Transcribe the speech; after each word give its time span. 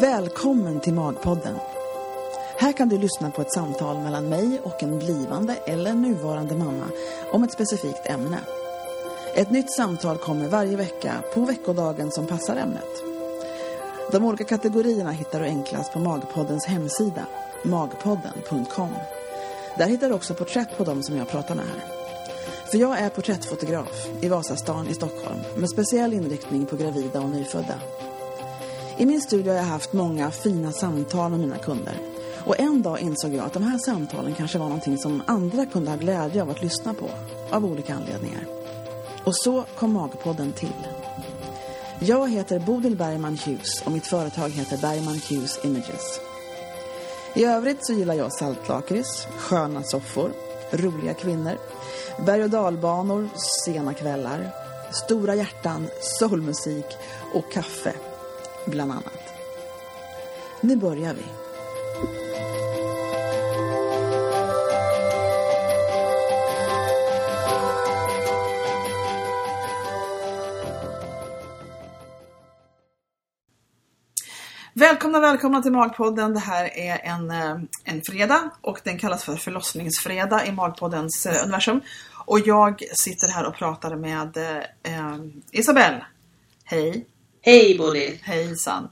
Välkommen 0.00 0.80
till 0.80 0.94
Magpodden. 0.94 1.56
Här 2.58 2.72
kan 2.72 2.88
du 2.88 2.98
lyssna 2.98 3.30
på 3.30 3.42
ett 3.42 3.52
samtal 3.52 3.98
mellan 3.98 4.28
mig 4.28 4.60
och 4.62 4.82
en 4.82 4.98
blivande 4.98 5.54
eller 5.54 5.94
nuvarande 5.94 6.54
mamma 6.54 6.84
om 7.32 7.44
ett 7.44 7.52
specifikt 7.52 8.06
ämne. 8.06 8.38
Ett 9.34 9.50
nytt 9.50 9.72
samtal 9.72 10.18
kommer 10.18 10.48
varje 10.48 10.76
vecka 10.76 11.12
på 11.34 11.40
veckodagen 11.40 12.10
som 12.10 12.26
passar 12.26 12.56
ämnet. 12.56 13.02
De 14.12 14.24
olika 14.24 14.44
kategorierna 14.44 15.10
hittar 15.10 15.40
du 15.40 15.46
enklast 15.46 15.92
på 15.92 15.98
Magpoddens 15.98 16.64
hemsida, 16.64 17.26
magpodden.com. 17.64 18.90
Där 19.78 19.86
hittar 19.86 20.08
du 20.08 20.14
också 20.14 20.34
porträtt 20.34 20.78
på 20.78 20.84
dem 20.84 21.02
som 21.02 21.16
jag 21.16 21.28
pratar 21.28 21.54
med 21.54 21.64
här. 21.64 21.95
För 22.70 22.78
jag 22.78 22.98
är 22.98 23.08
porträttfotograf 23.08 24.08
i 24.20 24.28
Vasastan 24.28 24.88
i 24.88 24.94
Stockholm 24.94 25.38
med 25.56 25.70
speciell 25.70 26.12
inriktning 26.12 26.66
på 26.66 26.76
gravida 26.76 27.20
och 27.20 27.30
nyfödda. 27.30 27.80
I 28.98 29.06
min 29.06 29.20
studio 29.20 29.52
har 29.52 29.56
jag 29.56 29.64
haft 29.64 29.92
många 29.92 30.30
fina 30.30 30.72
samtal 30.72 31.30
med 31.30 31.40
mina 31.40 31.58
kunder. 31.58 31.94
Och 32.46 32.60
en 32.60 32.82
dag 32.82 33.00
insåg 33.00 33.34
jag 33.34 33.46
att 33.46 33.52
de 33.52 33.62
här 33.62 33.78
samtalen 33.78 34.34
kanske 34.34 34.58
var 34.58 34.66
någonting 34.66 34.98
som 34.98 35.22
andra 35.26 35.66
kunde 35.66 35.90
ha 35.90 35.98
glädje 35.98 36.42
av 36.42 36.50
att 36.50 36.62
lyssna 36.62 36.94
på. 36.94 37.10
Av 37.50 37.64
olika 37.64 37.94
anledningar. 37.94 38.46
Och 39.24 39.36
så 39.36 39.64
kom 39.78 39.92
Magpodden 39.92 40.52
till. 40.52 40.86
Jag 42.00 42.30
heter 42.30 42.58
Bodil 42.58 42.96
Bergman 42.96 43.38
Hughes 43.44 43.82
och 43.84 43.92
mitt 43.92 44.06
företag 44.06 44.48
heter 44.48 44.76
Bergman 44.76 45.20
Hughes 45.28 45.64
Images. 45.64 46.20
I 47.34 47.44
övrigt 47.44 47.86
så 47.86 47.92
gillar 47.92 48.14
jag 48.14 48.32
saltlakrits, 48.32 49.26
sköna 49.38 49.82
soffor, 49.82 50.30
roliga 50.70 51.14
kvinnor, 51.14 51.58
berg- 52.18 52.44
och 52.44 52.50
dalbanor, 52.50 53.28
sena 53.64 53.94
kvällar, 53.94 54.50
stora 54.92 55.34
hjärtan, 55.34 55.86
soulmusik 56.00 56.86
och 57.34 57.52
kaffe, 57.52 57.94
bland 58.64 58.92
annat. 58.92 59.12
Nu 60.60 60.76
börjar 60.76 61.14
vi. 61.14 61.24
Välkomna, 74.86 75.20
välkomna 75.20 75.62
till 75.62 75.72
Magpodden. 75.72 76.34
Det 76.34 76.40
här 76.40 76.78
är 76.78 77.00
en, 77.04 77.30
eh, 77.30 77.56
en 77.84 78.02
fredag 78.06 78.50
och 78.60 78.80
den 78.84 78.98
kallas 78.98 79.24
för 79.24 79.36
förlossningsfredag 79.36 80.46
i 80.46 80.52
Magpoddens 80.52 81.26
eh, 81.26 81.44
universum. 81.44 81.80
Och 82.26 82.38
jag 82.38 82.82
sitter 82.92 83.28
här 83.28 83.46
och 83.46 83.54
pratar 83.54 83.96
med 83.96 84.36
eh, 84.82 85.16
Isabelle. 85.50 86.06
Hej! 86.64 87.06
Hej 87.42 87.78
Bodil! 87.78 88.18
Hejsan! 88.22 88.88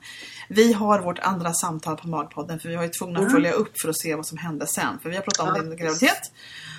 Vi 0.49 0.73
har 0.73 1.01
vårt 1.01 1.19
andra 1.19 1.53
samtal 1.53 1.97
på 1.97 2.09
Magpodden 2.09 2.61
för 2.61 2.69
vi 2.69 2.77
var 2.77 2.83
ju 2.83 2.89
tvungna 2.89 3.21
att 3.21 3.33
följa 3.33 3.53
upp 3.53 3.81
för 3.81 3.89
att 3.89 3.99
se 3.99 4.15
vad 4.15 4.27
som 4.27 4.39
hände 4.39 4.67
sen. 4.67 4.99
För 5.03 5.11
vi 5.11 5.17
har 5.17 5.23
pratat 5.23 5.49
om 5.49 5.57
Ja, 5.57 5.63
din 5.63 5.77
graviditet 5.77 6.33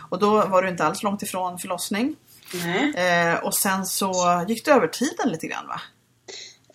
och 0.09 0.19
då 0.19 0.45
var 0.45 0.61
du 0.61 0.69
inte 0.69 0.85
alls 0.85 1.03
långt 1.03 1.23
ifrån 1.23 1.59
förlossning. 1.59 2.15
Nej. 2.53 2.93
Eh, 2.95 3.35
och 3.35 3.53
sen 3.53 3.85
så 3.85 4.45
gick 4.47 4.65
du 4.65 4.71
över 4.71 4.87
tiden 4.87 5.29
lite 5.29 5.47
grann 5.47 5.67
va? 5.67 5.81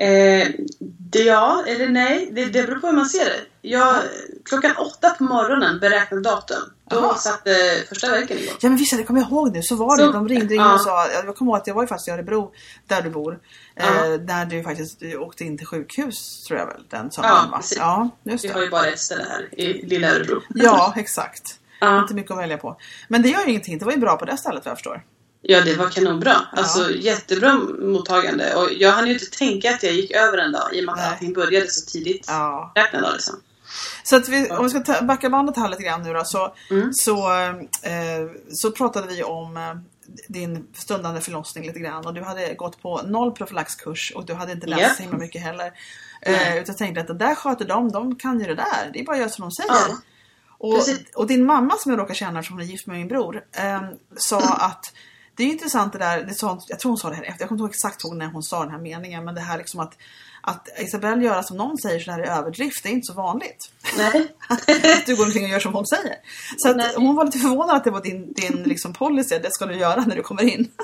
Eh, 0.01 0.49
det, 1.11 1.19
ja, 1.23 1.65
eller 1.67 1.89
nej, 1.89 2.29
det, 2.33 2.45
det 2.45 2.63
beror 2.67 2.81
på 2.81 2.87
hur 2.87 2.95
man 2.95 3.07
ser 3.07 3.25
det. 3.25 3.41
Jag, 3.63 3.97
klockan 4.45 4.71
åtta 4.77 5.11
på 5.11 5.25
morgonen 5.25 5.81
beräknat 5.81 6.23
datum. 6.25 6.63
Då 6.91 6.97
Jaha. 6.97 7.15
satte 7.15 7.55
första 7.89 8.11
verken 8.11 8.39
igång. 8.39 8.55
Ja 8.61 8.69
men 8.69 8.77
visst, 8.79 8.97
det 8.97 9.03
kommer 9.05 9.21
jag 9.21 9.29
ihåg 9.31 9.53
nu. 9.53 9.63
Så 9.63 9.77
var 9.77 9.97
det. 9.97 10.05
Så- 10.05 10.13
De 10.13 10.29
ringde 10.29 10.55
in 10.55 10.61
ja. 10.61 10.75
och 10.75 10.81
sa, 10.81 11.07
jag 11.11 11.37
kommer 11.37 11.51
ihåg 11.53 11.57
att 11.61 11.67
jag 11.67 11.75
var 11.75 11.83
ju 11.83 11.87
faktiskt 11.87 12.09
i 12.09 12.11
Örebro, 12.11 12.53
där 12.87 13.03
du 13.03 13.11
bor. 13.11 13.39
Ja. 13.75 13.83
Eh, 14.07 14.13
där 14.13 14.45
du 14.45 14.63
faktiskt 14.63 15.03
åkte 15.19 15.45
in 15.45 15.59
till 15.59 15.67
sjukhus, 15.67 16.45
tror 16.49 16.59
jag 16.59 16.67
väl, 16.67 16.83
den 16.91 17.05
Ja, 17.05 17.11
sommaren 17.11 17.51
va? 17.51 17.57
precis. 17.57 17.79
Ja, 17.79 18.11
just 18.25 18.45
Vi 18.45 18.49
har 18.49 18.59
det. 18.59 18.65
ju 18.65 18.71
bara 18.71 18.87
ett 18.87 18.99
ställe 19.01 19.25
här 19.31 19.61
i 19.61 19.87
lilla 19.87 20.09
Örebro. 20.15 20.41
Ja, 20.55 20.95
exakt. 20.97 21.43
ja. 21.81 22.01
Inte 22.03 22.15
mycket 22.15 22.31
att 22.31 22.39
välja 22.39 22.59
på. 22.59 22.77
Men 23.09 23.23
det 23.23 23.29
gör 23.29 23.41
ju 23.45 23.51
ingenting, 23.51 23.79
det 23.79 23.85
var 23.85 23.93
ju 23.93 23.99
bra 23.99 24.17
på 24.17 24.25
det 24.25 24.37
stället 24.37 24.65
vad 24.65 24.71
jag 24.71 24.79
förstår. 24.79 25.03
Ja, 25.43 25.61
det 25.61 25.75
var 25.75 25.89
kanonbra. 25.89 26.37
Alltså 26.53 26.91
jättebra 26.91 27.55
mottagande. 27.79 28.55
Och 28.55 28.69
jag 28.73 28.93
hann 28.93 29.07
ju 29.07 29.13
inte 29.13 29.27
tänka 29.27 29.71
att 29.75 29.83
jag 29.83 29.93
gick 29.93 30.11
över 30.11 30.39
en 30.39 30.53
dag 30.53 30.75
i 30.75 30.81
och 30.81 30.85
med 30.85 30.95
att 30.95 31.13
allting 31.13 31.33
började 31.33 31.71
så 31.71 31.91
tidigt. 31.91 32.25
Ja. 32.29 32.73
Räkna 32.75 33.01
dag 33.01 33.13
liksom. 33.13 33.35
Så 34.05 34.17
att 34.17 34.29
vi, 34.29 34.51
om 34.51 34.65
vi 34.65 34.71
ska 34.71 34.81
ta, 34.81 35.03
backa 35.03 35.31
bandet 35.31 35.57
här 35.57 35.69
lite 35.69 35.83
grann 35.83 36.03
nu 36.03 36.13
då, 36.13 36.25
så, 36.25 36.55
Mm. 36.71 36.93
så, 36.93 37.33
eh, 37.83 38.31
så 38.53 38.71
pratade 38.73 39.07
vi 39.07 39.23
om 39.23 39.57
eh, 39.57 39.75
din 40.29 40.67
stundande 40.75 41.21
förlossning 41.21 41.67
lite 41.67 41.79
grann 41.79 42.07
och 42.07 42.15
du 42.15 42.23
hade 42.23 42.55
gått 42.55 42.83
på 42.83 43.03
noll 43.03 43.33
profylaxkurs 43.33 44.13
och 44.15 44.27
du 44.27 44.35
hade 44.35 44.53
inte 44.53 44.67
läst 44.67 44.83
Japp. 44.83 44.97
så 44.97 45.03
himla 45.03 45.19
mycket 45.19 45.43
heller. 45.43 45.67
Eh, 46.23 46.33
Nej. 46.33 46.59
utan 46.61 46.77
tänkte 46.77 47.01
att 47.01 47.07
det 47.07 47.15
där 47.15 47.35
sköter 47.35 47.65
de, 47.65 47.93
de 47.93 48.17
kan 48.17 48.41
ju 48.41 48.47
det 48.47 48.55
där. 48.55 48.91
Det 48.93 49.01
är 49.01 49.05
bara 49.05 49.13
att 49.13 49.19
göra 49.21 49.31
som 49.31 49.43
de 49.43 49.51
säger. 49.53 49.71
Ja. 49.71 49.97
Och, 50.59 50.79
och 51.15 51.27
din 51.27 51.47
mamma 51.47 51.77
som 51.79 51.93
jag 51.93 51.99
råkar 52.01 52.15
känna 52.15 52.43
hon 52.51 52.61
är 52.61 52.65
gift 52.65 52.87
med 52.87 52.97
min 52.97 53.09
bror 53.09 53.43
eh, 53.53 53.83
sa 54.17 54.41
att 54.55 54.93
det 55.35 55.43
är 55.43 55.47
ju 55.47 55.53
intressant 55.53 55.93
det 55.93 55.99
där, 55.99 56.23
det 56.23 56.35
sa, 56.35 56.61
jag 56.69 56.81
tror 56.81 56.91
hon 56.91 56.99
sa 56.99 57.09
det 57.09 57.15
här 57.17 57.23
efter, 57.23 57.43
jag 57.43 57.49
kommer 57.49 57.59
inte 57.59 57.63
ihåg 57.63 57.75
exakt 57.75 58.05
ihåg 58.05 58.17
när 58.17 58.27
hon 58.27 58.43
sa 58.43 58.63
den 58.63 58.71
här 58.71 58.79
meningen 58.79 59.25
men 59.25 59.35
det 59.35 59.41
här 59.41 59.59
liksom 59.59 59.81
att 59.81 59.97
att 60.43 60.69
Isabelle 60.79 61.25
göra 61.25 61.43
som 61.43 61.57
någon 61.57 61.79
säger 61.79 62.01
så 62.01 62.11
här 62.11 62.25
i 62.25 62.29
överdrift, 62.29 62.83
det 62.83 62.89
är 62.89 62.93
inte 62.93 63.07
så 63.07 63.13
vanligt. 63.13 63.71
Nej. 63.99 64.35
att 64.49 65.07
du 65.07 65.17
går 65.17 65.25
omkring 65.25 65.45
och 65.45 65.51
gör 65.51 65.61
som 65.61 65.75
hon 65.75 65.87
säger. 65.87 66.17
Så 66.57 66.71
att 66.71 66.95
hon 66.95 67.15
var 67.17 67.25
lite 67.25 67.39
förvånad 67.39 67.77
att 67.77 67.85
det 67.85 67.91
var 67.91 68.03
din, 68.03 68.33
din 68.33 68.63
liksom 68.63 68.93
policy, 68.93 69.39
det 69.39 69.53
ska 69.53 69.67
du 69.67 69.75
göra 69.75 70.05
när 70.05 70.17
du 70.17 70.23
kommer 70.23 70.43
in. 70.43 70.71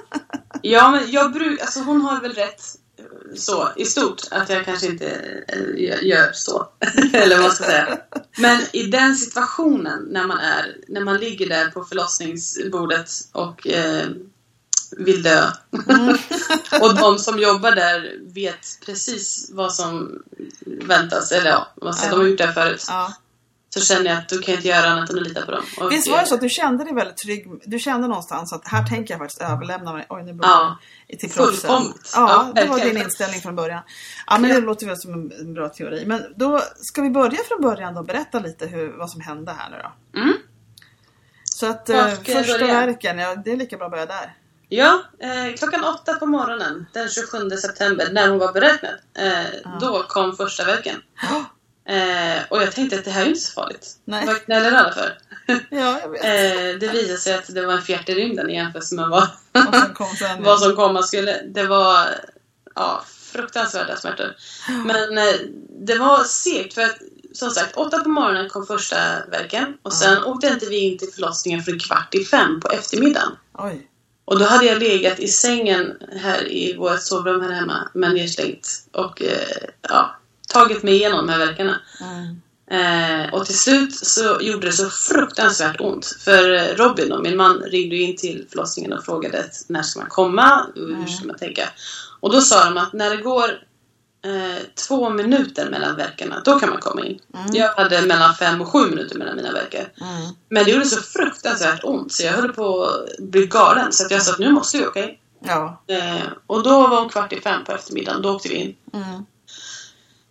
Ja, 0.62 0.90
men 0.90 1.10
jag 1.10 1.32
brukar... 1.32 1.64
Alltså 1.64 1.80
hon 1.80 2.00
har 2.00 2.20
väl 2.20 2.32
rätt 2.32 2.62
eh, 2.98 3.04
så 3.36 3.68
i 3.76 3.84
stort. 3.84 4.22
Att 4.30 4.48
jag 4.48 4.64
kanske 4.64 4.86
inte 4.86 5.10
eh, 5.48 6.06
gör- 6.06 6.32
så. 6.32 6.68
Eller 7.12 7.42
vad 7.42 7.52
ska 7.52 7.64
säga. 7.64 7.98
Men 8.38 8.60
i 8.72 8.82
den 8.82 9.16
situationen 9.16 10.08
när 10.10 10.26
man 10.26 10.38
är, 10.38 10.76
när 10.88 11.00
man 11.00 11.16
ligger 11.16 11.48
där 11.48 11.70
på 11.70 11.84
förlossningsbordet 11.84 13.10
och 13.32 13.66
eh, 13.66 14.06
vill 14.98 15.22
dö. 15.22 15.44
och 16.82 16.94
de 16.96 17.18
som 17.18 17.38
jobbar 17.38 17.72
där 17.72 18.12
vet 18.34 18.66
precis 18.86 19.50
vad 19.52 19.74
som 19.74 20.22
väntas. 20.66 21.32
Eller 21.32 21.50
ja, 21.50 21.68
vad 21.74 21.94
ska, 21.96 22.06
Ja. 22.06 22.10
de 22.10 22.20
har 22.20 22.26
gjort 22.26 22.38
det 22.38 22.52
förut. 22.52 22.84
Ja. 22.88 23.12
Så 23.68 23.80
känner 23.80 24.10
jag 24.10 24.18
att 24.18 24.28
då 24.28 24.38
kan 24.38 24.54
inte 24.54 24.68
göra 24.68 24.86
annat 24.88 25.10
än 25.10 25.16
att 25.18 25.22
lita 25.28 25.44
på 25.46 25.50
dem. 25.50 25.62
Och, 25.80 25.92
Visst 25.92 26.08
var 26.08 26.18
det 26.20 26.26
så 26.26 26.34
att 26.34 26.40
du 26.40 26.48
kände 26.48 26.84
dig 26.84 26.94
väldigt 26.94 27.16
trygg? 27.16 27.46
Du 27.64 27.78
kände 27.78 28.08
någonstans 28.08 28.52
att 28.52 28.68
här 28.68 28.86
tänker 28.86 29.14
jag 29.14 29.18
faktiskt 29.20 29.42
överlämna 29.42 29.92
mig 29.92 30.06
oj, 30.08 30.22
nu 30.22 30.32
börjar 30.32 30.52
Ja. 30.52 30.78
jag 31.06 31.18
till 31.18 31.30
proffsen. 31.30 31.70
Ja, 31.70 31.92
Ja, 32.14 32.52
det 32.54 32.66
var 32.68 32.78
din 32.80 32.96
inställning 32.96 33.40
från 33.40 33.56
början. 33.56 33.82
Ja, 34.26 34.38
men 34.38 34.50
det 34.50 34.60
låter 34.60 34.86
väl 34.86 34.96
som 34.96 35.12
en- 35.12 35.54
bra 35.54 35.68
teori. 35.68 36.04
Men 36.06 36.22
då 36.36 36.62
ska 36.76 37.02
vi 37.02 37.10
börja 37.10 37.38
från 37.48 37.60
början 37.62 37.94
då. 37.94 38.02
Berätta 38.02 38.38
lite 38.38 38.66
hur, 38.66 38.98
vad 38.98 39.10
som 39.10 39.20
hände 39.20 39.52
här 39.58 39.70
nu 39.70 39.76
då. 39.82 40.20
Mm. 40.20 40.32
Så 41.44 41.66
att 41.66 41.88
eh, 41.88 42.08
första 42.08 42.58
börja? 42.58 42.66
verken, 42.86 43.18
ja, 43.18 43.34
det 43.44 43.52
är 43.52 43.56
lika 43.56 43.76
bra 43.76 43.86
att 43.86 43.92
börja 43.92 44.06
där. 44.06 44.34
Ja, 44.68 45.02
eh, 45.20 45.54
klockan 45.56 45.84
åtta 45.84 46.14
på 46.14 46.26
morgonen 46.26 46.86
den 46.92 47.08
27 47.08 47.50
september 47.50 48.08
när 48.12 48.28
hon 48.28 48.38
var 48.38 48.52
beräknad. 48.52 48.94
Eh, 49.18 49.44
Då 49.80 50.02
kom 50.02 50.36
första 50.36 50.64
verken. 50.64 51.02
Eh, 51.88 52.42
och 52.50 52.62
jag 52.62 52.72
tänkte 52.72 52.96
att 52.98 53.04
det 53.04 53.10
här 53.10 53.22
är 53.22 53.26
inte 53.28 53.40
så 53.40 53.52
farligt. 53.52 53.86
Nej. 54.04 54.26
Vad 54.26 54.44
knäller 54.44 54.72
alla 54.72 54.92
för? 54.92 55.18
Ja, 55.70 56.00
jag 56.00 56.08
vet. 56.08 56.24
eh, 56.24 56.78
det 56.80 56.88
visade 56.92 57.18
sig 57.18 57.34
att 57.34 57.54
det 57.54 57.66
var 57.66 57.72
en 57.72 57.82
fjärt 57.82 58.08
i 58.08 58.14
rymden 58.14 58.50
i 58.50 58.54
jämförelse 58.54 58.94
med 58.94 59.08
vad, 59.08 59.28
som 59.52 60.42
vad 60.42 60.60
som 60.60 60.76
komma 60.76 61.02
skulle. 61.02 61.42
Det 61.42 61.62
var 61.64 62.06
ja, 62.74 63.04
fruktansvärda 63.32 63.96
smärtor. 63.96 64.36
Men 64.84 65.18
eh, 65.18 65.34
det 65.86 65.98
var 65.98 66.24
segt 66.24 66.74
för 66.74 66.82
att 66.82 66.96
som 67.32 67.50
sagt, 67.50 67.76
åtta 67.76 67.98
på 67.98 68.08
morgonen 68.08 68.48
kom 68.48 68.66
första 68.66 68.96
verken 69.30 69.78
och 69.82 69.92
sen 69.92 70.24
åkte 70.24 70.46
inte 70.46 70.66
vi 70.66 70.78
in 70.78 70.98
till 70.98 71.08
förlossningen 71.14 71.62
förrän 71.62 71.78
kvart 71.80 72.14
i 72.14 72.24
fem 72.24 72.60
på 72.60 72.68
eftermiddagen. 72.68 73.32
Oj. 73.54 73.86
Och 74.26 74.38
då 74.38 74.44
hade 74.44 74.66
jag 74.66 74.82
legat 74.82 75.18
i 75.18 75.28
sängen 75.28 75.92
här 76.22 76.52
i 76.52 76.76
vårt 76.76 77.02
sovrum 77.02 77.40
här 77.40 77.52
hemma 77.52 77.88
med 77.94 78.14
nedslängt 78.14 78.68
och 78.92 79.22
eh, 79.22 79.68
ja, 79.88 80.16
tagit 80.48 80.82
mig 80.82 80.94
igenom 80.94 81.26
de 81.26 81.32
här 81.32 81.46
verkarna. 81.46 81.80
Mm. 82.00 82.40
Eh, 82.70 83.34
och 83.34 83.46
till 83.46 83.58
slut 83.58 83.94
så 83.94 84.38
gjorde 84.40 84.66
det 84.66 84.72
så 84.72 84.90
fruktansvärt 84.90 85.80
ont. 85.80 86.06
För 86.06 86.54
eh, 86.54 86.76
Robin 86.76 87.12
och 87.12 87.22
min 87.22 87.36
man 87.36 87.58
ringde 87.58 87.96
in 87.96 88.16
till 88.16 88.46
förlossningen 88.50 88.92
och 88.92 89.04
frågade 89.04 89.44
när 89.66 89.82
ska 89.82 90.00
man 90.00 90.08
komma? 90.08 90.66
Hur 90.74 91.06
ska 91.06 91.26
man 91.26 91.38
tänka? 91.38 91.68
Och 92.20 92.32
då 92.32 92.40
sa 92.40 92.64
de 92.64 92.76
att 92.76 92.92
när 92.92 93.10
det 93.10 93.22
går 93.22 93.50
eh, 94.26 94.62
två 94.88 95.10
minuter 95.10 95.70
mellan 95.70 95.96
verkarna, 95.96 96.42
då 96.44 96.60
kan 96.60 96.70
man 96.70 96.80
komma 96.80 97.04
in. 97.04 97.20
Jag 97.52 97.74
hade 97.74 98.02
mellan 98.02 98.34
fem 98.34 98.60
och 98.60 98.68
sju 98.68 98.90
minuter 98.90 99.18
mellan 99.18 99.36
mina 99.36 99.52
verkar. 99.52 99.80
Mm. 99.80 100.34
Men 100.48 100.64
det 100.64 100.70
gjorde 100.70 100.86
så 100.86 101.02
fruktansvärt 101.02 101.84
ont 101.84 102.12
så 102.12 102.22
jag 102.22 102.32
höll 102.32 102.52
på 102.52 102.84
att 102.84 103.18
bli 103.18 103.46
galen. 103.46 103.92
Så 103.92 104.04
att 104.04 104.10
jag 104.10 104.22
sa 104.22 104.32
att 104.32 104.38
nu 104.38 104.52
måste 104.52 104.78
vi 104.78 104.86
åka 104.86 105.04
in. 105.04 105.16
Ja. 105.40 105.82
Eh, 105.86 106.22
och 106.46 106.62
då 106.62 106.88
var 106.88 107.00
hon 107.00 107.08
kvart 107.08 107.32
i 107.32 107.40
fem 107.40 107.64
på 107.64 107.72
eftermiddagen. 107.72 108.22
Då 108.22 108.34
åkte 108.34 108.48
vi 108.48 108.54
in. 108.54 108.76
Mm. 108.94 109.26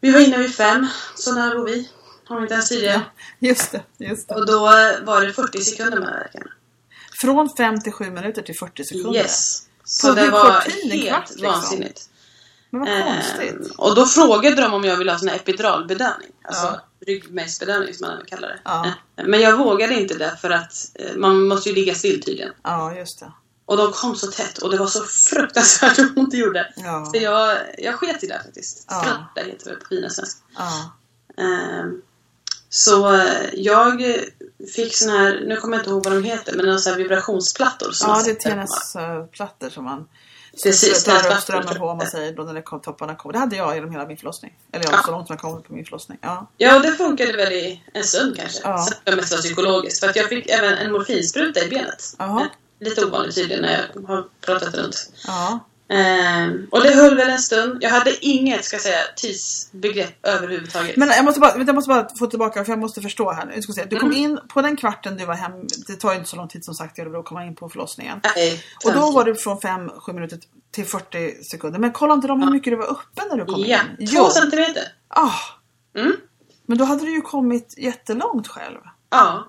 Vi 0.02 0.12
var 0.12 0.20
inne 0.20 0.38
vid 0.38 0.56
fem. 0.56 0.88
Så 1.16 1.34
nära 1.34 1.56
bor 1.56 1.66
vi. 1.66 1.90
Har 2.28 2.36
vi 2.36 2.42
inte 2.42 2.54
ens 2.54 2.70
tidigare. 2.70 3.02
Just 3.40 3.72
det, 3.72 3.84
just 3.98 4.30
det. 4.30 4.36
Och 4.36 4.46
då 4.46 4.60
var 5.06 5.26
det 5.26 5.34
40 5.34 5.62
sekunder 5.62 6.00
mellan 6.00 6.14
verkarna. 6.14 6.52
Från 7.22 7.50
5 7.50 7.82
till 7.82 7.92
7 7.92 8.12
minuter 8.12 8.42
till 8.42 8.56
40 8.56 8.84
sekunder. 8.84 9.20
Yes. 9.20 9.62
Så 9.84 10.08
På 10.08 10.14
det 10.14 10.30
var 10.30 10.52
helt 10.52 11.30
liksom? 11.30 11.52
vansinnigt. 11.52 12.10
Men 12.80 12.88
vad 12.88 12.90
Ehm, 13.08 13.14
konstigt. 13.22 13.76
och 13.78 13.96
då 13.96 14.06
frågade 14.06 14.62
de 14.62 14.74
om 14.74 14.84
jag 14.84 14.98
ville 14.98 15.12
ha 15.12 15.20
sån 15.20 15.28
här 15.28 15.36
epiduralbedövning. 15.36 16.30
Alltså 16.44 16.66
Ja. 16.66 16.82
ryggmärgsbedövning 17.08 17.94
som 17.94 18.08
man 18.08 18.26
kallar 18.26 18.48
det. 18.48 18.60
Ja. 18.66 18.86
Eh, 19.18 19.26
Men 19.26 19.42
jag 19.42 19.58
vågade 19.58 19.94
inte 19.94 20.14
det 20.14 20.38
för 20.42 20.50
att 20.50 20.74
eh, 20.94 21.16
man 21.16 21.48
måste 21.48 21.70
ju 21.70 21.76
ligga 21.76 21.96
still 21.96 22.24
tydligen. 22.24 22.52
Ja, 22.64 22.96
just 22.96 23.20
det. 23.20 23.32
Och 23.66 23.78
de 23.78 23.92
kom 23.92 24.16
så 24.16 24.28
tätt 24.28 24.58
och 24.58 24.72
det 24.72 24.78
var 24.78 24.88
så 24.88 25.04
fruktansvärt 25.04 25.98
ont 26.16 26.32
det 26.32 26.38
gjorde. 26.38 26.74
Ja. 26.76 27.06
Så 27.14 27.22
jag, 27.22 27.58
jag 27.78 27.96
sket 27.96 28.24
i 28.24 28.28
det 28.28 28.42
faktiskt. 28.46 28.86
Ja. 28.90 29.04
Heter 29.36 29.70
det 29.72 29.76
på 29.76 29.86
fina 29.90 30.10
svenska. 30.10 30.40
Ja. 30.58 30.92
Ehm, 31.44 32.02
så 32.70 33.14
eh, 33.14 33.46
jag 33.54 34.16
fick 34.76 34.96
sån 34.96 35.10
här, 35.10 35.44
nu 35.48 35.56
kommer 35.56 35.78
jag 35.78 35.82
inte 35.82 35.90
ihåg 35.90 36.04
vad 36.04 36.14
de 36.14 36.24
heter, 36.24 36.54
men 36.56 36.80
sån 36.80 36.92
här 36.92 36.98
vibrationsplattor. 36.98 37.92
Som 37.92 38.10
ja, 38.10 38.24
det 38.24 38.46
är. 38.46 38.52
TNS-plattor 38.52 39.70
som 39.70 39.84
man 39.84 40.08
Precis, 40.64 41.02
strömmen 41.42 41.76
på 41.80 41.86
om 41.88 41.98
man 41.98 42.08
säger 42.08 42.32
då 42.34 42.44
när 42.44 42.54
det 42.54 42.62
kom, 42.62 42.82
topparna 42.82 43.16
kommer. 43.16 43.34
Det 43.34 43.40
hade 43.40 43.56
jag 43.56 43.76
genom 43.76 43.92
hela 43.92 44.06
min 44.08 44.18
förlossning. 44.18 44.54
Eller 44.72 44.86
ja, 44.86 44.92
Ja. 44.94 45.02
så 45.06 45.12
långt 45.12 45.30
man 45.30 45.38
kom 45.38 45.64
på 45.64 45.74
min 45.74 45.86
förlossning. 45.86 46.18
Ja. 46.22 46.48
Ja, 46.58 46.76
och 46.76 46.82
det 46.82 46.92
funkade 46.92 47.34
väl 47.34 47.54
i 47.54 47.84
en 47.94 48.04
stund 48.04 48.38
kanske. 48.38 48.60
Ja. 48.64 48.78
Så 48.78 48.94
det 49.04 49.12
var 49.12 49.16
mest 49.18 49.38
psykologiskt. 49.38 50.00
För 50.00 50.10
att 50.10 50.16
jag 50.16 50.30
fick 50.30 50.50
även 50.50 50.74
en 50.78 50.92
morfinspruta 50.92 51.64
i 51.66 51.70
benet. 51.70 52.16
Jaha. 52.18 52.42
Eh, 52.42 52.48
Lite 52.80 53.06
ovanligt 53.06 53.36
tydligen 53.36 53.62
när 53.62 53.88
jag 53.96 54.02
har 54.08 54.26
pratat 54.42 54.76
runt. 54.76 55.10
Ja. 55.28 55.60
Ehm, 55.90 56.68
och 56.72 56.82
det 56.84 56.96
höll 56.96 57.16
väl 57.18 57.30
en 57.30 57.40
stund. 57.40 57.78
Jag 57.84 57.90
hade 57.90 58.26
inget, 58.26 58.66
ska 58.66 58.76
jag 58.76 58.84
säga, 58.84 59.00
tidsbegrepp 59.16 60.26
överhuvudtaget. 60.26 60.98
Men 60.98 61.08
jag 61.10 61.26
måste, 61.26 61.40
bara, 61.40 61.58
jag 61.58 61.76
måste 61.76 61.88
bara 61.90 62.08
få 62.20 62.28
tillbaka, 62.28 62.66
för 62.66 62.72
jag 62.72 62.80
måste 62.80 63.02
förstå 63.02 63.32
här 63.32 63.46
nu. 63.46 63.62
Ska 63.62 63.74
säga, 63.74 63.86
Du 63.90 64.00
kom 64.00 64.10
Mm. 64.10 64.22
in 64.24 64.40
på 64.54 64.62
den 64.62 64.76
kvarten 64.78 65.18
du 65.18 65.26
var 65.26 65.34
hem. 65.34 65.52
Det 65.88 65.96
tar 65.96 66.12
ju 66.12 66.18
inte 66.18 66.30
så 66.30 66.36
lång 66.36 66.48
tid 66.48 66.66
som 66.66 66.74
sagt 66.74 67.00
i 67.00 67.02
Örebro 67.02 67.20
att 67.20 67.26
komma 67.26 67.46
in 67.46 67.56
på 67.56 67.70
förlossningen. 67.70 68.20
Nej, 68.36 68.64
Och 68.86 68.94
då 68.94 69.12
var 69.12 69.24
du 69.26 69.36
från 69.36 69.58
5-7 69.60 70.14
minuter 70.14 70.40
till 70.72 70.86
40 70.86 71.44
sekunder. 71.44 71.80
Men 71.80 71.92
kolla 71.92 72.14
inte 72.14 72.28
de 72.28 72.42
hur 72.44 72.52
mycket 72.52 72.72
du 72.72 72.78
var 72.78 72.86
uppe 72.92 73.22
när 73.30 73.38
du 73.38 73.46
kom 73.46 73.64
Ja, 73.68 73.80
in? 74.00 74.08
två 74.08 74.30
centimeter. 74.30 74.84
Ah, 75.08 75.32
Mm. 75.98 76.14
men 76.66 76.78
då 76.78 76.86
hade 76.86 77.06
du 77.06 77.12
ju 77.16 77.22
kommit 77.22 77.74
jättelångt 77.78 78.48
själv. 78.48 78.78
Ja. 79.12 79.48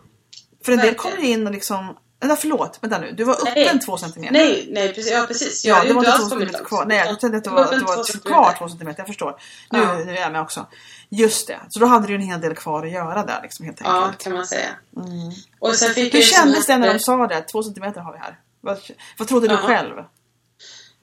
För 0.64 0.72
en 0.72 0.78
del 0.78 0.94
kommer 0.94 1.18
in 1.18 1.46
och 1.46 1.52
liksom... 1.52 1.96
Nej, 2.24 2.36
förlåt, 2.40 2.78
vänta 2.82 2.98
nu. 2.98 3.12
Du 3.12 3.24
var 3.24 3.34
uppe 3.34 3.52
Nej. 3.54 3.66
en 3.68 3.80
två 3.80 3.96
centimeter. 3.96 4.32
Nej, 4.32 4.68
nej 4.70 4.94
precis. 4.94 5.12
Ja, 5.12 5.24
precis. 5.28 5.64
Jag 5.64 5.78
Ja, 5.78 5.84
det 5.84 5.92
var 5.92 6.04
inte 6.04 6.18
två 6.18 6.28
centimeter 6.28 6.64
kvar. 6.64 6.84
Nej, 6.86 6.98
jag 7.06 7.20
trodde 7.20 7.36
att 7.36 7.44
det 7.44 7.50
var, 7.50 7.62
att 7.64 7.70
det 7.70 7.78
två 7.80 7.86
var 7.86 8.04
centimeter. 8.04 8.28
kvar 8.30 8.54
två 8.58 8.68
centimeter. 8.68 9.00
Jag 9.00 9.06
förstår. 9.06 9.36
Nu, 9.72 9.78
Ja. 9.78 9.94
nu 9.98 10.16
är 10.16 10.20
jag 10.20 10.32
med 10.32 10.40
också. 10.40 10.66
Just 11.08 11.46
det. 11.46 11.58
Så 11.68 11.78
då 11.80 11.86
hade 11.86 12.06
du 12.06 12.14
en 12.14 12.20
hel 12.20 12.40
del 12.40 12.54
kvar 12.54 12.86
att 12.86 12.92
göra 12.92 13.24
där 13.24 13.40
liksom 13.42 13.66
helt 13.66 13.80
Ja, 13.84 14.02
enkelt. 14.04 14.22
kan 14.24 14.32
man 14.32 14.46
säga. 14.46 14.68
Mm. 14.96 15.32
Och 15.58 15.74
sen 15.74 15.94
fick 15.94 16.14
Hur 16.14 16.22
kändes 16.22 16.66
det 16.66 16.76
när 16.78 16.92
de 16.94 16.98
sa 17.00 17.26
det? 17.26 17.40
Två 17.42 17.62
centimeter 17.62 18.00
har 18.00 18.12
vi 18.12 18.18
här. 18.18 18.38
Vad, 18.60 18.78
vad 19.18 19.28
trodde 19.28 19.48
du 19.48 19.54
Ja. 19.54 19.60
själv? 19.60 19.94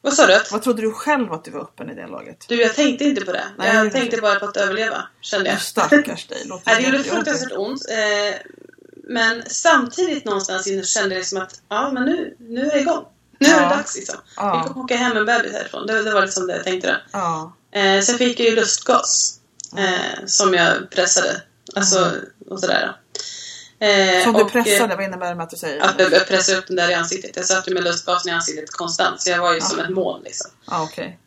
Vad 0.01 0.13
sa 0.13 0.27
du? 0.27 0.39
Vad 0.51 0.62
trodde 0.62 0.81
du 0.81 0.92
själv 0.92 1.33
att 1.33 1.44
du 1.45 1.51
var 1.51 1.62
öppen 1.62 1.89
i 1.89 1.95
det 1.95 2.07
laget? 2.07 2.45
Du, 2.48 2.62
jag 2.62 2.75
tänkte 2.75 3.04
inte 3.06 3.25
på 3.25 3.31
det. 3.31 3.44
Nej, 3.57 3.75
jag 3.75 3.92
tänkte 3.92 4.18
bara 4.21 4.39
på 4.39 4.45
att 4.45 4.57
överleva, 4.57 5.07
kände 5.21 5.50
jag. 5.50 5.62
Stackars 5.62 6.27
dig. 6.27 6.44
Låter 6.45 6.75
det 6.75 6.81
gjorde 6.81 7.04
fruktansvärt 7.04 7.51
ont. 7.57 7.81
Eh, 7.89 8.36
men 9.07 9.44
samtidigt 9.47 10.25
någonstans 10.25 10.67
inne 10.67 10.83
kände 10.83 11.15
jag 11.15 11.25
som 11.25 11.41
att 11.41 11.61
ja, 11.69 11.91
men 11.91 12.03
nu, 12.05 12.35
nu 12.39 12.61
är 12.61 12.71
det 12.71 12.79
igång. 12.79 13.05
Nu 13.39 13.47
är 13.50 13.55
det 13.55 13.61
Ja. 13.61 13.69
dags 13.69 13.95
liksom. 13.95 14.15
Ja. 14.35 14.63
Vi 14.67 14.73
kommer 14.73 14.83
åka 14.85 14.95
hem 14.95 15.17
en 15.17 15.25
bebis 15.25 15.53
härifrån. 15.53 15.88
Det, 15.88 16.03
det 16.03 16.13
var 16.13 16.21
liksom 16.21 16.47
det 16.47 16.55
jag 16.55 16.63
tänkte 16.63 16.88
då. 16.88 16.95
Ja. 17.19 17.53
Eh, 17.71 18.01
sen 18.01 18.17
fick 18.17 18.39
jag 18.39 18.50
ju 18.50 18.55
lustgas. 18.55 19.39
Eh, 19.77 20.25
som 20.25 20.53
jag 20.53 20.89
pressade. 20.89 21.41
Alltså, 21.75 22.11
och 22.50 22.59
sådär. 22.59 22.95
Eh, 23.79 24.23
Som 24.23 24.33
du 24.33 24.41
och, 24.41 24.51
pressade, 24.51 24.95
vad 24.95 25.05
innebär 25.05 25.29
det 25.29 25.35
med 25.35 25.44
att 25.44 25.50
du 25.50 25.57
säger? 25.57 25.81
Att 25.81 26.00
jag 26.00 26.13
jag 26.13 26.27
pressade 26.27 26.57
upp 26.57 26.67
den 26.67 26.75
där 26.75 26.89
i 26.91 26.94
ansiktet. 26.94 27.35
Jag 27.35 27.45
satt 27.45 27.67
ju 27.67 27.73
med 27.73 27.83
lustgasen 27.83 28.31
i 28.31 28.35
ansiktet 28.35 28.71
konstant. 28.71 29.21
Så 29.21 29.29
jag 29.29 29.39
var 29.41 29.53
ju 29.53 29.61
som 29.61 29.77
Ja. 29.79 29.83
ett 29.83 29.89
moln 29.89 30.23
liksom. 30.23 30.51
Ja, 30.67 30.83
okej. 30.83 31.19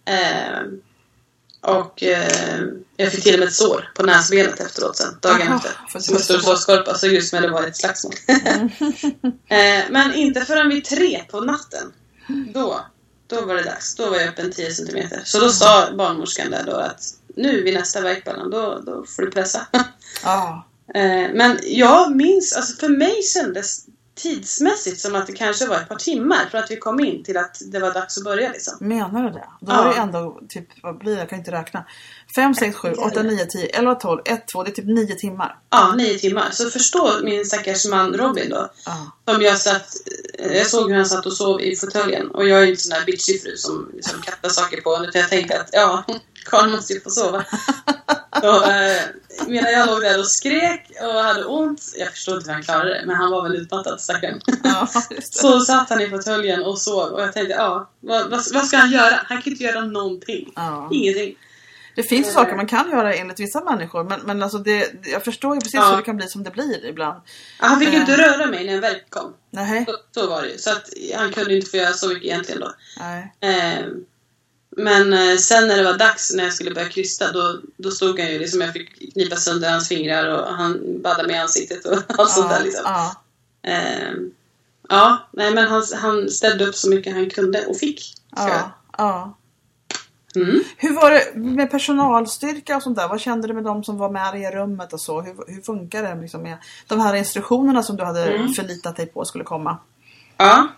Och 1.60 2.02
eh, 2.02 2.62
jag 2.96 3.12
fick 3.12 3.24
till 3.24 3.34
och 3.34 3.40
med 3.40 3.48
ett 3.48 3.54
sår 3.54 3.92
på 3.94 4.02
näsbenet 4.02 4.60
efteråt 4.60 4.96
sen, 4.96 5.18
dagen 5.22 5.48
Aha, 5.48 5.56
efter. 5.56 6.00
Som 6.00 6.16
en 6.16 6.22
stor 6.22 6.38
sårskorpa, 6.38 6.94
såg 6.94 7.10
ut 7.10 7.28
som 7.28 7.42
det 7.42 7.48
var 7.48 7.66
ett 7.66 7.76
slagsmål. 7.76 8.14
eh, 9.48 9.84
men 9.90 10.14
inte 10.14 10.40
förrän 10.40 10.68
vid 10.68 10.84
tre 10.84 11.22
på 11.30 11.40
natten, 11.40 11.92
då, 12.54 12.80
då 13.26 13.40
var 13.40 13.54
det 13.54 13.62
dags. 13.62 13.94
Då 13.94 14.10
var 14.10 14.16
jag 14.16 14.28
uppe 14.28 14.42
en 14.42 14.52
10 14.52 14.70
centimeter. 14.70 15.20
Så 15.24 15.40
då 15.40 15.48
sa 15.48 15.88
barnmorskan 15.98 16.50
där 16.50 16.64
då 16.66 16.76
att 16.76 17.02
nu 17.36 17.62
vid 17.62 17.74
nästa 17.74 18.00
värkballan, 18.00 18.50
då, 18.50 18.82
då 18.86 19.04
får 19.06 19.22
du 19.22 19.30
pressa. 19.30 19.66
Ja. 20.22 20.66
Eh, 20.94 21.30
Men 21.34 21.58
jag 21.62 22.16
minns, 22.16 22.52
alltså 22.52 22.76
för 22.76 22.88
mig 22.88 23.22
kändes 23.22 23.86
tidsmässigt 24.16 25.00
som 25.00 25.14
att 25.14 25.26
det 25.26 25.32
kanske 25.32 25.66
var 25.66 25.76
ett 25.76 25.88
par 25.88 25.96
timmar 25.96 26.48
från 26.50 26.60
att 26.64 26.70
vi 26.70 26.76
kom 26.76 27.00
in 27.00 27.24
till 27.24 27.36
att 27.36 27.58
det 27.72 27.78
var 27.78 27.94
dags 27.94 28.18
att 28.18 28.24
börja 28.24 28.52
liksom. 28.52 28.74
Menar 28.80 29.22
du 29.22 29.30
det? 29.30 29.44
Då 29.60 29.72
Ja. 29.72 29.82
var 29.84 29.94
det 29.94 30.00
ändå 30.00 30.40
typ, 30.48 30.68
vad 30.82 30.98
blir 30.98 31.12
det? 31.14 31.18
Jag 31.18 31.28
kan 31.28 31.38
inte 31.38 31.50
räkna. 31.52 31.84
5, 32.34 32.54
6, 32.54 32.76
7, 32.76 32.92
8, 32.92 33.22
9, 33.22 33.46
10, 33.46 33.66
11, 33.66 33.94
12, 33.94 34.20
1, 34.24 34.48
2. 34.48 34.62
Det 34.62 34.70
är 34.70 34.72
typ 34.72 34.86
9 34.86 35.14
timmar. 35.14 35.58
Ja, 35.70 35.94
nio 35.96 36.18
timmar. 36.18 36.48
Så 36.52 36.70
förstå 36.70 37.12
min 37.22 37.44
stackars 37.44 37.86
man 37.86 38.14
Robin 38.14 38.50
då. 38.50 38.70
Ja. 38.86 39.32
Som 39.32 39.42
jag 39.42 39.58
satt, 39.60 39.94
jag 40.38 40.66
såg 40.66 40.88
hur 40.90 40.96
han 40.96 41.06
satt 41.06 41.26
och 41.26 41.32
sov 41.32 41.60
i 41.60 41.76
fåtöljen. 41.76 42.30
Och 42.30 42.48
jag 42.48 42.58
är 42.58 42.64
ju 42.64 42.70
inte 42.70 42.82
sån 42.82 42.98
där 42.98 43.04
bitchig 43.06 43.42
fru 43.42 43.56
som 43.56 43.90
liksom 43.94 44.22
kastar 44.22 44.48
saker 44.48 44.80
på 44.80 44.90
honom. 44.90 45.08
Utan 45.08 45.20
jag 45.20 45.30
tänkte 45.30 45.60
att 45.60 45.68
ja, 45.72 46.04
Karl 46.44 46.70
måste 46.70 46.92
ju 46.92 47.00
få 47.00 47.10
sova. 47.10 47.44
Så, 48.40 48.64
eh, 48.70 48.96
medan 49.46 49.72
jag 49.72 49.86
låg 49.86 50.00
där 50.00 50.18
och 50.18 50.26
skrek 50.28 50.90
och 51.02 51.12
hade 51.22 51.44
ont. 51.44 51.80
Jag 51.98 52.08
förstår 52.10 52.36
inte 52.36 52.46
hur 52.48 52.54
han 52.54 52.62
klarade 52.62 52.90
det. 52.94 53.02
Men 53.06 53.16
han 53.16 53.30
var 53.30 53.42
väl 53.42 53.56
utmattad 53.56 54.00
stackaren. 54.00 54.40
Ja. 54.64 54.88
Så 55.22 55.60
satt 55.60 55.90
han 55.90 56.00
i 56.00 56.10
fåtöljen 56.10 56.62
och 56.62 56.78
sov. 56.78 57.12
Och 57.12 57.20
jag 57.22 57.32
tänkte 57.32 57.54
ja, 57.54 57.90
vad, 58.00 58.30
vad, 58.30 58.42
vad 58.52 58.66
ska 58.66 58.76
han 58.76 58.90
göra? 58.90 59.14
Han 59.24 59.42
kan 59.42 59.52
inte 59.52 59.64
göra 59.64 59.80
någonting. 59.84 60.52
Ja. 60.56 60.88
Ingenting. 60.92 61.34
Det 61.96 62.02
finns 62.02 62.32
saker 62.32 62.56
man 62.56 62.66
kan 62.66 62.90
göra 62.90 63.14
enligt 63.14 63.40
vissa 63.40 63.60
människor. 63.64 64.04
Men, 64.04 64.20
men 64.20 64.42
alltså 64.42 64.58
det, 64.58 64.92
jag 65.12 65.24
förstår 65.24 65.54
ju 65.54 65.60
precis 65.60 65.74
Ja. 65.74 65.90
hur 65.90 65.96
det 65.96 66.02
kan 66.02 66.16
bli 66.16 66.28
som 66.28 66.42
det 66.42 66.50
blir 66.50 66.86
ibland. 66.86 67.20
Ja, 67.60 67.66
Han 67.66 67.78
fick 67.80 67.88
ju 67.88 67.94
Eh. 67.94 68.00
inte 68.00 68.16
röra 68.16 68.46
mig 68.46 68.66
när 68.66 68.74
en 68.74 68.80
värk 68.80 69.10
kom. 69.10 69.34
Nej. 69.50 69.84
Så, 69.88 70.20
så 70.20 70.28
var 70.30 70.42
det 70.42 70.48
ju. 70.48 70.58
Så 70.58 70.70
att 70.70 70.88
han 71.16 71.32
kunde 71.32 71.54
inte 71.56 71.70
få 71.70 71.76
göra 71.76 71.92
så 71.92 72.08
mycket 72.08 72.24
egentligen 72.24 72.60
då. 72.60 72.72
Nej. 73.00 73.32
Eh, 73.40 73.84
men 74.76 75.12
eh, 75.12 75.36
sen 75.36 75.68
när 75.68 75.76
det 75.76 75.84
var 75.84 75.98
dags, 75.98 76.34
när 76.34 76.44
jag 76.44 76.52
skulle 76.52 76.70
börja 76.70 76.88
krysta, 76.88 77.32
då, 77.32 77.60
då 77.76 77.90
stod 77.90 78.20
han 78.20 78.32
ju 78.32 78.38
liksom, 78.38 78.60
jag 78.60 78.72
fick 78.72 79.12
knipa 79.12 79.36
sönder 79.36 79.70
hans 79.70 79.88
fingrar 79.88 80.32
och 80.32 80.54
han 80.54 81.02
baddade 81.02 81.28
mig 81.28 81.36
i 81.36 81.38
ansiktet 81.38 81.84
och 81.84 81.98
allt 82.18 82.30
sånt 82.30 82.50
där 82.50 82.64
liksom. 82.64 82.82
ja. 82.84 83.14
Eh, 83.62 84.12
ja, 84.88 85.28
nej 85.32 85.54
men 85.54 85.68
han, 85.68 85.82
han 86.00 86.30
ställde 86.30 86.66
upp 86.66 86.74
så 86.74 86.90
mycket 86.90 87.14
han 87.14 87.30
kunde 87.30 87.66
och 87.66 87.76
fick. 87.76 88.14
Ja. 88.36 88.70
ja. 88.98 89.36
Mm. 90.36 90.62
Hur 90.76 90.94
var 90.94 91.10
det 91.10 91.34
med 91.34 91.70
personalstyrka 91.70 92.76
och 92.76 92.82
sånt 92.82 92.96
där? 92.96 93.08
Vad 93.08 93.20
kände 93.20 93.48
du 93.48 93.54
med 93.54 93.64
de 93.64 93.84
som 93.84 93.98
var 93.98 94.10
med 94.10 94.40
i 94.40 94.46
rummet 94.46 94.92
och 94.92 95.00
så? 95.00 95.20
Hur, 95.20 95.34
hur 95.46 95.62
funkar 95.62 96.02
det 96.02 96.20
liksom 96.20 96.42
med 96.42 96.58
de 96.86 97.00
här 97.00 97.14
instruktionerna 97.14 97.82
som 97.82 97.96
du 97.96 98.04
hade 98.04 98.26
Mm. 98.26 98.52
förlitat 98.52 98.96
dig 98.96 99.06
på 99.06 99.24
skulle 99.24 99.44
komma? 99.44 99.78
Ja. 100.36 100.68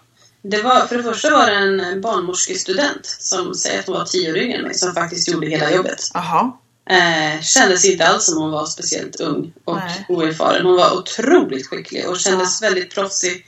Det 0.42 0.62
var, 0.62 0.86
för 0.86 0.96
det 0.96 1.02
första 1.02 1.30
var 1.30 1.46
det 1.46 1.56
en 1.56 2.00
barnmorskestudent 2.00 3.06
som 3.06 3.54
säger 3.54 3.78
att 3.78 3.86
hon 3.86 3.94
var 3.94 4.04
tio 4.04 4.32
år 4.32 4.38
yngre 4.38 4.58
än 4.58 4.64
mig 4.64 4.74
som 4.74 4.94
faktiskt 4.94 5.28
gjorde 5.28 5.46
hela 5.46 5.70
jobbet. 5.70 6.10
Jaha. 6.14 6.52
Eh, 6.90 7.40
kändes 7.40 7.84
inte 7.84 8.06
alls 8.06 8.24
som 8.24 8.42
hon 8.42 8.50
var 8.50 8.66
speciellt 8.66 9.20
ung 9.20 9.52
och 9.64 9.76
Nej. 9.76 10.06
oerfaren. 10.08 10.66
Hon 10.66 10.76
var 10.76 10.98
otroligt 10.98 11.66
skicklig 11.66 12.08
och 12.08 12.20
kändes 12.20 12.62
väldigt 12.62 12.94
proffsig. 12.94 13.46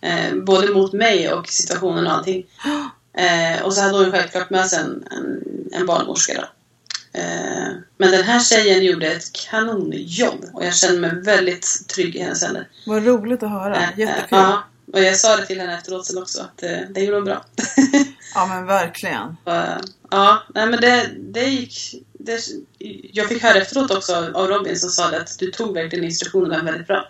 Eh, 0.00 0.34
både 0.34 0.72
mot 0.72 0.92
mig 0.92 1.32
och 1.32 1.48
situationen 1.48 2.06
och 2.06 2.12
allting. 2.12 2.46
Eh, 3.18 3.62
och 3.62 3.74
så 3.74 3.80
hade 3.80 3.98
hon 3.98 4.12
självklart 4.12 4.50
med 4.50 4.66
sig 4.66 4.78
en, 4.78 5.04
en, 5.10 5.42
en 5.72 5.86
barnmorska 5.86 6.34
då. 6.34 6.48
Eh, 7.20 7.68
men 7.98 8.10
den 8.10 8.22
här 8.22 8.40
tjejen 8.40 8.84
gjorde 8.84 9.06
ett 9.06 9.32
kanonjobb 9.32 10.44
och 10.52 10.64
jag 10.64 10.74
kände 10.74 11.00
mig 11.00 11.22
väldigt 11.22 11.88
trygg 11.88 12.16
i 12.16 12.18
hennes 12.18 12.42
händer. 12.42 12.68
Vad 12.86 13.06
roligt 13.06 13.42
att 13.42 13.50
höra. 13.50 13.76
Eh, 13.76 13.88
Jättekul. 13.96 14.26
ja, 14.30 14.64
och 14.92 15.00
jag 15.02 15.16
sa 15.16 15.36
det 15.36 15.46
till 15.46 15.60
henne 15.60 15.78
efteråt 15.78 16.06
sen 16.06 16.18
också 16.22 16.40
att 16.40 16.62
eh, 16.62 16.78
det 16.90 17.00
gjorde 17.00 17.16
hon 17.16 17.24
bra. 17.24 17.44
Ja 18.34 18.46
men 18.46 18.66
verkligen. 18.66 19.36
Ja, 20.10 20.42
nej 20.54 20.66
men 20.66 20.80
det, 20.80 21.10
det 21.18 21.44
gick... 21.44 21.94
Det, 22.12 22.40
jag 23.12 23.28
fick 23.28 23.42
höra 23.42 23.58
efteråt 23.58 23.90
också 23.90 24.14
av 24.34 24.48
Robin 24.48 24.76
som 24.78 24.90
sa 24.90 25.10
det 25.10 25.20
att 25.20 25.38
du 25.38 25.50
tog 25.50 25.74
verkligen 25.74 26.04
instruktionerna 26.04 26.62
väldigt 26.64 26.86
bra. 26.86 27.08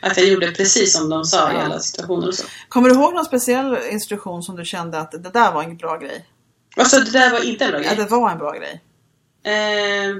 Att 0.00 0.16
jag 0.16 0.26
gjorde 0.26 0.52
precis 0.52 0.92
som 0.92 1.08
de 1.10 1.24
sa 1.24 1.50
i 1.52 1.54
Ja. 1.54 1.60
alla 1.62 1.80
situationer 1.80 2.28
och 2.28 2.34
så. 2.34 2.44
Kommer 2.68 2.88
du 2.88 2.94
ihåg 2.94 3.14
någon 3.14 3.24
speciell 3.24 3.78
instruktion 3.90 4.42
som 4.42 4.56
du 4.56 4.64
kände 4.64 4.98
att 4.98 5.10
det 5.12 5.18
där 5.32 5.52
var 5.52 5.62
en 5.62 5.76
bra 5.76 5.96
grej? 5.98 6.26
Alltså 6.76 7.00
det 7.00 7.10
där 7.10 7.30
var 7.30 7.44
inte 7.44 7.64
en 7.64 7.70
bra 7.70 7.80
Ja, 7.82 7.86
grej. 7.94 7.96
det 8.04 8.10
var 8.10 8.30
en 8.30 8.38
bra 8.38 8.52
grej. 8.52 8.80
Eh, 9.44 10.16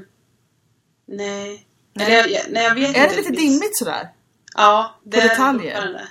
nej. 1.07 1.67
Nej. 1.95 2.13
Jag, 2.13 2.43
nej, 2.51 2.65
jag 2.65 2.79
Är 2.97 3.09
det 3.09 3.17
lite 3.17 3.33
dimmigt 3.33 3.79
sådär? 3.79 4.09
Ja, 4.55 4.99
det 5.05 5.17
På 5.17 5.17
är 5.17 5.23
det 5.23 5.29
detaljer? 5.29 6.09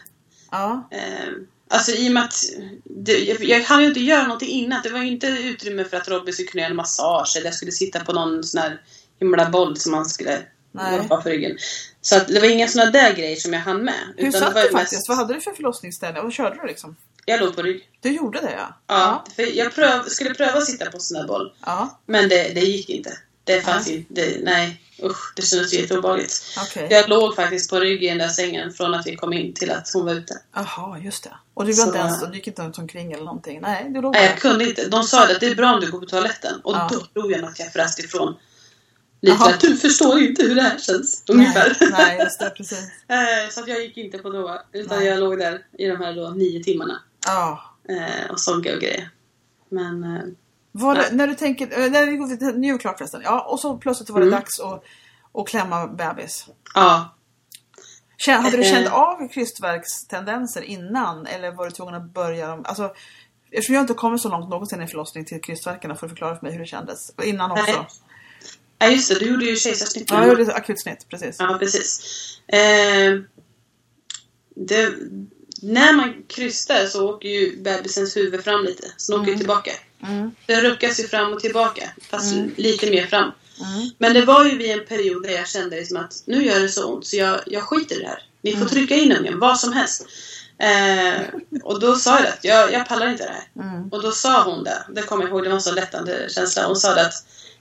Ja. 0.52 0.90
Eh, 0.92 1.30
alltså 1.70 1.92
i 1.92 2.10
och 2.10 2.14
med 2.14 2.24
att 2.24 2.36
det, 2.84 3.18
jag, 3.20 3.44
jag 3.44 3.62
hann 3.64 3.82
ju 3.82 3.88
inte 3.88 4.00
göra 4.00 4.24
någonting 4.24 4.50
innan. 4.50 4.82
Det 4.84 4.90
var 4.90 5.00
ju 5.00 5.08
inte 5.12 5.28
utrymme 5.28 5.84
för 5.84 5.98
att 5.98 6.08
Robin 6.08 6.34
skulle 6.34 6.48
kunna 6.48 6.62
göra 6.62 6.70
en 6.70 6.76
massage 6.76 7.34
eller 7.38 7.46
jag 7.48 7.54
skulle 7.56 7.72
sitta 7.72 8.00
på 8.00 8.14
någon 8.14 8.44
sån 8.44 8.62
här 8.62 8.82
himla 9.20 9.50
boll 9.50 9.78
som 9.78 9.92
man 9.92 10.06
skulle 10.06 10.42
hoppa 11.02 11.22
för 11.22 11.30
ryggen. 11.30 11.58
Så 12.02 12.18
att 12.18 12.28
det 12.28 12.40
var 12.40 12.48
inga 12.48 12.68
såna 12.68 12.86
där 12.86 13.14
grejer 13.14 13.36
som 13.36 13.54
jag 13.54 13.60
hann 13.60 13.84
med. 13.86 13.94
Hur 14.18 14.28
utan 14.28 14.42
satt 14.42 14.50
det 14.50 14.56
var 14.56 14.64
du 14.64 14.70
faktiskt? 14.70 14.94
mest- 14.94 15.10
Vad 15.10 15.18
hade 15.18 15.34
du 15.34 15.42
för 15.42 15.52
förlossningsställe? 15.52 16.22
Vad 16.22 16.34
körde 16.34 16.56
du 16.62 16.68
liksom? 16.68 16.96
Jag 17.26 17.40
låg 17.40 17.56
på 17.56 17.62
rygg. 17.62 17.90
Du 18.02 18.12
gjorde 18.12 18.42
det 18.42 18.52
ja? 18.58 18.80
Ja, 18.88 19.26
för 19.36 19.58
jag 19.58 19.76
pröv, 19.76 20.04
skulle 20.04 20.34
pröva 20.34 20.58
att 20.58 20.66
sitta 20.66 20.92
på 20.92 21.00
sån 21.00 21.18
här 21.18 21.28
boll. 21.28 21.54
Ja, 21.66 22.00
Men 22.06 22.30
det, 22.30 22.44
det 22.54 22.60
gick 22.62 22.90
inte. 22.90 23.18
Det 23.48 23.62
fanns 23.62 23.88
inte. 23.90 24.14
Det, 24.14 24.40
nej, 24.44 24.82
usch. 25.04 25.34
Det 25.36 25.42
kändes 25.42 25.74
jätteobehagligt. 25.74 26.44
okej. 26.58 26.88
Jag 26.92 27.10
låg 27.10 27.36
faktiskt 27.36 27.70
på 27.70 27.80
rygg 27.80 28.04
i 28.04 28.10
den 28.10 28.18
där 28.18 28.28
sängen 28.30 28.74
från 28.74 28.94
att 28.94 29.08
vi 29.08 29.16
kom 29.16 29.34
in 29.34 29.54
till 29.54 29.72
att 29.72 29.90
hon 29.94 30.06
var 30.06 30.14
ute. 30.14 30.42
Jaha, 30.56 31.00
just 31.00 31.24
det. 31.24 31.34
Och 31.54 31.66
du, 31.66 31.72
var 31.72 31.84
Så- 31.84 31.88
inte 31.88 31.98
ens, 32.00 32.22
du 32.30 32.36
gick 32.36 32.48
inte 32.48 32.62
ens 32.62 32.78
omkring 32.78 33.12
eller 33.12 33.24
någonting? 33.24 33.60
Nej, 33.62 33.86
du 33.90 34.02
låg 34.02 34.14
Nej, 34.14 34.26
jag 34.26 34.40
kunde 34.40 34.70
inte. 34.70 34.88
De 34.90 35.04
sa 35.04 35.24
att 35.24 35.40
det 35.40 35.46
är 35.48 35.56
bra 35.56 35.74
om 35.74 35.80
du 35.82 35.92
går 35.92 36.00
på 36.00 36.06
toaletten. 36.06 36.60
Och 36.64 36.74
Ja. 36.76 36.90
då 36.92 37.00
tror 37.22 37.32
jag 37.32 37.44
att 37.46 37.60
jag 37.60 37.74
fräste 37.74 38.02
ifrån. 38.02 38.36
Lite 39.22 39.44
att 39.44 39.60
du 39.62 39.78
förstår 39.78 40.20
inte 40.20 40.44
hur 40.44 40.56
det 40.56 40.62
här 40.62 40.80
känns. 40.80 41.24
Ungefär. 41.28 41.78
Nej, 41.82 41.90
nej, 41.92 42.20
just 42.24 42.40
det, 42.40 42.50
precis. 42.50 42.80
Eh, 43.10 43.50
så 43.52 43.60
att 43.62 43.68
jag 43.68 43.82
gick 43.82 43.98
inte 43.98 44.18
på 44.18 44.32
toa. 44.32 44.62
Utan 44.72 44.98
Nej. 45.00 45.08
jag 45.08 45.20
låg 45.20 45.38
där 45.40 45.66
i 45.78 45.86
de 45.88 45.96
här 45.96 46.14
då 46.16 46.30
nio 46.30 46.64
timmarna. 46.64 47.02
Ja. 47.26 47.76
Eh, 47.90 48.32
och 48.32 48.40
såg 48.40 48.58
och 48.58 48.82
grejer. 48.82 49.10
Men 49.70 50.04
eh, 50.04 50.22
det, 50.78 51.10
när 51.12 51.28
du 51.28 51.36
tänker, 51.36 51.80
eh, 51.80 51.92
när 51.92 52.12
går 52.18 52.28
till, 52.38 52.60
nu 52.60 52.68
är 52.70 52.74
det 52.74 52.80
klart 52.80 52.98
förresten. 52.98 53.22
Ja, 53.24 53.42
och 53.42 53.60
så 53.60 53.78
plötsligt 53.78 54.10
var 54.10 54.20
det 54.20 54.28
Mm. 54.28 54.40
dags 54.40 54.60
att, 54.60 54.84
att 55.34 55.48
klämma 55.48 55.88
bebis. 55.88 56.46
ja. 56.76 57.14
Känn, 58.20 58.44
hade 58.44 58.58
du 58.58 58.64
Eh. 58.64 58.72
känt 58.74 58.88
av 58.94 59.28
krystvärkstendenser 59.28 60.62
innan 60.62 61.26
eller 61.28 61.52
var 61.52 61.66
du 61.66 61.72
tvungen 61.72 61.96
att 61.96 62.14
börja 62.14 62.48
dem? 62.48 62.62
Alltså, 62.66 62.94
eftersom 63.52 63.76
jag 63.76 63.84
inte 63.84 63.94
kommit 63.94 64.22
så 64.22 64.30
långt 64.30 64.50
någonsin 64.50 64.82
i 64.82 64.88
förlossning 64.88 65.26
till 65.26 65.42
krystvärkarna 65.42 65.96
får 65.96 66.08
du 66.08 66.10
förklara 66.10 66.36
för 66.36 66.44
mig 66.46 66.52
hur 66.54 66.60
det 66.60 66.66
kändes. 66.66 67.12
Innan 67.24 67.52
också. 67.52 67.64
Nej. 67.72 67.88
Ja 68.80 68.88
just 68.88 69.10
det, 69.10 69.20
du 69.20 69.26
gjorde 69.26 69.46
ju 69.46 69.56
kejsarsnitt. 69.56 70.12
Ja, 70.12 70.26
jag 70.28 70.40
gjorde 70.40 70.54
akutsnitt, 70.54 71.10
precis. 71.10 71.36
Ja, 71.40 71.56
precis. 71.60 72.00
Eh, 72.48 73.14
det, 74.56 74.94
när 75.62 75.94
man 75.94 76.24
krystar 76.28 76.86
så 76.86 77.10
åker 77.10 77.30
ju 77.30 77.62
bebisens 77.64 78.18
huvud 78.18 78.44
fram 78.44 78.64
lite. 78.64 78.88
Så 78.98 79.12
den 79.12 79.22
åker 79.22 79.32
ju 79.32 79.38
tillbaka. 79.38 79.72
Mm. 80.04 80.32
Den 80.46 80.62
ruckas 80.62 81.00
ju 81.00 81.08
fram 81.08 81.34
och 81.34 81.40
tillbaka. 81.40 81.90
Fast 82.10 82.34
Mm. 82.34 82.52
lite 82.58 82.90
mer 82.92 83.08
fram. 83.08 83.32
Mm. 83.62 83.90
Men 83.98 84.14
det 84.14 84.26
var 84.26 84.46
ju 84.46 84.58
vid 84.58 84.72
en 84.72 84.86
period 84.86 85.24
där 85.24 85.30
jag 85.32 85.48
kände 85.48 85.76
liksom 85.76 85.98
att 85.98 86.14
nu 86.26 86.46
gör 86.46 86.60
det 86.60 86.70
så 86.70 86.94
ont 86.94 87.08
så 87.08 87.16
jag, 87.18 87.40
jag 87.46 87.64
skiter 87.64 87.96
i 87.96 88.00
det 88.00 88.08
här. 88.08 88.24
Ni 88.42 88.52
får 88.52 88.58
Mm. 88.58 88.70
trycka 88.70 88.96
in 88.96 89.12
ungen, 89.12 89.40
vad 89.40 89.60
som 89.60 89.74
helst. 89.74 90.06
Eh, 90.60 91.22
och 91.64 91.80
då 91.80 91.96
sa 91.96 92.16
jag 92.16 92.24
det 92.24 92.30
att 92.34 92.44
jag, 92.44 92.74
jag 92.74 92.88
pallar 92.88 93.08
inte 93.08 93.24
det 93.24 93.30
här. 93.34 93.70
Mm. 93.70 93.90
Och 93.90 94.02
då 94.02 94.12
sa 94.12 94.44
hon 94.44 94.64
det, 94.64 94.84
det 94.96 95.02
kommer 95.02 95.24
jag 95.24 95.30
ihåg, 95.32 95.44
det 95.44 95.50
var 95.50 95.56
en 95.56 95.62
så 95.62 95.72
lättande 95.72 96.30
känsla. 96.30 96.66
Hon 96.68 96.76
sa 96.76 96.96
det 96.96 97.02
att 97.06 97.14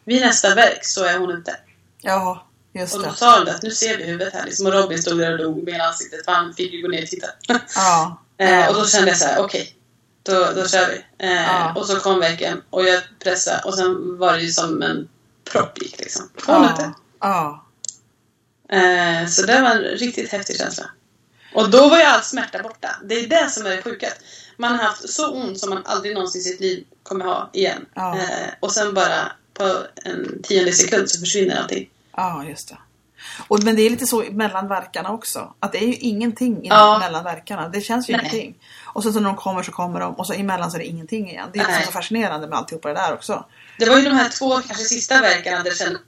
vid 0.05 0.21
nästa 0.21 0.55
verk 0.55 0.79
så 0.87 1.05
är 1.05 1.19
hon 1.19 1.31
ute. 1.31 1.57
Ja, 2.03 2.47
just 2.75 2.95
Och 2.95 3.03
då 3.03 3.11
det. 3.11 3.17
sa 3.17 3.37
hon 3.37 3.45
det 3.45 3.55
att 3.55 3.63
nu 3.63 3.71
ser 3.71 3.97
vi 3.99 4.05
huvudet 4.05 4.35
här 4.35 4.45
liksom. 4.45 4.67
Och 4.67 4.73
Robin 4.73 5.03
stod 5.03 5.19
där 5.19 5.33
och 5.33 5.39
log 5.39 5.65
med 5.65 5.75
hela 5.75 5.85
ansiktet 5.85 6.25
för 6.25 6.33
han 6.33 6.55
fick 6.55 6.73
ju 6.73 6.83
gå 6.83 6.89
ner 6.89 7.03
och 7.03 7.09
titta. 7.09 7.27
Ja. 7.75 8.23
eh, 8.39 8.69
och 8.69 8.75
då 8.75 8.87
kände 8.87 9.09
jag 9.09 9.19
så 9.19 9.25
här: 9.27 9.39
okej. 9.45 9.76
Då, 10.27 10.53
då 10.55 10.69
kör 10.69 10.89
vi. 10.89 11.27
Eh, 11.27 11.43
Ja. 11.43 11.75
Och 11.77 11.87
så 11.87 12.01
kom 12.01 12.21
verken 12.21 12.63
och 12.71 12.85
jag 12.85 13.03
pressade 13.25 13.63
och 13.65 13.75
sen 13.75 14.19
var 14.19 14.33
det 14.33 14.41
ju 14.41 14.51
som 14.51 14.83
en 14.83 15.09
propp 15.53 15.83
gick 15.83 15.99
liksom. 15.99 16.31
Ute. 16.37 16.93
Ja. 17.21 17.63
ja. 18.69 18.77
Eh, 18.77 19.29
så 19.29 19.43
det 19.43 19.61
var 19.63 19.71
en 19.71 19.83
riktigt 19.83 20.33
häftig 20.33 20.57
känsla. 20.57 20.85
Och 21.55 21.71
då 21.71 21.89
var 21.89 21.97
ju 21.99 22.03
all 22.03 22.23
smärta 22.23 22.63
borta. 22.63 22.97
Det 23.05 23.15
är 23.15 23.27
det 23.27 23.51
som 23.51 23.67
är 23.67 23.71
det 23.71 23.83
sjuka. 23.83 24.09
Man 24.57 24.75
har 24.75 24.85
haft 24.85 25.09
så 25.11 25.31
ont 25.31 25.61
som 25.61 25.71
man 25.71 25.83
aldrig 25.87 26.15
någonsin 26.15 26.41
i 26.41 26.45
sitt 26.45 26.61
liv 26.61 26.85
kommer 27.03 27.25
ha 27.25 27.51
igen. 27.53 27.87
Ja. 27.95 28.19
Eh, 28.19 28.49
och 28.61 28.73
sen 28.73 28.95
bara 28.95 29.33
på 29.55 29.79
en 30.05 30.43
tionde 30.43 30.73
sekund 30.73 31.11
så 31.11 31.21
försvinner 31.21 31.57
allting. 31.57 31.91
Ja, 32.17 32.45
just 32.45 32.69
det. 32.69 32.79
Och, 33.49 33.63
men 33.63 33.77
det 33.77 33.83
är 33.83 33.91
lite 33.91 34.07
så 34.07 34.25
mellan 34.31 34.69
verkarna 34.69 35.11
också. 35.11 35.55
Att 35.61 35.73
det 35.73 35.79
är 35.79 35.87
ju 35.87 35.95
ingenting 35.95 36.65
i- 36.65 36.69
Ja. 36.69 36.99
mellan 36.99 37.25
verkarna. 37.25 37.69
Det 37.69 37.81
känns 37.81 38.09
ju 38.11 38.13
Nej. 38.17 38.21
ingenting. 38.21 38.59
Och 38.95 39.03
sen 39.03 39.13
så 39.13 39.21
när 39.21 39.27
de 39.29 39.37
kommer 39.37 39.63
så 39.63 39.73
kommer 39.73 40.01
de 40.01 40.15
och 40.15 40.27
så 40.27 40.33
emellan 40.33 40.71
så 40.71 40.77
är 40.77 40.79
det 40.79 40.87
ingenting 40.87 41.31
igen. 41.31 41.49
Det 41.53 41.59
är 41.59 41.67
Nej. 41.69 41.85
så 41.87 41.93
fascinerande 41.93 42.47
med 42.47 42.59
alltihopa 42.59 42.89
det 42.89 42.95
där 42.95 43.13
också. 43.15 43.45
Det 43.79 43.89
var 43.89 43.97
ju 43.99 44.05
de 44.05 44.11
här 44.17 44.29
två 44.29 44.55
kanske 44.55 44.85
sista 44.85 45.21
verkarna 45.21 45.57
där 45.57 45.65
det 45.71 45.77
kändes 45.77 46.01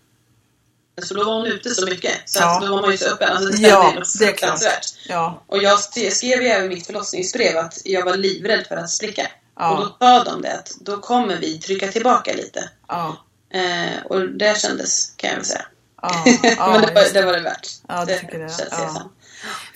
så 1.02 1.14
då 1.14 1.24
var 1.24 1.34
hon 1.34 1.46
ute 1.46 1.70
så 1.70 1.86
mycket. 1.86 2.12
Så 2.24 2.38
Ja. 2.42 2.56
att 2.56 2.62
då 2.62 2.72
var 2.74 2.80
man 2.82 2.90
ju 2.90 2.96
så 2.98 3.08
öppen. 3.10 3.28
Alltså 3.36 3.48
det 3.62 3.68
Ja, 3.68 3.92
ja, 3.96 4.02
det 4.18 4.24
är 4.24 4.32
klart. 4.36 4.60
Ja, 5.08 5.42
Och 5.46 5.62
jag 5.62 5.78
sk- 5.78 6.10
skrev 6.10 6.42
ju 6.42 6.48
även 6.48 6.68
mitt 6.68 6.86
förlossningsbrev 6.86 7.56
att 7.58 7.78
jag 7.84 8.04
var 8.04 8.16
livrädd 8.16 8.66
för 8.66 8.76
att 8.76 8.90
spricka. 8.90 9.26
Ja. 9.58 9.70
Och 9.70 9.80
då 9.80 9.96
sa 10.06 10.24
de 10.24 10.42
det 10.42 10.54
att 10.54 10.70
då 10.80 10.96
kommer 10.96 11.36
vi 11.36 11.58
trycka 11.58 11.88
tillbaka 11.88 12.32
lite. 12.34 12.70
ja, 12.88 13.16
Eh, 13.50 14.04
och 14.04 14.28
det 14.28 14.60
kändes, 14.60 15.12
kan 15.16 15.30
jag 15.30 15.36
väl 15.36 15.44
säga. 15.46 15.64
Ja. 16.02 16.22
ja 16.42 16.70
Men 16.72 16.80
det 16.80 16.94
var, 16.94 17.12
det 17.14 17.22
var 17.22 17.32
det 17.32 17.40
värt. 17.40 17.68
Ja, 17.88 18.04
det 18.04 18.18
tycker 18.18 18.38
jag. 18.40 18.50
Ja. 18.70 19.10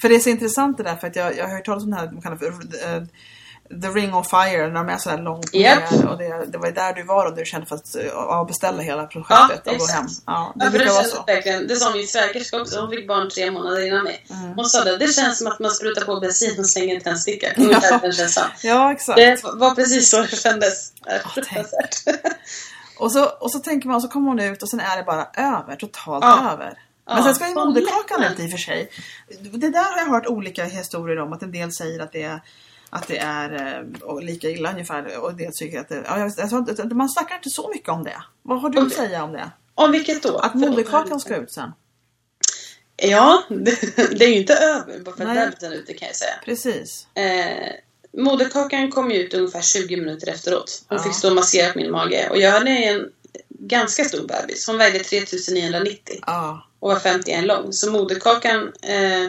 För 0.01 0.09
det 0.09 0.15
är 0.15 0.21
så 0.21 0.29
intressant 0.29 0.77
det 0.77 0.83
där 0.83 0.97
för 0.97 1.07
att 1.07 1.17
jag, 1.17 1.37
jag 1.37 1.45
har 1.49 1.55
hört 1.57 1.65
talas 1.65 1.85
om 1.85 1.91
det 1.91 1.97
här 1.97 2.07
de 2.07 2.23
kallar 2.23 2.37
för 2.37 2.47
eh, 2.47 3.03
The 3.83 3.89
Ring 3.89 4.15
of 4.15 4.31
Fire 4.31 4.67
när 4.69 4.75
de 4.75 4.89
är 4.89 4.99
sådär 4.99 5.19
långt 5.19 5.55
Japp. 5.55 5.91
ner. 5.91 6.07
Och 6.07 6.19
det, 6.19 6.47
det 6.47 6.59
var 6.59 6.71
där 6.71 6.93
du 6.93 7.03
var 7.03 7.27
och 7.27 7.37
du 7.37 7.45
kände 7.45 7.67
för 7.67 7.75
att 7.77 7.97
eh, 7.97 8.13
avbeställa 8.15 8.83
hela 8.83 9.07
projektet 9.07 9.67
och 9.67 9.79
gå 9.79 9.87
hem. 9.87 10.07
Ja, 10.27 10.53
det 10.57 10.65
Ja, 10.65 10.71
brukar 10.71 10.87
det, 10.87 10.93
vara 10.93 11.05
så. 11.05 11.25
verkligen, 11.27 11.67
det 11.67 11.77
sa 11.77 11.93
min 11.95 12.07
svägerska 12.07 12.61
också, 12.61 12.81
hon 12.81 12.91
fick 12.91 13.09
barn 13.09 13.31
tre 13.31 13.51
månader 13.51 13.87
innan 13.87 14.05
mig. 14.05 14.27
Mm. 14.31 14.53
Hon 14.57 14.65
sa 14.65 14.85
det, 14.85 14.97
det 14.97 15.09
känns 15.09 15.39
som 15.39 15.47
att 15.47 15.59
man 15.59 15.71
sprutar 15.71 16.05
på 16.05 16.21
bensin 16.21 16.61
och 16.61 16.67
slänger 16.67 16.95
en 16.95 17.01
tändsticka. 17.01 17.47
Känslan. 18.13 18.47
Ja, 18.63 18.93
exakt. 18.93 19.17
Det 19.17 19.45
var 19.45 19.75
precis 19.75 20.11
så 20.11 20.21
det 20.21 20.37
kändes. 20.37 20.93
Fruktansvärt. 21.35 21.97
Och 23.03 23.13
så, 23.13 23.25
och 23.25 23.51
så 23.53 23.59
tänker 23.59 23.87
man, 23.89 23.97
och 23.97 24.03
så 24.03 24.09
kommer 24.09 24.29
hon 24.29 24.39
ut 24.41 24.63
och 24.63 24.69
sen 24.71 24.81
är 24.81 24.97
det 24.97 25.03
bara 25.03 25.27
över, 25.37 25.77
totalt 25.77 26.25
Ja. 26.25 26.53
över. 26.53 26.79
Ja, 27.07 27.15
Men 27.15 27.25
sen 27.25 27.35
ska 27.35 27.49
ju 27.49 27.55
moderkakan 27.55 28.25
ut 28.33 28.41
i 28.41 28.47
och 28.47 28.51
för 28.51 28.59
sig. 28.59 28.91
Det 29.53 29.71
där 29.71 29.93
har 29.93 29.99
jag 29.99 30.07
hört 30.07 30.27
olika 30.27 30.65
historier 30.65 31.19
om, 31.21 31.33
att 31.33 31.43
en 31.43 31.53
del 31.53 31.73
säger 31.73 32.01
att 32.01 32.13
det 32.13 32.23
är 32.23 32.41
att 32.91 33.07
det 33.09 33.19
är 33.19 33.77
eh, 33.79 34.03
och 34.03 34.23
lika 34.23 34.49
illa 34.51 34.71
ungefär 34.73 35.19
och 35.19 35.31
en 35.31 35.37
del 35.37 35.53
tycker 35.55 35.81
att 35.81 35.89
det, 35.89 36.03
ja, 36.07 36.25
inte- 36.59 36.95
man 36.95 37.09
snackar 37.09 37.35
inte 37.35 37.51
så 37.51 37.69
mycket 37.69 37.89
om 37.89 38.05
det. 38.05 38.23
Vad 38.43 38.61
har 38.61 38.71
du 38.71 38.79
att 38.79 38.85
Okej. 38.87 38.97
säga 38.97 39.25
om 39.25 39.33
det? 39.33 39.51
Om 39.75 39.93
vilket 39.93 40.23
då? 40.23 40.39
Att 40.39 40.55
moderkakan 40.55 41.21
ska 41.21 41.37
ut 41.37 41.53
sen? 41.53 41.73
Ja, 42.97 43.43
det, 43.49 43.97
det 44.19 44.25
är 44.25 44.29
ju 44.29 44.37
inte 44.41 44.55
över 44.55 44.99
bara 45.05 45.17
för 45.17 45.25
att 45.25 45.35
bebisen 45.35 45.73
är 45.73 45.77
ute 45.77 45.93
kan 45.95 46.07
jag 46.09 46.17
säga. 46.17 46.35
Precis. 46.45 47.07
Eh, 47.15 47.73
moderkakan 48.19 48.91
kom 48.91 49.11
ut 49.13 49.35
ungefär 49.35 49.63
20 49.63 49.97
minuter 49.97 50.29
efteråt. 50.29 50.83
Hon 50.89 50.99
Ja. 50.99 51.05
fick 51.05 51.15
stå 51.15 51.29
och 51.29 51.35
massera 51.35 51.73
på 51.73 51.79
min 51.79 51.91
mage. 51.91 52.29
Och 52.31 52.39
jag 52.39 52.51
hade 52.51 52.71
en 52.71 53.09
ganska 53.49 54.05
stor 54.05 54.27
bebis. 54.27 54.67
Hon 54.67 54.79
vägde 54.79 54.99
3990 54.99 56.19
Ja. 56.27 56.67
och 56.81 56.89
var 56.91 56.99
51 56.99 57.45
lång. 57.45 57.73
Så 57.73 57.91
moderkakan... 57.91 58.73
Eh, 58.83 59.29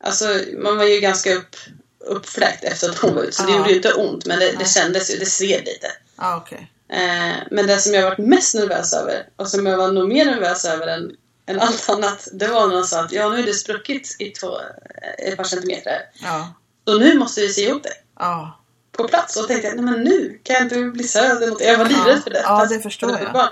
alltså, 0.00 0.40
man 0.58 0.76
var 0.76 0.84
ju 0.84 1.00
ganska 1.00 1.34
upp, 1.34 1.56
uppfläkt 1.98 2.64
efter 2.64 2.90
att 2.90 2.98
hon 2.98 3.14
var 3.14 3.22
ute. 3.22 3.32
Så 3.32 3.42
det 3.42 3.50
Ja. 3.52 3.58
gjorde 3.58 3.70
ju 3.70 3.76
inte 3.76 3.92
ont, 3.92 4.26
men 4.26 4.38
det, 4.38 4.52
det 4.58 4.68
kändes 4.68 5.10
ju. 5.14 5.18
Det 5.18 5.26
sved 5.26 5.64
lite. 5.64 5.86
Ja, 6.16 6.36
okej. 6.36 6.70
Eh, 6.88 7.36
men 7.50 7.66
det 7.66 7.78
som 7.78 7.94
jag 7.94 8.02
varit 8.02 8.18
mest 8.18 8.54
nervös 8.54 8.92
över, 8.92 9.26
och 9.36 9.48
som 9.48 9.66
jag 9.66 9.76
var 9.76 9.92
nog 9.92 10.08
mer 10.08 10.24
nervös 10.24 10.64
över 10.64 10.86
än, 10.86 11.16
än 11.46 11.60
allt 11.60 11.88
annat, 11.90 12.28
det 12.32 12.48
var 12.48 12.66
när 12.68 12.74
de 12.74 12.84
sa 12.84 13.00
att 13.00 13.12
ja, 13.12 13.28
nu 13.28 13.38
är 13.38 13.42
det 13.46 13.54
spruckit 13.54 14.16
i 14.18 14.30
två, 14.30 14.58
eh, 14.60 15.28
ett 15.28 15.36
par 15.36 15.44
centimeter. 15.44 15.98
Ja. 16.22 16.54
Så 16.88 16.98
nu 16.98 17.18
måste 17.18 17.40
vi 17.40 17.48
sy 17.48 17.62
ihop 17.62 17.82
det 17.82 17.92
Ja. 18.18 18.60
på 18.92 19.08
plats. 19.08 19.36
Och 19.36 19.48
tänkte 19.48 19.68
jag, 19.68 19.76
nej 19.76 19.84
men 19.84 20.04
nu 20.04 20.40
kan 20.42 20.54
jag 20.54 20.62
inte 20.62 20.82
bli 20.82 21.04
sövd 21.04 21.42
eller 21.42 21.46
något. 21.52 21.60
Jag 21.60 21.78
var 21.78 21.84
livrädd 21.84 22.22
för 22.22 22.30
det. 22.30 22.40
Ja, 22.44 22.66
det 22.66 22.80
förstår 22.80 23.10
jag. 23.10 23.22
jag. 23.22 23.48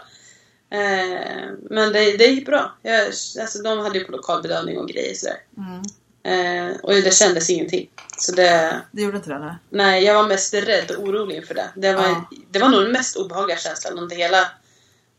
Eh, 0.70 1.50
men 1.70 1.92
det, 1.92 2.16
det 2.16 2.26
gick 2.26 2.46
bra. 2.46 2.74
Jag, 2.82 3.06
alltså, 3.40 3.62
de 3.62 3.78
hade 3.78 3.98
ju 3.98 4.04
på 4.04 4.12
lokalbedövning 4.12 4.78
och 4.78 4.88
grejer 4.88 5.14
sådär. 5.14 5.36
Mm. 5.56 5.82
Eh, 6.26 6.76
och 6.82 6.92
det 6.92 7.14
kändes 7.14 7.50
ingenting. 7.50 7.90
Så 8.18 8.32
det, 8.32 8.80
Det 8.92 9.02
gjorde 9.02 9.16
inte 9.16 9.30
det? 9.30 9.38
Nej. 9.38 9.54
nej, 9.70 10.04
jag 10.04 10.14
var 10.14 10.28
mest 10.28 10.54
rädd 10.54 10.90
och 10.90 11.02
orolig 11.04 11.36
inför 11.36 11.54
det. 11.54 11.68
Det 11.74 11.92
var, 11.92 12.02
Ja. 12.04 12.24
det 12.50 12.58
var 12.58 12.68
nog 12.68 12.82
den 12.82 12.92
mest 12.92 13.16
obehagliga 13.16 13.56
känslan 13.58 13.98
under 13.98 14.16
hela 14.16 14.40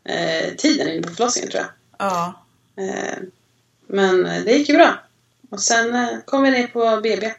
eh, 0.04 0.54
tiden 0.56 0.88
inne 0.88 1.02
på 1.06 1.14
förlossningen 1.14 1.50
tror 1.50 1.62
jag. 1.62 1.70
Ja. 2.08 2.42
Eh, 2.76 3.18
men 3.86 4.22
det 4.22 4.52
gick 4.52 4.68
ju 4.68 4.74
bra. 4.76 4.94
Och 5.50 5.60
sen 5.60 6.20
kom 6.24 6.42
vi 6.42 6.50
ner 6.50 6.66
på 6.66 7.00
BB. 7.02 7.34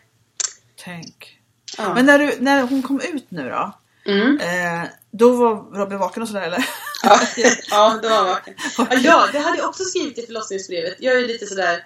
Tänk. 0.84 1.40
Ja. 1.78 1.94
Men 1.94 2.06
när, 2.06 2.20
du, 2.20 2.36
när 2.40 2.62
hon 2.62 2.84
kom 2.84 3.02
ut 3.02 3.26
nu 3.30 3.50
då? 3.50 3.74
Mm. 4.06 4.40
Eh, 4.40 4.90
då 5.12 5.32
var 5.32 5.78
Robin 5.78 5.98
vaken 5.98 6.24
och 6.24 6.28
sådär 6.28 6.42
eller? 6.42 6.66
Ja, 7.04 7.20
ja, 7.70 8.00
det 8.02 8.10
var 8.10 8.24
vaken. 8.24 8.54
Ja, 8.78 8.88
ja, 8.92 9.28
det 9.32 9.40
hade 9.40 9.58
jag 9.58 9.70
också 9.70 9.84
skrivit 9.84 10.18
i 10.18 10.26
förlossningsbrevet. 10.26 10.96
Jag 11.00 11.22
är 11.22 11.28
lite 11.28 11.46
sådär 11.46 11.84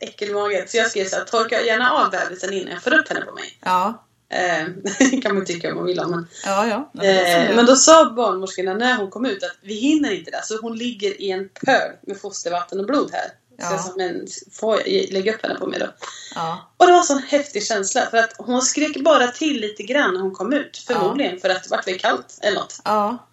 äckelmagad. 0.00 0.70
Så 0.70 0.76
jag 0.76 0.90
skrev 0.90 1.04
såhär, 1.04 1.24
torka 1.24 1.60
gärna 1.60 1.90
av 1.90 2.10
bebisen 2.10 2.52
innan 2.52 2.72
jag 2.72 2.82
får 2.82 2.94
upp 2.94 3.08
henne 3.08 3.20
på 3.20 3.32
mig. 3.32 3.58
Ja. 3.64 4.04
Eh, 4.30 5.20
kan 5.22 5.34
man 5.34 5.44
tycka 5.44 5.70
om 5.70 5.76
man 5.76 5.86
vill 5.86 6.02
men, 6.06 6.26
Ja, 6.44 6.66
ja. 6.66 7.02
Är 7.02 7.50
eh, 7.50 7.56
men 7.56 7.66
då 7.66 7.76
sa 7.76 8.10
barnmorskorna 8.16 8.74
när 8.74 8.96
hon 8.96 9.10
kom 9.10 9.26
ut 9.26 9.42
att 9.42 9.56
vi 9.62 9.74
hinner 9.74 10.10
inte 10.10 10.30
det. 10.30 10.40
Så 10.44 10.60
hon 10.60 10.76
ligger 10.76 11.20
i 11.22 11.30
en 11.30 11.48
pöl 11.48 11.92
med 12.02 12.20
fostervatten 12.20 12.80
och 12.80 12.86
blod 12.86 13.10
här. 13.12 13.30
Så 13.60 13.64
Ja. 13.74 13.78
sa, 13.78 13.92
men 13.96 14.26
får 14.52 14.88
jag 14.88 15.12
lägga 15.12 15.34
upp 15.34 15.42
henne 15.42 15.54
på 15.54 15.66
mig 15.66 15.78
då? 15.80 15.86
Ja. 16.34 16.70
Och 16.76 16.86
det 16.86 16.92
var 16.92 16.98
en 16.98 17.04
sån 17.04 17.22
häftig 17.22 17.66
känsla 17.66 18.06
för 18.10 18.16
att 18.18 18.34
hon 18.38 18.62
skrek 18.62 19.04
bara 19.04 19.28
till 19.28 19.60
lite 19.60 19.82
grann 19.82 20.14
när 20.14 20.20
hon 20.20 20.34
kom 20.34 20.52
ut. 20.52 20.76
Förmodligen 20.86 21.40
för 21.40 21.48
att 21.48 21.62
det 21.64 21.70
vart 21.70 21.88
väl 21.88 21.98
kallt 21.98 22.38
eller 22.42 22.60
något. 22.60 22.80
Ja. 22.84 23.26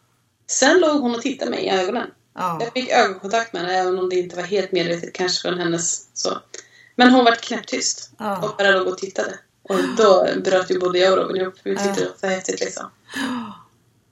Sen 0.47 0.79
låg 0.79 1.01
hon 1.01 1.15
och 1.15 1.21
tittade 1.21 1.51
mig 1.51 1.63
i 1.65 1.69
ögonen. 1.69 2.07
Ja. 2.35 2.57
Jag 2.63 2.73
fick 2.73 2.89
ögonkontakt 2.89 3.53
med 3.53 3.61
henne 3.61 3.75
även 3.75 3.99
om 3.99 4.09
det 4.09 4.15
inte 4.15 4.35
var 4.35 4.43
helt 4.43 4.71
medvetet 4.71 5.13
kanske 5.13 5.49
från 5.49 5.59
hennes 5.59 6.07
så. 6.13 6.37
Men 6.95 7.09
hon 7.09 7.25
vart 7.25 7.41
knäpptyst 7.41 8.09
Ja. 8.19 8.37
och 8.37 8.55
bara 8.57 8.71
låg 8.71 8.87
och 8.87 8.97
tittade. 8.97 9.39
Och 9.69 9.79
då 9.97 10.27
bröt 10.43 10.71
ju 10.71 10.79
både 10.79 10.99
jag 10.99 11.11
och 11.13 11.17
Robin 11.17 11.41
ihop. 11.41 11.53
Vi 11.63 11.77
tyckte 11.77 12.01
det 12.01 12.07
var 12.07 12.15
för 12.19 12.27
häftigt 12.27 12.59
liksom. 12.59 12.85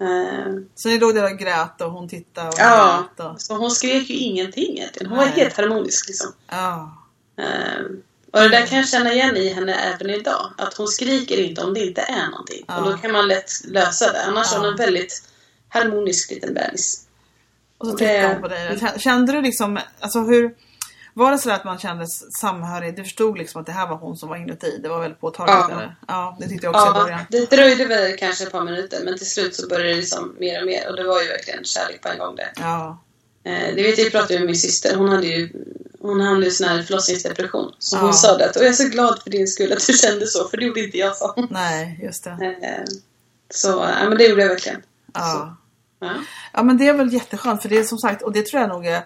Eh, 0.04 0.54
Så 0.76 0.90
ni 0.90 1.00
låg 1.00 1.16
där 1.16 1.24
och 1.34 1.40
grät 1.40 1.82
och 1.82 1.92
hon 1.92 2.10
tittade 2.10 2.48
och 2.48 2.54
Ja. 2.58 3.04
grät 3.18 3.26
och... 3.30 3.42
så 3.42 3.56
hon 3.58 3.72
skrek 3.72 4.10
ju 4.10 4.16
ingenting 4.16 4.78
egentligen. 4.78 5.10
Hon 5.10 5.18
var 5.18 5.26
Nej. 5.26 5.34
helt 5.36 5.58
harmonisk 5.58 6.08
liksom. 6.08 6.32
Ja. 6.50 6.98
Eh, 7.38 7.84
och 8.34 8.40
det 8.40 8.50
där 8.50 8.66
kan 8.66 8.78
jag 8.78 8.88
känna 8.90 9.14
igen 9.14 9.38
i 9.38 9.50
henne 9.54 9.74
även 9.76 10.10
idag. 10.10 10.52
Att 10.58 10.74
hon 10.74 10.88
skriker 10.88 11.40
inte 11.40 11.62
om 11.62 11.74
det 11.74 11.86
inte 11.86 12.02
är 12.02 12.30
någonting. 12.32 12.64
Ja. 12.68 12.78
Och 12.78 12.92
då 12.92 12.98
kan 12.98 13.12
man 13.12 13.28
lätt 13.28 13.52
lösa 13.68 14.12
det. 14.14 14.24
Annars 14.24 14.48
Ja. 14.52 14.56
är 14.58 14.60
hon 14.60 14.70
en 14.70 14.76
väldigt 14.78 15.24
harmonisk 15.70 16.32
liten 16.32 16.54
bebis. 16.54 17.08
Och 17.78 17.88
så 17.88 17.96
det- 17.96 18.28
hon 18.34 18.42
på 18.42 18.48
dig. 18.48 18.78
Kän- 18.78 19.00
Kände 19.00 19.32
du 19.34 19.42
liksom, 19.42 19.80
alltså 20.00 20.20
hur... 20.20 20.56
Var 21.14 21.32
det 21.32 21.38
så 21.38 21.52
att 21.52 21.64
man 21.66 21.78
kände 21.80 22.08
samhörighet? 22.42 22.96
Du 22.96 23.04
förstod 23.04 23.38
liksom 23.38 23.62
att 23.62 23.66
det 23.68 23.72
här 23.74 23.88
var 23.88 23.96
hon 23.98 24.18
som 24.18 24.30
var 24.30 24.38
inuti? 24.38 24.80
Det 24.84 24.90
var 24.90 25.00
väldigt 25.00 25.20
påtagligt 25.22 25.56
Ja. 25.70 25.72
eller? 25.72 25.96
Ja, 26.08 26.38
det 26.40 26.48
tyckte 26.48 26.66
jag 26.66 26.76
också 26.76 26.86
i 26.86 26.90
Ja, 26.96 27.04
början. 27.04 27.20
det 27.30 27.50
dröjde 27.50 27.86
väl 27.86 28.18
kanske 28.18 28.44
ett 28.44 28.52
par 28.52 28.64
minuter 28.64 29.00
men 29.06 29.18
till 29.18 29.30
slut 29.30 29.56
så 29.56 29.68
började 29.68 29.90
det 29.90 29.96
liksom 29.96 30.36
mer 30.40 30.60
och 30.62 30.66
mer 30.68 30.90
och 30.90 30.96
det 30.96 31.04
var 31.04 31.22
ju 31.22 31.28
verkligen 31.28 31.64
kärlek 31.64 32.02
på 32.02 32.08
en 32.10 32.18
gång 32.18 32.36
där. 32.36 32.52
Ja. 32.56 33.00
Eh, 33.44 33.76
det 33.76 33.84
vet 33.84 33.98
jag, 33.98 34.06
jag 34.06 34.12
pratade 34.12 34.40
med 34.40 34.46
min 34.46 34.56
syster, 34.58 34.96
hon 34.96 35.10
hade 35.10 35.28
ju 35.28 35.50
hon 36.02 36.22
hade 36.22 36.52
sån 36.52 36.68
här 36.68 36.84
förlossningsdepression. 36.84 37.72
Så 37.80 37.96
Ja. 37.96 38.02
hon 38.02 38.14
sa 38.14 38.38
det 38.38 38.50
att 38.50 38.56
och 38.56 38.62
jag 38.62 38.70
är 38.70 38.74
så 38.74 38.88
glad 38.90 39.20
för 39.24 39.30
din 39.30 39.48
skull 39.48 39.74
att 39.74 39.88
du 39.88 39.94
kände 39.94 40.28
så 40.28 40.48
för 40.48 40.58
det 40.58 40.66
gjorde 40.66 40.80
inte 40.86 40.98
jag 40.98 41.14
hon. 41.36 41.48
Nej, 41.52 42.00
just 42.04 42.24
det. 42.24 42.30
Eh, 42.30 42.84
så 43.50 43.68
ja, 44.02 44.10
men 44.10 44.18
det 44.18 44.24
gjorde 44.28 44.42
jag 44.42 44.50
verkligen. 44.50 44.82
Ja. 45.14 45.58
Ja. 46.00 46.12
Ja 46.54 46.64
men 46.64 46.78
det 46.78 46.88
är 46.88 46.94
väl 46.94 47.14
jätteskönt 47.14 47.62
för 47.62 47.70
det 47.70 47.78
är 47.78 47.84
som 47.84 47.98
sagt 47.98 48.22
och 48.22 48.34
det 48.34 48.46
tror 48.46 48.62
jag 48.62 48.70
nog 48.70 48.86
är 48.86 49.02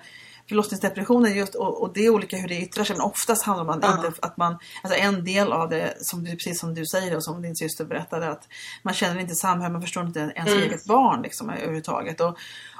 förlossningsdepressionen 0.49 1.35
just 1.35 1.55
och, 1.55 1.81
och 1.81 1.93
det 1.93 2.05
är 2.05 2.09
olika 2.09 2.37
hur 2.37 2.47
det 2.47 2.55
yttrar 2.61 2.83
sig 2.83 2.95
men 2.95 3.05
oftast 3.05 3.43
handlar 3.43 3.63
om 3.63 3.69
att, 3.69 3.79
Ja. 3.81 4.05
inte, 4.07 4.19
att 4.21 4.37
man, 4.37 4.57
alltså 4.83 4.99
en 4.99 5.23
del 5.25 5.51
av 5.53 5.69
det 5.69 5.93
som 5.99 6.23
du, 6.23 6.31
precis 6.31 6.59
som 6.59 6.73
du 6.75 6.85
säger 6.85 7.15
och 7.15 7.23
som 7.23 7.41
din 7.41 7.55
syster 7.55 7.85
berättade 7.85 8.29
att 8.29 8.47
man 8.83 8.93
känner 8.93 9.19
inte 9.19 9.35
samhörighet, 9.35 9.71
man 9.71 9.81
förstår 9.81 10.05
inte 10.05 10.19
ens 10.35 10.49
Mm. 10.51 10.63
eget 10.63 10.85
barn 10.85 11.21
liksom 11.21 11.49
överhuvudtaget 11.49 12.21
och, 12.21 12.37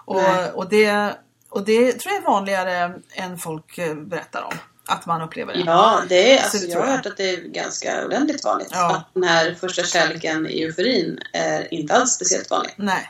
Nej. 0.08 0.50
och, 0.52 0.56
och, 0.58 0.70
det, 0.70 1.16
och 1.50 1.66
det 1.66 1.92
tror 1.94 2.14
jag 2.14 2.22
är 2.24 2.26
vanligare 2.28 2.94
än 3.14 3.38
folk 3.38 3.78
eh, 3.78 3.96
berättar 3.96 4.42
om 4.44 4.54
att 4.90 5.06
man 5.06 5.22
upplever 5.22 5.54
det. 5.54 5.60
Ja, 5.66 6.02
det 6.10 6.34
är, 6.34 6.38
Så 6.38 6.44
alltså, 6.44 6.58
jag 6.72 6.80
har 6.80 6.88
hört 6.88 7.06
att 7.06 7.18
det 7.18 7.30
är 7.30 7.38
ganska 7.42 8.06
ordentligt 8.06 8.46
vanligt. 8.46 8.70
Ja. 8.72 8.96
Att 8.96 9.14
den 9.14 9.24
här 9.24 9.56
första 9.60 9.84
kärleken 9.84 10.48
i 10.48 10.62
euforin 10.64 11.20
är 11.34 11.74
inte 11.74 11.94
alls 11.94 12.12
speciellt 12.12 12.52
vanlig. 12.52 12.74
Nej. 12.78 13.10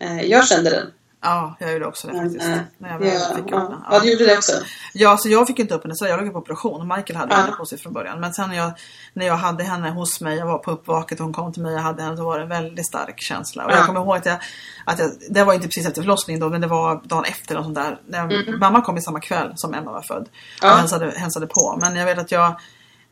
Eh, 0.00 0.20
jag 0.22 0.48
kände 0.48 0.70
den. 0.70 0.86
Ja, 1.22 1.56
jag 1.60 1.72
gjorde 1.72 1.86
också 1.86 2.06
det 2.08 2.14
faktiskt. 2.14 2.44
eh, 2.46 2.56
När 2.78 2.88
jag 2.90 3.04
ja, 3.06 3.20
fick 3.36 3.44
upp 3.52 3.70
ja. 3.90 4.00
du 4.02 4.10
gjorde 4.12 4.26
det 4.26 4.36
också? 4.38 4.52
Ja, 4.92 5.16
så 5.16 5.28
jag 5.28 5.46
fick 5.46 5.58
inte 5.58 5.74
upp 5.74 5.82
henne 5.82 5.94
så 5.94 6.06
jag 6.06 6.20
låg 6.24 6.32
på 6.32 6.38
operation 6.38 6.80
och 6.80 6.96
Michael 6.96 7.16
hade 7.16 7.34
Ja. 7.34 7.40
henne 7.40 7.52
på 7.52 7.66
sig 7.66 7.78
från 7.78 7.92
början. 7.92 8.20
Men 8.20 8.32
sen 8.34 8.48
när 8.48 8.56
jag, 8.56 8.72
när 9.12 9.26
jag 9.26 9.36
hade 9.36 9.64
henne 9.64 9.90
hos 9.90 10.20
mig, 10.20 10.38
jag 10.38 10.46
var 10.46 10.58
på 10.58 10.70
uppvaket 10.70 11.20
och 11.20 11.24
hon 11.24 11.32
kom 11.34 11.52
till 11.52 11.62
mig 11.62 11.72
och 11.72 11.78
jag 11.78 11.82
hade 11.82 12.02
henne, 12.02 12.16
så 12.16 12.24
var 12.24 12.36
det 12.38 12.42
en 12.42 12.48
väldigt 12.48 12.86
stark 12.86 13.20
känsla. 13.20 13.64
Och 13.64 13.70
Ja. 13.72 13.76
jag 13.76 13.86
kommer 13.86 14.00
ihåg 14.00 14.16
att 14.16 14.26
jag, 14.26 14.38
att 14.84 14.98
jag, 14.98 15.10
det 15.30 15.44
var 15.44 15.54
inte 15.54 15.66
precis 15.68 15.86
efter 15.86 16.02
förlossningen 16.02 16.40
då, 16.40 16.48
men 16.48 16.60
det 16.60 16.66
var 16.66 17.00
dagen 17.04 17.24
efter 17.24 17.56
och 17.58 17.64
sånt 17.64 17.74
där. 17.76 18.00
När, 18.06 18.58
Mamma 18.58 18.80
kom 18.80 18.96
i 18.96 19.00
samma 19.00 19.20
kväll 19.20 19.52
som 19.56 19.74
Emma 19.74 19.92
var 19.92 20.02
född 20.02 20.28
Ja. 20.62 20.72
och 20.72 20.78
hälsade, 20.78 21.10
hälsade 21.16 21.46
på. 21.46 21.78
Men 21.80 21.96
jag 21.96 22.04
vet 22.06 22.18
att 22.18 22.32
jag 22.32 22.60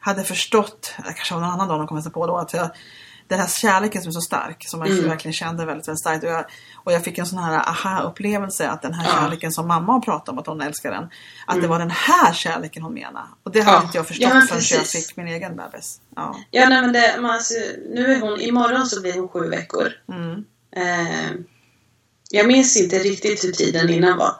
hade 0.00 0.24
förstått, 0.24 0.94
kanske 1.04 1.34
var 1.34 1.40
någon 1.40 1.50
annan 1.50 1.68
dag 1.68 1.78
de 1.80 1.86
kom 1.86 1.96
hälsa 1.96 2.10
på 2.10 2.26
då, 2.26 2.36
att 2.36 2.52
jag, 2.52 2.70
den 3.28 3.38
här 3.40 3.46
kärleken 3.48 4.02
som 4.02 4.08
är 4.08 4.12
så 4.12 4.20
stark, 4.20 4.64
som 4.68 4.80
jag 4.80 4.90
Mm. 4.90 5.08
verkligen 5.08 5.32
kände 5.32 5.64
väldigt, 5.66 5.88
väldigt 5.88 6.00
starkt. 6.00 6.24
Och 6.24 6.30
jag, 6.30 6.44
och 6.84 6.92
jag 6.92 7.04
fick 7.04 7.18
en 7.18 7.26
sån 7.26 7.38
här 7.38 7.58
aha-upplevelse 7.68 8.68
att 8.68 8.82
den 8.82 8.94
här 8.94 9.04
Ja. 9.04 9.10
kärleken 9.14 9.52
som 9.52 9.68
mamma 9.68 9.92
har 9.92 10.00
pratat 10.00 10.28
om 10.28 10.38
att 10.38 10.46
hon 10.46 10.60
älskar 10.60 10.90
den, 10.90 11.08
att 11.46 11.60
det 11.62 11.68
var 11.68 11.78
den 11.78 11.90
här 11.90 12.32
kärleken 12.32 12.82
hon 12.82 12.94
menade. 12.94 13.26
Och 13.42 13.52
det 13.52 13.60
hade 13.60 13.70
Mm. 13.70 13.80
Ja. 13.82 13.86
inte 13.86 13.98
jag 13.98 14.06
förstått 14.08 14.22
Ja, 14.34 14.40
förrän 14.48 14.62
jag 14.78 14.86
fick 14.86 15.16
min 15.16 15.28
egen 15.28 15.56
bebis. 15.56 16.00
Ja. 16.16 16.36
Ja, 16.50 16.68
nej 16.68 16.82
men 16.82 16.92
det, 16.92 17.16
man, 17.20 17.30
alltså, 17.30 17.54
nu 17.94 18.12
är 18.14 18.20
hon, 18.20 18.40
imorgon 18.40 18.86
så 18.86 19.00
blir 19.00 19.12
hon 19.14 19.28
sju 19.28 19.48
veckor. 19.48 19.88
Mm. 20.12 20.44
Eh, 20.76 21.30
jag 22.30 22.46
minns 22.46 22.76
inte 22.76 22.98
riktigt 22.98 23.44
hur 23.44 23.52
tiden 23.52 23.90
innan 23.90 24.18
var. 24.18 24.32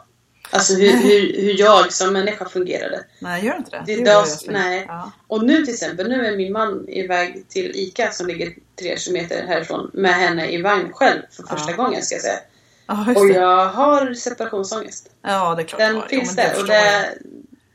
Alltså 0.50 0.74
hur, 0.74 0.90
hur, 1.02 1.42
hur 1.42 1.61
jag 1.61 1.92
som 1.92 2.12
människa 2.12 2.48
fungerade. 2.48 3.04
Nej, 3.18 3.44
gör 3.46 3.56
inte 3.56 3.70
det? 3.70 3.82
Det 3.87 4.04
dag- 4.04 4.26
jag 4.44 4.52
nej. 4.52 4.85
Ja. 4.88 5.12
Och 5.26 5.44
nu 5.44 5.64
till 5.64 5.74
exempel, 5.74 6.09
nu 6.09 6.26
är 6.26 6.37
min 6.37 6.52
man 6.52 6.88
iväg 6.88 7.44
till 7.48 7.72
ICA 7.74 8.12
som 8.12 8.26
ligger 8.26 8.52
tre 8.80 8.98
kilometer 8.98 9.46
härifrån 9.46 9.90
med 9.94 10.14
henne 10.14 10.50
i 10.50 10.62
vagn 10.62 10.92
själv 10.92 11.20
för 11.30 11.42
första 11.42 11.70
Ja. 11.70 11.76
gången 11.76 12.02
ska 12.02 12.14
jag 12.14 12.22
säga. 12.22 12.38
Ja, 12.87 13.06
Och 13.16 13.26
det. 13.26 13.35
jag 13.35 13.66
har 13.66 14.14
separationsångest. 14.14 15.11
Ja, 15.22 15.54
det 15.54 15.62
är 15.62 15.66
klart. 15.66 15.78
Den 15.78 15.94
det 15.94 16.09
finns 16.09 16.37
det 16.37 16.42
där 16.42 16.61
och 16.61 16.66
det, 16.66 17.14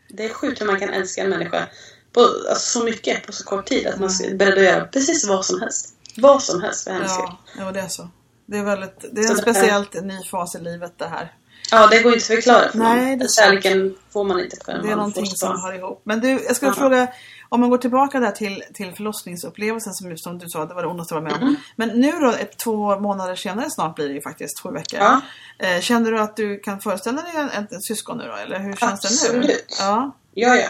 det 0.08 0.26
är 0.26 0.30
sjukt 0.30 0.62
hur 0.62 0.66
man 0.66 0.80
kan 0.80 0.90
älska 0.90 1.24
en 1.24 1.30
människa 1.30 1.68
på 2.14 2.22
alltså, 2.22 2.80
så 2.80 2.86
mycket 2.86 3.26
på 3.26 3.32
så 3.32 3.44
kort 3.44 3.66
tid 3.66 3.88
att 3.88 4.00
man 4.00 4.10
är 4.10 4.36
beredd 4.36 4.58
att 4.58 4.64
göra 4.64 4.86
precis 4.86 5.28
vad 5.28 5.46
som 5.46 5.62
helst. 5.62 5.96
Vad 6.18 6.44
som 6.44 6.62
helst 6.62 6.84
för 6.84 6.92
hennes 6.92 7.14
skull. 7.14 7.26
Ja, 7.58 7.64
ja, 7.66 7.72
det 7.72 7.80
är 7.80 7.88
så. 7.88 8.10
Det 8.46 8.58
är, 8.58 8.64
väldigt, 8.64 9.00
det 9.12 9.22
är 9.22 9.30
en 9.30 9.36
det 9.36 9.42
speciellt 9.42 10.04
ny 10.04 10.24
fas 10.24 10.56
i 10.56 10.60
livet 10.60 10.94
det 10.98 11.08
här. 11.08 11.34
Ja, 11.72 11.88
det 11.88 12.02
går 12.04 12.14
inte 12.14 12.24
att 12.24 12.28
förklara 12.28 12.72
för 12.72 12.78
Nej, 12.78 13.16
det. 13.16 13.28
Kärleken 13.40 13.96
får 14.14 14.24
man 14.24 14.40
inte 14.40 14.58
förrän 14.66 14.86
Det 14.86 14.92
är 14.92 14.96
någonting 14.96 15.26
som 15.26 15.62
hör 15.62 15.74
ihop. 15.74 16.02
Men 16.04 16.20
du, 16.20 16.30
jag 16.30 16.56
skulle 16.56 16.72
Ja. 16.72 16.76
fråga, 16.76 17.08
om 17.50 17.60
man 17.62 17.70
går 17.70 17.78
tillbaka 17.78 18.20
där 18.20 18.32
till, 18.32 18.64
till 18.74 18.92
förlossningsupplevelsen 18.94 19.94
som, 19.94 20.18
som 20.18 20.38
du 20.38 20.50
sa, 20.50 20.66
det 20.66 20.74
var 20.74 20.82
det 20.82 20.88
ondaste 20.88 21.14
jag 21.16 21.22
var 21.22 21.30
med 21.30 21.38
om. 21.38 21.42
Mm. 21.42 21.56
Men 21.76 21.90
nu 21.90 22.12
då, 22.12 22.32
ett, 22.32 22.58
två 22.58 23.00
månader 23.00 23.36
senare 23.36 23.70
snart 23.70 23.96
blir 23.96 24.08
det 24.08 24.14
ju 24.14 24.22
faktiskt, 24.22 24.60
sju 24.64 24.70
veckor. 24.72 25.00
Ja. 25.00 25.22
Eh, 25.60 25.82
känner 25.82 26.12
du 26.12 26.20
att 26.20 26.36
du 26.36 26.60
kan 26.60 26.80
föreställa 26.82 27.22
dig 27.22 27.32
en, 27.36 27.50
en, 27.50 27.68
en 27.72 27.82
syskon 27.82 28.18
nu 28.18 28.24
då? 28.24 28.36
Eller 28.36 28.60
hur 28.60 28.74
känns 28.76 29.02
det 29.02 29.34
nu? 29.34 29.38
Absolut. 29.40 29.78
Ja. 29.80 30.12
Ja, 30.34 30.56
ja. 30.56 30.70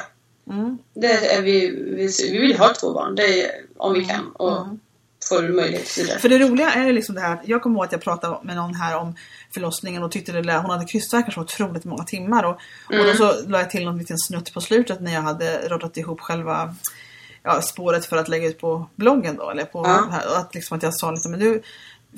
Mm. 0.54 0.78
Det 0.94 1.34
är 1.36 1.42
vi, 1.42 1.70
vi, 1.96 2.10
vi 2.32 2.38
vill 2.38 2.58
ha 2.58 2.74
två 2.74 2.94
barn, 2.94 3.16
det 3.16 3.46
är, 3.46 3.52
om 3.78 3.94
vi 3.94 4.06
kan. 4.06 4.32
Och 4.34 4.58
Mm. 4.66 4.80
Får 5.36 5.42
möjlighet 5.56 5.86
till 5.86 6.08
det. 6.08 6.20
För 6.20 6.30
det 6.30 6.40
roliga 6.40 6.72
är 6.74 6.94
liksom 6.94 7.16
det 7.16 7.22
här, 7.22 7.34
att 7.34 7.48
jag 7.48 7.62
kommer 7.62 7.76
ihåg 7.76 7.86
att 7.86 7.92
jag 7.92 8.02
pratade 8.02 8.38
med 8.44 8.56
någon 8.56 8.76
här 8.76 8.98
om 8.98 9.16
förlossningen 9.54 10.04
och 10.04 10.12
tyckte 10.12 10.32
det 10.32 10.44
lät, 10.44 10.62
hon 10.62 10.70
hade 10.72 10.86
krystvärkar 10.86 11.32
så 11.32 11.42
otroligt 11.42 11.86
många 11.86 12.04
timmar. 12.04 12.44
Och, 12.44 12.58
och 12.88 12.94
Mm. 12.94 13.08
då 13.08 13.14
så 13.14 13.48
la 13.48 13.60
jag 13.60 13.70
till 13.70 13.86
någon 13.86 13.98
liten 13.98 14.18
snutt 14.18 14.54
på 14.54 14.62
slutet 14.62 15.02
när 15.02 15.14
jag 15.14 15.22
hade 15.22 15.68
roddat 15.70 15.98
ihop 15.98 16.22
själva 16.22 16.76
ja, 17.44 17.62
spåret 17.62 18.06
för 18.06 18.18
att 18.18 18.28
lägga 18.28 18.48
ut 18.48 18.60
på 18.62 18.90
bloggen 18.96 19.36
då. 19.36 19.50
Eller 19.50 19.66
på 19.66 19.84
Ja. 19.88 20.08
här, 20.12 20.32
och 20.32 20.38
att, 20.38 20.56
liksom 20.56 20.78
att 20.78 20.84
jag 20.84 20.96
sa 20.96 21.12
lite, 21.12 21.30
men 21.30 21.40
nu, 21.40 21.62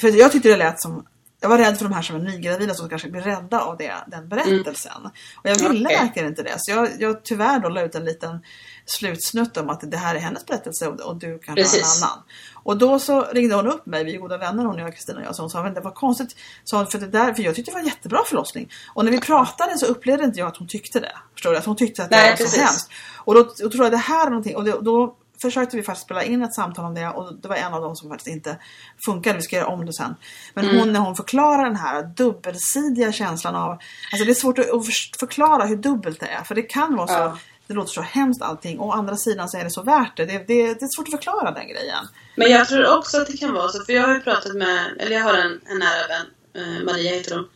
för 0.02 0.08
jag 0.08 0.32
tyckte 0.32 0.50
det 0.50 0.58
lät 0.58 0.82
som 0.82 1.06
jag 1.40 1.50
var 1.50 1.58
rädd 1.58 1.78
för 1.78 1.84
de 1.86 1.94
här 1.94 2.02
som 2.02 2.16
är 2.16 2.20
nygravida 2.20 2.74
som 2.74 2.90
kanske 2.90 3.10
blir 3.10 3.22
rädda 3.22 3.60
av 3.60 3.78
det, 3.78 3.94
den 4.08 4.30
berättelsen. 4.30 5.06
Och 5.36 5.50
jag 5.50 5.56
ville 5.56 5.86
Okej. 5.86 5.98
verkligen 5.98 6.28
inte 6.30 6.44
det. 6.44 6.54
Så 6.58 6.72
jag, 6.72 6.90
jag 7.00 7.24
tyvärr 7.24 7.60
då 7.60 7.70
la 7.70 7.82
ut 7.82 7.96
en 7.96 8.06
liten 8.06 8.40
slutsnutt 8.86 9.58
om 9.58 9.70
att 9.70 9.92
det 9.92 9.98
här 9.98 10.16
är 10.16 10.20
hennes 10.20 10.46
berättelse 10.46 10.88
och, 10.88 11.00
och 11.00 11.16
du 11.16 11.40
kanske 11.40 11.64
har 11.64 11.78
en 11.78 12.04
annan. 12.04 12.24
Och 12.64 12.78
då 12.78 13.00
så 13.00 13.22
ringde 13.22 13.56
hon 13.56 13.68
upp 13.68 13.86
mig, 13.86 14.04
vi 14.04 14.16
är 14.16 14.20
goda 14.20 14.38
vänner 14.38 14.66
hon 14.66 14.76
och 14.76 14.82
jag, 14.82 14.94
Kristina 14.94 15.20
och 15.20 15.26
jag, 15.26 15.36
så 15.36 15.42
hon 15.44 15.50
sa 15.50 15.64
men 15.64 15.74
det 15.74 15.82
var 15.82 15.92
konstigt, 15.92 16.36
sa 16.64 16.78
hon, 16.78 16.88
för, 16.88 17.00
det 17.00 17.08
där, 17.08 17.34
för 17.34 17.44
jag 17.44 17.56
tyckte 17.56 17.72
det 17.72 17.76
var 17.76 17.82
en 17.82 17.88
jättebra 17.88 18.20
förlossning. 18.28 18.70
Och 18.94 19.06
när 19.06 19.12
vi 19.12 19.20
pratade 19.22 19.78
så 19.78 19.86
upplevde 19.86 20.24
inte 20.24 20.40
jag 20.40 20.48
att 20.48 20.58
hon 20.58 20.68
tyckte 20.68 21.00
det. 21.00 21.12
Förstår 21.34 21.52
du? 21.52 21.58
Att 21.58 21.66
hon 21.66 21.76
tyckte 21.76 22.04
att 22.04 22.10
det 22.10 22.16
Nej, 22.16 22.30
var 22.30 22.38
så 22.38 22.44
precis. 22.44 22.60
hemskt. 22.62 22.92
Och 23.18 23.34
då, 23.36 23.44
då 23.44 23.70
tror 23.70 23.84
jag 23.86 23.92
det 23.92 23.98
här 23.98 24.26
är 24.26 24.30
någonting, 24.30 24.56
och 24.56 24.64
då, 24.64 24.80
då 24.82 25.16
försökte 25.42 25.78
vi 25.78 25.84
faktiskt 25.84 26.06
spela 26.06 26.24
in 26.24 26.42
ett 26.42 26.54
samtal 26.56 26.86
om 26.86 26.94
det 26.94 27.08
och 27.10 27.34
det 27.42 27.48
var 27.48 27.56
en 27.56 27.74
av 27.74 27.82
dem 27.82 27.96
som 27.96 28.10
faktiskt 28.10 28.28
inte 28.28 28.58
funkade. 29.06 29.36
Vi 29.36 29.42
ska 29.42 29.56
göra 29.56 29.68
om 29.68 29.86
det 29.86 29.94
sen. 29.94 30.16
Men 30.54 30.66
Mm. 30.66 30.80
hon 30.80 30.94
när 30.94 31.00
hon 31.00 31.16
förklarar 31.16 31.64
den 31.66 31.76
här 31.76 32.04
dubbelsidiga 32.04 33.12
känslan 33.12 33.56
av, 33.56 33.72
alltså 33.72 34.26
det 34.26 34.32
är 34.32 34.34
svårt 34.36 34.60
att 34.60 34.66
att 34.72 34.86
för- 34.86 35.20
förklara 35.20 35.66
hur 35.66 35.76
dubbelt 35.76 36.20
det 36.20 36.26
är. 36.28 36.44
För 36.44 36.56
det 36.56 36.62
kan 36.62 36.96
vara 36.96 37.08
så, 37.08 37.14
Ja. 37.14 37.38
Det 37.68 37.74
låter 37.74 37.92
så 37.92 38.02
hemskt 38.02 38.42
allting 38.42 38.80
och 38.80 38.88
å 38.88 38.92
andra 38.92 39.18
sidan 39.18 39.50
så 39.50 39.58
är 39.58 39.64
det 39.64 39.72
så 39.72 39.84
värt 39.84 40.18
det. 40.18 40.26
Det, 40.26 40.38
det, 40.38 40.74
det 40.74 40.86
är 40.86 40.96
svårt 40.96 41.08
att 41.08 41.12
förklara 41.12 41.52
den 41.52 41.68
grejen. 41.68 42.08
Men 42.36 42.52
jag 42.52 42.68
tror 42.68 42.98
också 42.98 43.22
att 43.22 43.28
det 43.28 43.38
kan 43.38 43.54
vara 43.54 43.70
så, 43.70 43.84
för 43.84 43.94
jag 43.94 44.04
har 44.08 44.14
ju 44.14 44.20
pratat 44.20 44.54
med, 44.56 44.98
eller 45.00 45.16
jag 45.16 45.24
har 45.24 45.34
en, 45.34 45.62
en 45.66 45.80
nära 45.80 46.08
vän, 46.08 46.26
eh, 46.56 46.84
Maria 46.86 47.12
heter 47.12 47.36
hon. 47.36 47.48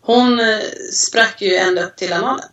Hon 0.00 0.40
eh, 0.40 0.58
sprack 0.92 1.42
ju 1.42 1.56
ända 1.56 1.84
upp 1.84 1.96
till 1.96 2.12
analen. 2.12 2.44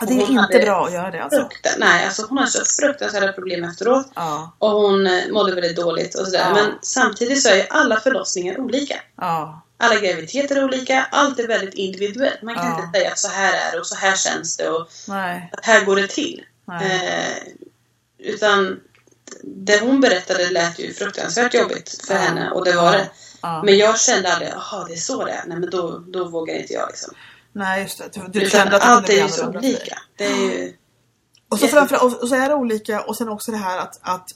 Ja, 0.00 0.06
det 0.06 0.14
är 0.14 0.30
inte 0.30 0.58
bra 0.58 0.86
att 0.86 0.92
göra 0.92 1.10
det 1.10 1.22
alltså. 1.22 1.40
Frukta, 1.40 1.70
nej, 1.78 2.04
alltså 2.04 2.26
hon 2.28 2.38
har 2.38 2.46
så 2.46 2.82
fruktansvärda 2.82 3.32
problem 3.32 3.64
efteråt. 3.64 4.06
Ja, 4.14 4.56
Och 4.58 4.70
hon 4.70 5.06
eh, 5.06 5.22
mådde 5.30 5.54
väldigt 5.54 5.76
dåligt 5.76 6.14
och 6.14 6.26
sådär. 6.26 6.46
Ja. 6.48 6.54
Men 6.54 6.72
samtidigt 6.82 7.42
så 7.42 7.48
är 7.48 7.56
ju 7.56 7.64
alla 7.70 8.00
förlossningar 8.00 8.60
olika. 8.60 8.94
ja, 9.20 9.62
Alla 9.78 10.00
graviditeter 10.00 10.56
är 10.56 10.64
olika, 10.64 11.06
allt 11.12 11.38
är 11.38 11.48
väldigt 11.48 11.74
individuellt. 11.74 12.42
Man 12.42 12.54
kan 12.54 12.66
Ja. 12.66 12.84
inte 12.84 12.98
säga 12.98 13.10
att 13.12 13.18
så 13.18 13.28
här 13.28 13.52
är 13.52 13.72
det 13.72 13.80
och 13.80 13.86
så 13.86 13.94
här 13.94 14.16
känns 14.16 14.56
det 14.56 14.68
och 14.68 14.88
nej, 15.08 15.50
att 15.52 15.64
här 15.66 15.84
går 15.84 15.96
det 15.96 16.06
till. 16.08 16.44
Eh, 16.82 17.36
utan 18.18 18.80
det 19.42 19.80
hon 19.80 20.00
berättade 20.00 20.50
lät 20.50 20.78
ju 20.78 20.92
fruktansvärt 20.94 21.54
jobbigt 21.54 22.06
för 22.06 22.14
Ja. 22.14 22.20
henne 22.20 22.50
och 22.50 22.64
det 22.64 22.72
var 22.76 22.92
det. 22.92 23.10
Ja. 23.42 23.62
Men 23.64 23.76
jag 23.78 24.00
kände 24.00 24.32
aldrig, 24.32 24.50
jaha 24.50 24.84
det 24.88 24.92
är 24.94 24.96
så 24.96 25.24
det 25.24 25.30
är. 25.32 25.42
Nej 25.46 25.58
men 25.58 25.70
då, 25.70 25.98
då 25.98 26.24
vågar 26.24 26.54
inte 26.54 26.72
jag 26.72 26.88
liksom. 26.88 27.14
Nej, 27.52 27.82
just 27.82 27.98
det. 27.98 28.04
Du, 28.12 28.28
du 28.28 28.38
Utan 28.46 28.50
kände 28.50 28.76
att 28.76 28.82
allt 28.82 29.08
är 29.08 29.22
ju 29.22 29.28
så 29.28 29.46
olika. 29.48 29.98
Det 30.16 30.24
är 30.24 30.36
ju... 30.36 30.76
Och 31.48 31.58
så, 31.58 31.68
framför, 31.68 32.04
och 32.22 32.28
så 32.28 32.34
är 32.34 32.48
det 32.48 32.54
olika 32.54 33.00
och 33.02 33.16
sen 33.16 33.28
också 33.28 33.50
det 33.50 33.56
här 33.56 33.78
att, 33.78 33.98
att 34.02 34.30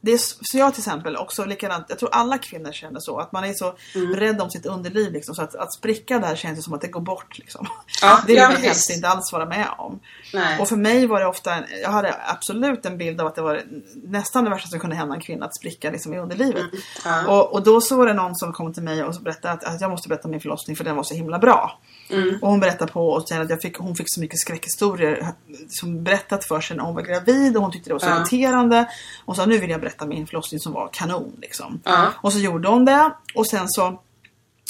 det 0.00 0.12
är, 0.12 0.18
så 0.18 0.58
jag 0.58 0.74
till 0.74 0.80
exempel 0.80 1.16
också 1.16 1.44
likadant, 1.44 1.84
jag 1.88 1.98
tror 1.98 2.08
alla 2.12 2.38
kvinnor 2.38 2.72
känner 2.72 3.00
så. 3.00 3.18
Att 3.18 3.32
man 3.32 3.44
är 3.44 3.52
så 3.52 3.74
Mm. 3.94 4.16
rädd 4.16 4.40
om 4.40 4.50
sitt 4.50 4.66
underliv 4.66 5.12
liksom, 5.12 5.34
så 5.34 5.42
att, 5.42 5.54
att 5.54 5.74
spricka 5.74 6.18
där 6.18 6.36
känns 6.36 6.64
som 6.64 6.74
att 6.74 6.80
det 6.80 6.88
går 6.88 7.00
bort. 7.00 7.38
Liksom. 7.38 7.66
Ja, 8.02 8.18
det 8.26 8.26
vill 8.26 8.36
ja, 8.36 8.52
jag 8.52 8.58
helst 8.58 8.90
inte 8.90 9.08
alls 9.08 9.32
vara 9.32 9.46
med 9.46 9.66
om. 9.78 10.00
Nej. 10.34 10.60
Och 10.60 10.68
för 10.68 10.76
mig 10.76 11.06
var 11.06 11.20
det 11.20 11.26
ofta, 11.26 11.54
en, 11.54 11.64
jag 11.82 11.90
hade 11.90 12.14
absolut 12.26 12.86
en 12.86 12.98
bild 12.98 13.20
av 13.20 13.26
att 13.26 13.34
det 13.34 13.42
var 13.42 13.62
nästan 13.94 14.44
det 14.44 14.50
värsta 14.50 14.68
som 14.68 14.80
kunde 14.80 14.96
hända 14.96 15.14
en 15.14 15.20
kvinna 15.20 15.46
att 15.46 15.56
spricka 15.56 15.90
liksom, 15.90 16.14
i 16.14 16.18
underlivet. 16.18 16.56
Mm. 16.62 16.82
Ja. 17.04 17.26
Och, 17.40 17.52
och 17.52 17.62
då 17.62 17.80
så 17.80 17.96
var 17.96 18.06
det 18.06 18.14
någon 18.14 18.36
som 18.36 18.52
kom 18.52 18.72
till 18.74 18.82
mig 18.82 19.04
och 19.04 19.14
berättade 19.22 19.54
att, 19.54 19.64
att 19.64 19.80
jag 19.80 19.90
måste 19.90 20.08
berätta 20.08 20.24
om 20.24 20.30
min 20.30 20.40
förlossning 20.40 20.76
för 20.76 20.84
den 20.84 20.96
var 20.96 21.02
så 21.02 21.14
himla 21.14 21.38
bra. 21.38 21.78
Mm. 22.10 22.38
Och 22.42 22.48
hon 22.48 22.60
berättade 22.60 22.92
på 22.92 23.08
och 23.08 23.18
att 23.32 23.50
jag 23.50 23.62
fick, 23.62 23.78
hon 23.78 23.96
fick 23.96 24.06
så 24.14 24.20
mycket 24.20 24.38
skräckhistorier 24.38 25.26
som 25.68 26.04
berättat 26.04 26.44
för 26.44 26.60
sig 26.60 26.76
när 26.76 26.84
hon 26.84 26.94
var 26.94 27.02
gravid 27.02 27.56
och 27.56 27.62
hon 27.62 27.72
tyckte 27.72 27.90
det 27.90 27.94
var 27.94 28.00
så 28.00 28.06
Ja. 28.06 28.16
irriterande. 28.16 28.88
Och 29.24 29.36
sa 29.36 29.46
nu 29.46 29.58
vill 29.58 29.70
jag 29.70 29.80
berätta 29.80 29.89
min 30.06 30.26
förlossning 30.26 30.60
som 30.60 30.72
var 30.72 30.88
kanon. 30.92 31.36
Liksom. 31.42 31.80
Ja. 31.84 32.06
Och 32.22 32.32
så 32.32 32.38
gjorde 32.38 32.68
hon 32.68 32.84
det 32.84 33.10
och 33.34 33.46
sen 33.46 33.68
så 33.68 34.00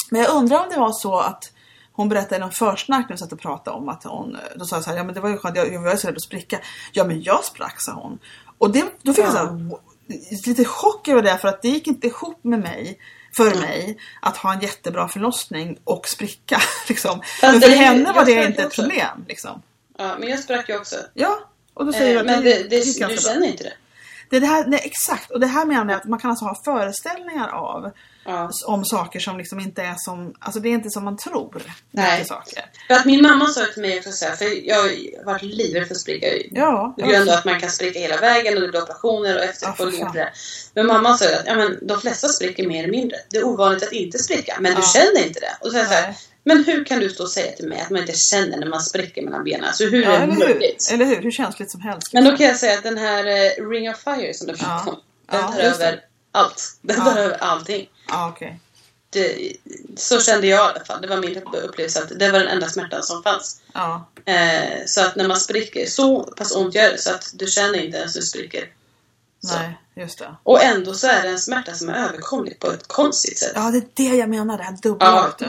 Men 0.09 0.21
jag 0.21 0.31
undrar 0.35 0.57
om 0.63 0.69
det 0.69 0.79
var 0.79 0.91
så 0.91 1.19
att 1.19 1.51
hon 1.93 2.09
berättade 2.09 2.35
i 2.35 2.39
någon 2.39 2.51
försnack 2.51 3.09
när 3.09 3.15
vi 3.15 3.19
satt 3.19 3.33
och 3.33 3.39
pratade 3.39 3.77
om 3.77 3.89
att 3.89 4.03
hon, 4.03 4.37
då 4.55 4.65
sa 4.65 4.75
jag 4.75 4.83
så 4.83 4.89
här, 4.89 4.97
ja 4.97 5.03
men 5.03 5.13
det 5.15 5.19
var 5.21 5.29
ju 5.29 5.37
skönt, 5.37 5.55
jag, 5.57 5.73
jag 5.73 5.81
var 5.81 5.95
så 5.95 6.07
rädd 6.07 6.15
att 6.15 6.23
spricka. 6.23 6.59
Ja 6.91 7.03
men 7.03 7.21
jag 7.23 7.43
sprack 7.45 7.81
sa 7.81 7.91
hon. 7.91 8.19
Och 8.57 8.71
det, 8.71 8.85
då 9.01 9.13
fick 9.13 9.23
jag 9.25 9.29
Ja. 9.29 9.31
så 9.31 9.37
här, 9.37 9.45
"Wo- 9.45 9.79
lite 10.47 10.65
chock 10.65 11.07
över 11.07 11.21
det 11.21 11.37
för 11.37 11.47
att 11.47 11.61
det 11.61 11.67
gick 11.67 11.87
inte 11.87 12.07
ihop 12.07 12.43
med 12.43 12.59
mig 12.59 12.99
för 13.37 13.55
mig 13.55 13.97
att 14.21 14.37
ha 14.37 14.53
en 14.53 14.59
jättebra 14.59 15.07
förlossning 15.07 15.77
och 15.83 16.07
spricka. 16.07 16.61
Liksom. 16.89 17.21
Men 17.41 17.53
det 17.59 17.61
för 17.61 17.69
ju- 17.69 17.75
henne 17.75 18.11
var 18.11 18.15
jag 18.15 18.25
det 18.27 18.45
inte 18.45 18.63
ett 18.63 18.75
problem. 18.75 19.25
Liksom. 19.27 19.61
Ja, 19.97 20.15
men 20.19 20.29
jag 20.29 20.39
sprack 20.39 20.69
ju 20.69 20.77
också. 20.77 20.95
Ja, 21.13 21.39
och 21.73 21.85
då 21.85 21.93
säger 21.93 22.15
Eh, 22.15 22.19
att 22.19 22.25
men 22.25 22.43
det, 22.43 22.69
det, 22.69 22.75
gick 22.75 23.07
du 23.07 23.17
känner 23.17 23.47
inte 23.47 23.63
det? 23.63 23.73
Det 24.31 24.37
är 24.37 24.41
det 24.41 24.47
här, 24.47 24.65
nej, 24.67 24.81
exakt, 24.83 25.31
och 25.31 25.39
det 25.39 25.47
här 25.47 25.65
menar 25.65 25.93
jag 25.93 25.99
att 26.01 26.05
man 26.07 26.19
kan 26.19 26.29
alltså 26.29 26.45
ha 26.45 26.61
föreställningar 26.65 27.47
av 27.49 27.91
Ja. 28.25 28.49
om 28.67 28.85
saker 28.85 29.19
som 29.19 29.37
liksom 29.37 29.59
inte 29.59 29.81
är 29.81 29.95
som, 29.97 30.33
alltså 30.39 30.59
det 30.59 30.69
är 30.69 30.73
inte 30.73 30.89
som 30.89 31.03
man 31.05 31.17
tror. 31.17 31.61
Nej. 31.91 32.25
Saker. 32.25 32.65
För 32.87 32.93
att 32.93 33.05
min 33.05 33.21
mamma 33.21 33.47
sa 33.47 33.65
till 33.73 33.81
mig 33.81 33.97
också 33.97 34.11
så 34.11 34.25
här, 34.25 34.35
för 34.35 34.67
jag 34.67 34.75
har 34.75 35.25
varit 35.25 35.41
livrädd 35.41 35.87
för 35.87 35.95
att 35.95 36.01
spricka. 36.01 36.27
Ja, 36.51 36.93
På 36.99 37.07
grund 37.07 37.29
av 37.29 37.35
att 37.37 37.45
man 37.45 37.59
kan 37.59 37.69
spricka 37.69 37.99
hela 37.99 38.17
vägen 38.17 38.55
och 38.55 38.61
det 38.61 38.67
blir 38.67 38.81
operationer 38.83 39.37
och 39.37 39.43
efterföljningar 39.43 40.11
Ja, 40.15 40.21
det. 40.21 40.31
Men 40.73 40.87
mamma 40.87 41.17
sa 41.17 41.25
ju 41.25 41.33
att 41.35 41.43
ja, 41.47 41.55
men, 41.55 41.87
de 41.87 42.01
flesta 42.01 42.27
spricker 42.27 42.67
mer 42.67 42.79
eller 42.83 42.91
mindre. 42.91 43.17
Det 43.29 43.37
är 43.37 43.43
ovanligt 43.43 43.83
att 43.83 43.91
inte 43.91 44.19
spricka, 44.19 44.57
men 44.59 44.73
du 44.75 44.81
Ja. 44.81 44.87
känner 44.93 45.27
inte 45.27 45.39
det. 45.39 45.57
Och 45.59 45.71
så, 45.71 45.77
är 45.77 45.85
så 45.85 45.93
här. 45.93 46.15
Men 46.43 46.63
hur 46.63 46.85
kan 46.85 46.99
du 46.99 47.09
stå 47.09 47.23
och 47.23 47.29
säga 47.29 47.51
till 47.51 47.67
mig 47.67 47.79
att 47.81 47.89
man 47.89 48.01
inte 48.01 48.13
känner 48.17 48.57
när 48.57 48.67
man 48.67 48.81
spricker 48.81 49.21
mellan 49.21 49.43
benen? 49.43 49.63
Alltså 49.65 49.85
hur 49.85 50.03
Ja, 50.03 50.11
är 50.11 50.27
det 50.27 50.33
möjligt? 50.33 50.89
Eller 50.91 51.05
hur? 51.05 51.21
Hur 51.21 51.31
känsligt 51.31 51.71
som 51.71 51.81
helst. 51.81 52.13
Men 52.13 52.23
då 52.23 52.37
kan 52.37 52.45
jag 52.45 52.57
säga 52.57 52.77
att 52.77 52.83
den 52.83 52.97
här 52.97 53.25
eh, 53.25 53.69
Ring 53.69 53.89
of 53.89 54.03
Fire 54.03 54.33
som 54.33 54.47
du 54.47 54.57
pratade 54.57 54.91
om, 54.91 54.99
den 55.31 55.41
tar 55.41 55.57
det. 55.57 55.63
över 55.63 55.99
allt. 56.31 56.77
Den 56.81 56.95
tar 57.05 57.17
över 57.17 57.37
allting. 57.37 57.89
Ja, 58.07 58.29
okej. 58.29 58.59
Det, 59.09 59.53
så 59.97 60.21
kände 60.21 60.47
jag 60.47 60.69
i 60.69 60.73
alla 60.75 60.85
fall. 60.85 61.01
Det 61.01 61.07
var 61.07 61.17
min 61.17 61.37
upplevelse 61.37 62.03
att 62.03 62.19
det 62.19 62.31
var 62.31 62.39
den 62.39 62.47
enda 62.47 62.69
smärtan 62.69 63.03
som 63.03 63.23
fanns. 63.23 63.61
Ja. 63.73 64.07
Eh, 64.25 64.85
så 64.85 65.01
att 65.01 65.15
när 65.15 65.27
man 65.27 65.37
spricker, 65.37 65.85
så 65.85 66.23
pass 66.23 66.55
ont 66.55 66.75
gör 66.75 66.89
det 66.91 66.97
så 66.97 67.11
att 67.11 67.31
du 67.33 67.47
känner 67.47 67.85
inte 67.85 67.97
ens 67.97 68.15
hur 68.15 68.19
du 68.21 68.25
spricker. 68.25 68.69
Så. 69.43 69.55
Nej, 69.55 69.77
just 69.95 70.19
det. 70.19 70.35
Och 70.43 70.63
ändå 70.63 70.93
så 70.93 71.07
är 71.07 71.23
det 71.23 71.29
en 71.29 71.39
smärta 71.39 71.73
som 71.73 71.89
är 71.89 71.93
överkomlig 71.93 72.59
på 72.59 72.67
ett 72.67 72.87
konstigt 72.87 73.39
sätt. 73.39 73.51
Ja, 73.55 73.71
det 73.71 73.77
är 73.77 73.83
det 73.93 74.15
jag 74.17 74.29
menar, 74.29 74.57
det 74.57 74.63
här 74.63 74.77
dubbla. 74.83 75.33
Ja. 75.39 75.47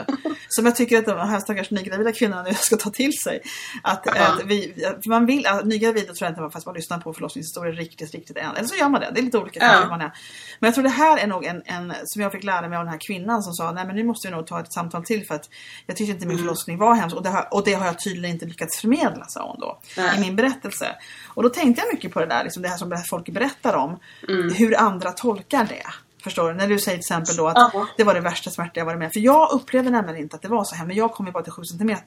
Som 0.49 0.65
jag 0.65 0.75
tycker 0.75 0.97
att 0.99 1.05
de 1.05 1.29
här 1.29 1.39
stackars 1.39 1.71
nygravida 1.71 2.11
kvinnorna 2.11 2.43
nu 2.43 2.53
ska 2.53 2.75
ta 2.77 2.89
till 2.89 3.11
sig. 3.23 3.41
Att, 3.83 4.01
Ja. 4.05 4.11
att 4.27 4.45
vi, 4.45 4.85
att 4.85 5.05
man 5.05 5.25
vill, 5.25 5.47
att 5.47 5.65
nygravida 5.65 6.05
tror 6.05 6.17
jag 6.25 6.31
inte 6.31 6.41
man 6.41 6.51
fast 6.51 6.65
man 6.65 6.75
lyssnar 6.75 6.97
på 6.99 7.13
förlossningshistorier 7.13 7.73
riktigt, 7.73 8.11
riktigt 8.13 8.37
än. 8.37 8.55
Eller 8.55 8.67
så 8.67 8.75
gör 8.75 8.89
man 8.89 9.01
det, 9.01 9.11
det 9.13 9.19
är 9.19 9.23
lite 9.23 9.37
olika 9.37 9.79
hur 9.81 9.89
man 9.89 10.01
är. 10.01 10.11
Men 10.59 10.67
jag 10.67 10.73
tror 10.73 10.83
det 10.83 10.89
här 10.89 11.17
är 11.17 11.27
nog 11.27 11.45
en, 11.45 11.61
en, 11.65 11.93
som 12.05 12.21
jag 12.21 12.31
fick 12.31 12.43
lära 12.43 12.69
mig 12.69 12.77
av 12.77 12.83
den 12.85 12.91
här 12.93 12.99
kvinnan 13.07 13.43
som 13.43 13.53
sa, 13.53 13.71
nej 13.71 13.85
men 13.87 13.95
nu 13.95 14.03
måste 14.03 14.27
vi 14.27 14.35
nog 14.35 14.47
ta 14.47 14.59
ett 14.59 14.73
samtal 14.73 15.03
till 15.05 15.25
för 15.27 15.35
att 15.35 15.49
jag 15.85 15.97
tyckte 15.97 16.11
inte 16.11 16.25
min 16.25 16.33
Mm. 16.33 16.45
förlossning 16.45 16.77
var 16.77 16.93
hemsk 16.95 17.15
och 17.15 17.23
det, 17.23 17.29
har, 17.29 17.47
och 17.51 17.63
det 17.65 17.73
har 17.73 17.85
jag 17.85 17.99
tydligen 18.03 18.31
inte 18.35 18.45
lyckats 18.45 18.77
förmedla, 18.81 19.25
sa 19.27 19.47
hon 19.47 19.59
då. 19.59 19.79
Nej. 19.97 20.17
I 20.17 20.19
min 20.21 20.35
berättelse. 20.35 20.95
Och 21.27 21.43
då 21.43 21.49
tänkte 21.49 21.81
jag 21.85 21.93
mycket 21.93 22.11
på 22.13 22.19
det 22.19 22.25
där, 22.25 22.43
liksom 22.43 22.61
det 22.63 22.69
här 22.69 22.77
som 22.77 22.97
folk 23.09 23.29
berättar 23.29 23.73
om. 23.75 23.99
Mm. 24.29 24.42
Hur 24.49 24.77
andra 24.77 25.11
tolkar 25.11 25.65
det. 25.65 25.83
Förstår 26.23 26.47
du? 26.49 26.53
När 26.55 26.67
du 26.67 26.79
säger 26.79 26.97
till 26.97 27.01
exempel 27.01 27.35
då 27.35 27.47
att 27.47 27.55
Ja. 27.73 27.87
det 27.97 28.03
var 28.03 28.13
det 28.13 28.19
värsta 28.19 28.49
smärta 28.51 28.71
jag 28.79 28.85
varit 28.85 28.99
med 28.99 29.13
För 29.13 29.19
jag 29.19 29.51
upplevde 29.51 29.89
nämligen 29.91 30.19
inte 30.19 30.35
att 30.35 30.41
det 30.41 30.47
var 30.47 30.63
så 30.63 30.75
här. 30.75 30.85
Men 30.85 30.95
jag 30.95 31.11
kom 31.13 31.25
ju 31.25 31.31
bara 31.31 31.43
till 31.43 31.51
7 31.53 31.63
cm. 31.65 31.97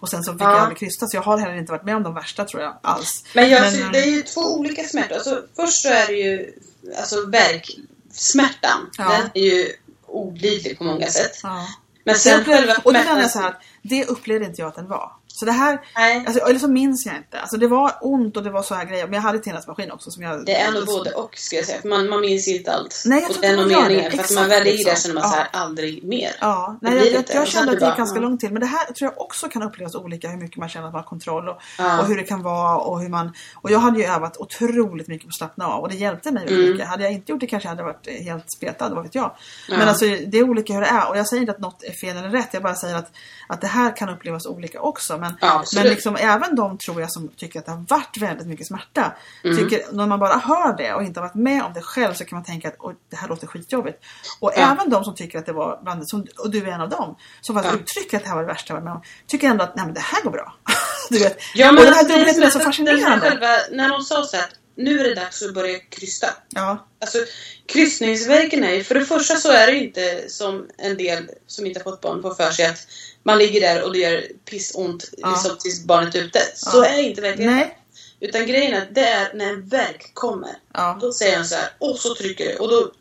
Och 0.00 0.08
sen 0.08 0.22
så 0.24 0.32
fick 0.32 0.42
Ja. 0.42 0.50
jag 0.50 0.60
aldrig 0.60 0.78
krysta. 0.78 1.06
Så 1.06 1.16
jag 1.16 1.22
har 1.22 1.38
heller 1.38 1.54
inte 1.54 1.72
varit 1.72 1.84
med 1.84 1.96
om 1.96 2.02
de 2.02 2.14
värsta 2.14 2.44
tror 2.44 2.62
jag 2.62 2.78
alls. 2.82 3.24
Men, 3.34 3.50
jag, 3.50 3.60
Men, 3.72 3.92
det 3.92 3.98
är 3.98 4.10
ju 4.10 4.22
två 4.22 4.40
olika 4.40 4.82
smärtor. 4.84 5.14
Alltså, 5.14 5.42
först 5.56 5.82
så 5.82 5.88
är 5.88 6.06
det 6.06 6.12
ju 6.12 6.52
alltså 7.00 7.26
verksmärtan. 7.26 8.90
Ja. 8.98 9.08
Den 9.08 9.30
är 9.34 9.54
ju 9.54 9.66
olidlig 10.06 10.78
på 10.78 10.84
många 10.84 11.06
sätt. 11.06 11.40
Ja. 11.42 11.66
Men 12.04 12.14
Det 12.14 12.20
sen 12.20 12.40
upplevde, 12.40 12.76
och 12.84 12.92
smärtan- 12.92 13.04
menar 13.04 13.20
jag 13.20 13.30
så 13.30 13.38
här 13.38 13.48
att 13.48 13.60
det 13.82 14.04
upplevde 14.06 14.46
inte 14.46 14.60
jag 14.60 14.68
att 14.68 14.74
den 14.76 14.88
var. 14.88 15.12
Så 15.36 15.44
det 15.44 15.52
här, 15.52 15.80
Nej, 15.96 16.24
alltså, 16.26 16.44
eller 16.44 16.58
så 16.58 16.68
minns 16.68 17.06
jag 17.06 17.16
inte. 17.16 17.40
Alltså 17.40 17.56
det 17.56 17.66
var 17.68 17.92
ont 18.00 18.36
och 18.36 18.42
det 18.42 18.50
var 18.50 18.62
så 18.62 18.74
här 18.74 18.84
grejer. 18.84 19.04
Men 19.06 19.14
jag 19.14 19.20
hade 19.22 19.38
tennismaskin 19.38 19.90
också 19.92 20.10
som 20.10 20.22
jag... 20.22 20.44
det 20.46 20.54
är 20.60 20.72
nog 20.72 20.86
både 20.86 21.10
och 21.10 21.30
ska 21.36 21.56
jag 21.56 21.64
säga. 21.64 21.78
Man, 21.84 22.08
man 22.08 22.20
minns 22.20 22.48
inte 22.48 22.72
allt. 22.72 23.02
Nej, 23.06 23.22
jag 23.22 23.32
tror 23.32 23.44
inte 23.44 23.56
man 23.56 23.70
gör 23.70 23.88
det. 24.02 24.10
För 24.10 24.18
att 24.18 24.30
man 24.34 24.48
väl 24.48 24.66
är 24.66 24.80
i 24.80 24.82
det 24.84 24.98
känner 24.98 25.14
man 25.14 25.22
Ja. 25.24 25.30
så 25.30 25.36
här 25.36 25.48
aldrig 25.52 26.04
mer. 26.04 26.30
Ja, 26.40 26.78
nej, 26.82 26.96
jag, 26.96 27.06
jag, 27.06 27.14
jag 27.14 27.26
sen 27.28 27.46
kände 27.46 27.72
att 27.72 27.80
det 27.80 27.86
gick 27.86 27.96
ganska 27.96 28.20
långt 28.20 28.40
till. 28.40 28.52
Men 28.52 28.60
det 28.60 28.66
här 28.66 28.84
tror 28.92 29.10
jag 29.12 29.20
också 29.20 29.48
kan 29.48 29.62
upplevas 29.62 29.94
olika. 29.94 30.28
Hur 30.28 30.36
mycket 30.38 30.56
man 30.56 30.68
känner 30.68 30.86
att 30.86 30.92
man 30.92 31.02
har 31.02 31.08
kontroll 31.08 31.48
och, 31.48 31.58
Ja. 31.78 32.00
och 32.00 32.06
hur 32.06 32.16
det 32.16 32.22
kan 32.24 32.42
vara. 32.42 32.76
Och, 32.78 33.00
hur 33.00 33.08
man, 33.08 33.32
och 33.62 33.70
jag 33.70 33.78
hade 33.78 33.98
ju 33.98 34.04
övat 34.04 34.36
otroligt 34.36 35.08
mycket 35.08 35.26
på 35.26 35.28
att 35.30 35.36
slappna 35.36 35.66
av 35.66 35.82
och 35.82 35.88
det 35.88 35.94
hjälpte 35.96 36.30
mig 36.32 36.44
väldigt 36.44 36.58
Mm. 36.64 36.72
mycket. 36.72 36.88
Hade 36.88 37.02
jag 37.02 37.12
inte 37.12 37.32
gjort 37.32 37.40
det 37.40 37.46
kanske 37.46 37.66
jag 37.68 37.70
hade 37.70 37.82
varit 37.82 38.08
helt 38.24 38.52
spetad, 38.56 38.94
vad 38.94 39.02
vet 39.04 39.14
jag. 39.14 39.36
Ja. 39.68 39.76
Men 39.78 39.88
alltså 39.88 40.04
det 40.04 40.38
är 40.38 40.42
olika 40.50 40.72
hur 40.72 40.80
det 40.80 40.86
är. 40.86 41.08
Och 41.08 41.16
jag 41.18 41.28
säger 41.28 41.40
inte 41.40 41.52
att 41.52 41.60
något 41.60 41.82
är 41.82 41.92
fel 41.92 42.16
eller 42.16 42.28
rätt. 42.28 42.48
Jag 42.52 42.62
bara 42.62 42.74
säger 42.74 42.94
att, 42.96 43.10
att 43.48 43.60
det 43.60 43.66
här 43.66 43.96
kan 43.96 44.08
upplevas 44.08 44.46
olika 44.46 44.80
också. 44.80 45.18
Men, 45.24 45.36
Ja, 45.40 45.64
men 45.74 45.86
liksom, 45.86 46.16
även 46.16 46.56
de 46.56 46.78
tror 46.78 47.00
jag 47.00 47.12
som 47.12 47.28
tycker 47.28 47.58
att 47.58 47.66
det 47.66 47.72
har 47.72 47.84
varit 47.88 48.16
väldigt 48.20 48.46
mycket 48.46 48.66
smärta. 48.66 49.12
Mm. 49.44 49.56
Tycker, 49.56 49.80
när 49.92 50.06
man 50.06 50.18
bara 50.18 50.36
hör 50.38 50.76
det 50.76 50.94
och 50.94 51.02
inte 51.02 51.20
har 51.20 51.26
varit 51.28 51.34
med 51.34 51.62
om 51.62 51.72
det 51.72 51.80
själv 51.82 52.14
så 52.14 52.24
kan 52.24 52.36
man 52.36 52.44
tänka 52.44 52.68
att 52.68 52.74
Oj, 52.78 52.94
det 53.10 53.16
här 53.16 53.28
låter 53.28 53.46
skitjobbigt. 53.46 54.04
Och 54.40 54.52
Ja. 54.56 54.72
även 54.72 54.90
de 54.90 55.04
som 55.04 55.14
tycker 55.14 55.38
att 55.38 55.46
det 55.46 55.52
var 55.52 55.80
bland 55.82 56.00
det, 56.00 56.06
som, 56.06 56.26
och 56.38 56.50
du 56.50 56.58
är 56.62 56.72
en 56.72 56.80
av 56.80 56.88
dem, 56.88 57.16
som 57.40 57.54
faktiskt 57.54 57.74
Ja. 57.74 57.80
uttrycker 57.80 58.16
att 58.16 58.22
det 58.22 58.28
här 58.28 58.36
var 58.36 58.42
det 58.42 58.48
värsta 58.48 58.72
jag 58.74 58.74
varit 58.80 58.84
med 58.84 58.92
om. 58.94 59.02
Tycker 59.26 59.48
ändå 59.48 59.64
att 59.64 59.76
nej 59.76 59.84
men 59.84 59.94
det 59.94 60.00
här 60.00 60.22
går 60.22 60.30
bra. 60.30 60.54
du 61.10 61.18
vet. 61.18 61.38
Ja, 61.54 61.68
och 61.68 61.74
men 61.74 61.84
den 61.84 61.92
här 61.94 62.00
alltså, 62.00 62.14
dubbelheten 62.16 62.42
är 62.42 62.50
så 62.50 62.60
fascinerande. 62.60 63.30
själva, 63.30 63.46
när 63.70 63.88
de 63.88 64.00
sa 64.00 64.22
så 64.22 64.36
att 64.36 64.50
nu 64.76 65.00
är 65.00 65.04
det 65.04 65.14
dags 65.14 65.42
att 65.42 65.54
börja 65.54 65.78
krysta. 65.78 66.26
Ja, 66.50 66.86
Alltså 67.00 67.18
kryssningsverken 67.66 68.64
är 68.64 68.72
ju, 68.74 68.84
för 68.84 68.94
det 68.94 69.04
första 69.04 69.36
så 69.36 69.50
är 69.50 69.66
det 69.66 69.76
inte 69.76 70.24
som 70.28 70.68
en 70.78 70.96
del 70.96 71.30
som 71.46 71.66
inte 71.66 71.80
har 71.80 71.84
fått 71.84 72.00
barn 72.00 72.22
får 72.22 72.34
för 72.34 72.50
sig 72.50 72.66
att 72.66 72.86
man 73.22 73.38
ligger 73.38 73.60
där 73.60 73.82
och 73.82 73.92
det 73.92 73.98
gör 73.98 74.24
pissont 74.50 75.10
Ja. 75.16 75.30
liksom, 75.30 75.58
tills 75.58 75.84
barnet 75.84 76.14
är 76.14 76.20
ute. 76.22 76.40
Så 76.56 76.70
Ja. 76.78 76.86
är 76.86 77.02
inte 77.02 77.20
verkligheten. 77.20 77.56
nej. 77.56 77.78
Utan 78.20 78.46
grejen 78.46 78.74
är 78.74 78.82
att 78.82 78.94
det 78.94 79.00
är 79.08 79.34
när 79.34 79.48
en 79.50 79.68
verk 79.68 80.10
kommer. 80.14 80.50
Ja. 80.74 80.98
Då 81.00 81.12
säger 81.12 81.36
han 81.36 81.46
så 81.46 81.54
här, 81.54 81.70
och 81.78 81.98
så 81.98 82.14
trycker 82.14 82.44
du. 82.48 82.56
Och 82.56 82.68
då, 82.70 82.92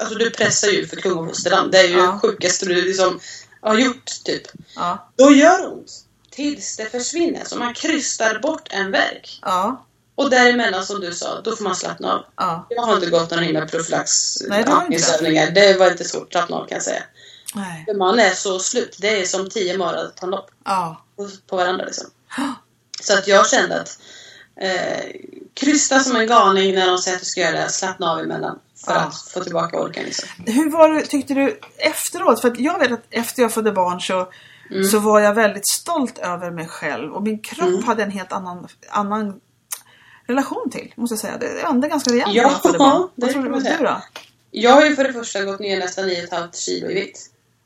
alltså 0.00 0.14
du 0.18 0.30
pressar 0.30 0.68
ju 0.68 0.86
för 0.86 0.96
kung 0.96 1.18
och 1.18 1.26
fosterland. 1.28 1.72
Det 1.72 1.78
är 1.78 1.88
ju 1.88 1.96
Ja. 1.96 2.18
sjukaste 2.22 2.66
du 2.66 2.82
liksom 2.82 3.20
har 3.60 3.78
gjort 3.78 4.24
typ. 4.24 4.42
Ja. 4.74 5.10
Då 5.16 5.30
gör 5.32 5.58
det 5.62 5.66
ont. 5.68 5.92
Tills 6.30 6.76
det 6.76 6.84
försvinner. 6.90 7.44
Så 7.44 7.58
man 7.58 7.74
krystar 7.74 8.38
bort 8.38 8.68
en 8.70 8.90
verk. 8.90 9.38
Ja. 9.42 9.86
Och 10.18 10.30
däremellan 10.30 10.84
som 10.86 11.00
du 11.00 11.12
sa, 11.14 11.40
då 11.40 11.56
får 11.56 11.64
man 11.64 11.76
slappna 11.76 12.12
av. 12.12 12.24
Ja. 12.36 12.66
Jag 12.70 12.82
har 12.82 12.94
inte 12.94 13.10
gått 13.10 13.30
någon 13.30 13.42
himla 13.42 13.66
profylax 13.66 14.10
Nej, 14.48 14.64
det 14.64 15.50
det. 15.54 15.78
var 15.78 15.90
inte 15.90 16.04
svårt 16.04 16.22
att 16.26 16.32
slappna 16.32 16.56
av 16.56 16.66
kan 16.66 16.76
jag 16.76 16.82
säga. 16.82 17.02
Nej. 17.54 17.84
För 17.88 17.94
man 17.94 18.18
är 18.18 18.30
så 18.30 18.58
slut. 18.58 18.96
Det 19.00 19.20
är 19.20 19.24
som 19.26 19.50
tio 19.50 19.78
maratonlopp 19.78 20.50
Ja. 20.64 21.04
på- 21.16 21.28
på 21.46 21.56
varandra 21.56 21.84
liksom. 21.84 22.06
Så 23.02 23.18
att 23.18 23.28
jag 23.28 23.48
kände 23.50 23.80
att 23.80 23.98
eh, 24.60 25.04
krysta 25.54 26.00
som 26.00 26.16
en 26.16 26.26
galning 26.26 26.74
när 26.74 26.86
de 26.86 26.98
säger 26.98 27.16
att 27.16 27.22
du 27.22 27.26
ska 27.28 27.40
göra 27.40 27.52
det. 27.60 27.68
Slappna 27.68 28.12
av 28.12 28.18
emellan. 28.20 28.58
För 28.84 28.92
Ja. 28.94 28.98
att 29.00 29.20
få 29.22 29.40
tillbaka 29.40 29.78
orken 29.80 30.04
liksom. 30.04 30.28
Hur 30.46 30.70
var 30.70 30.88
det, 30.88 31.02
tyckte 31.06 31.34
du 31.34 31.60
efteråt? 31.76 32.40
För 32.40 32.54
jag 32.58 32.78
vet 32.78 32.92
att 32.92 33.04
efter 33.10 33.42
jag 33.42 33.52
födde 33.52 33.72
barn 33.72 34.00
så, 34.00 34.32
Mm. 34.70 34.84
så 34.88 34.98
var 34.98 35.20
jag 35.20 35.34
väldigt 35.34 35.68
stolt 35.68 36.18
över 36.18 36.50
mig 36.50 36.68
själv. 36.68 37.12
Och 37.12 37.22
min 37.22 37.38
kropp 37.42 37.68
Mm. 37.68 37.84
hade 37.84 38.02
en 38.02 38.10
helt 38.10 38.32
annan, 38.32 38.68
annan 38.90 39.40
relation 40.28 40.70
till, 40.70 40.92
måste 40.96 41.12
jag 41.12 41.20
säga. 41.20 41.36
Det 41.38 41.66
hände 41.66 41.88
ganska 41.88 42.10
rejält 42.10 42.34
Ja, 42.34 42.60
barn. 42.78 43.08
det 43.14 43.26
Vad 43.26 43.32
tror 43.32 43.42
du, 43.42 43.60
du 43.60 43.84
då? 43.84 44.02
Jag 44.50 44.70
har 44.70 44.84
ju 44.84 44.96
för 44.96 45.04
det 45.04 45.12
första 45.12 45.44
gått 45.44 45.60
ner 45.60 45.78
nästan 45.78 46.04
9,5 46.04 46.48
kilo 46.52 46.90
i 46.90 46.94
vikt. 46.94 47.18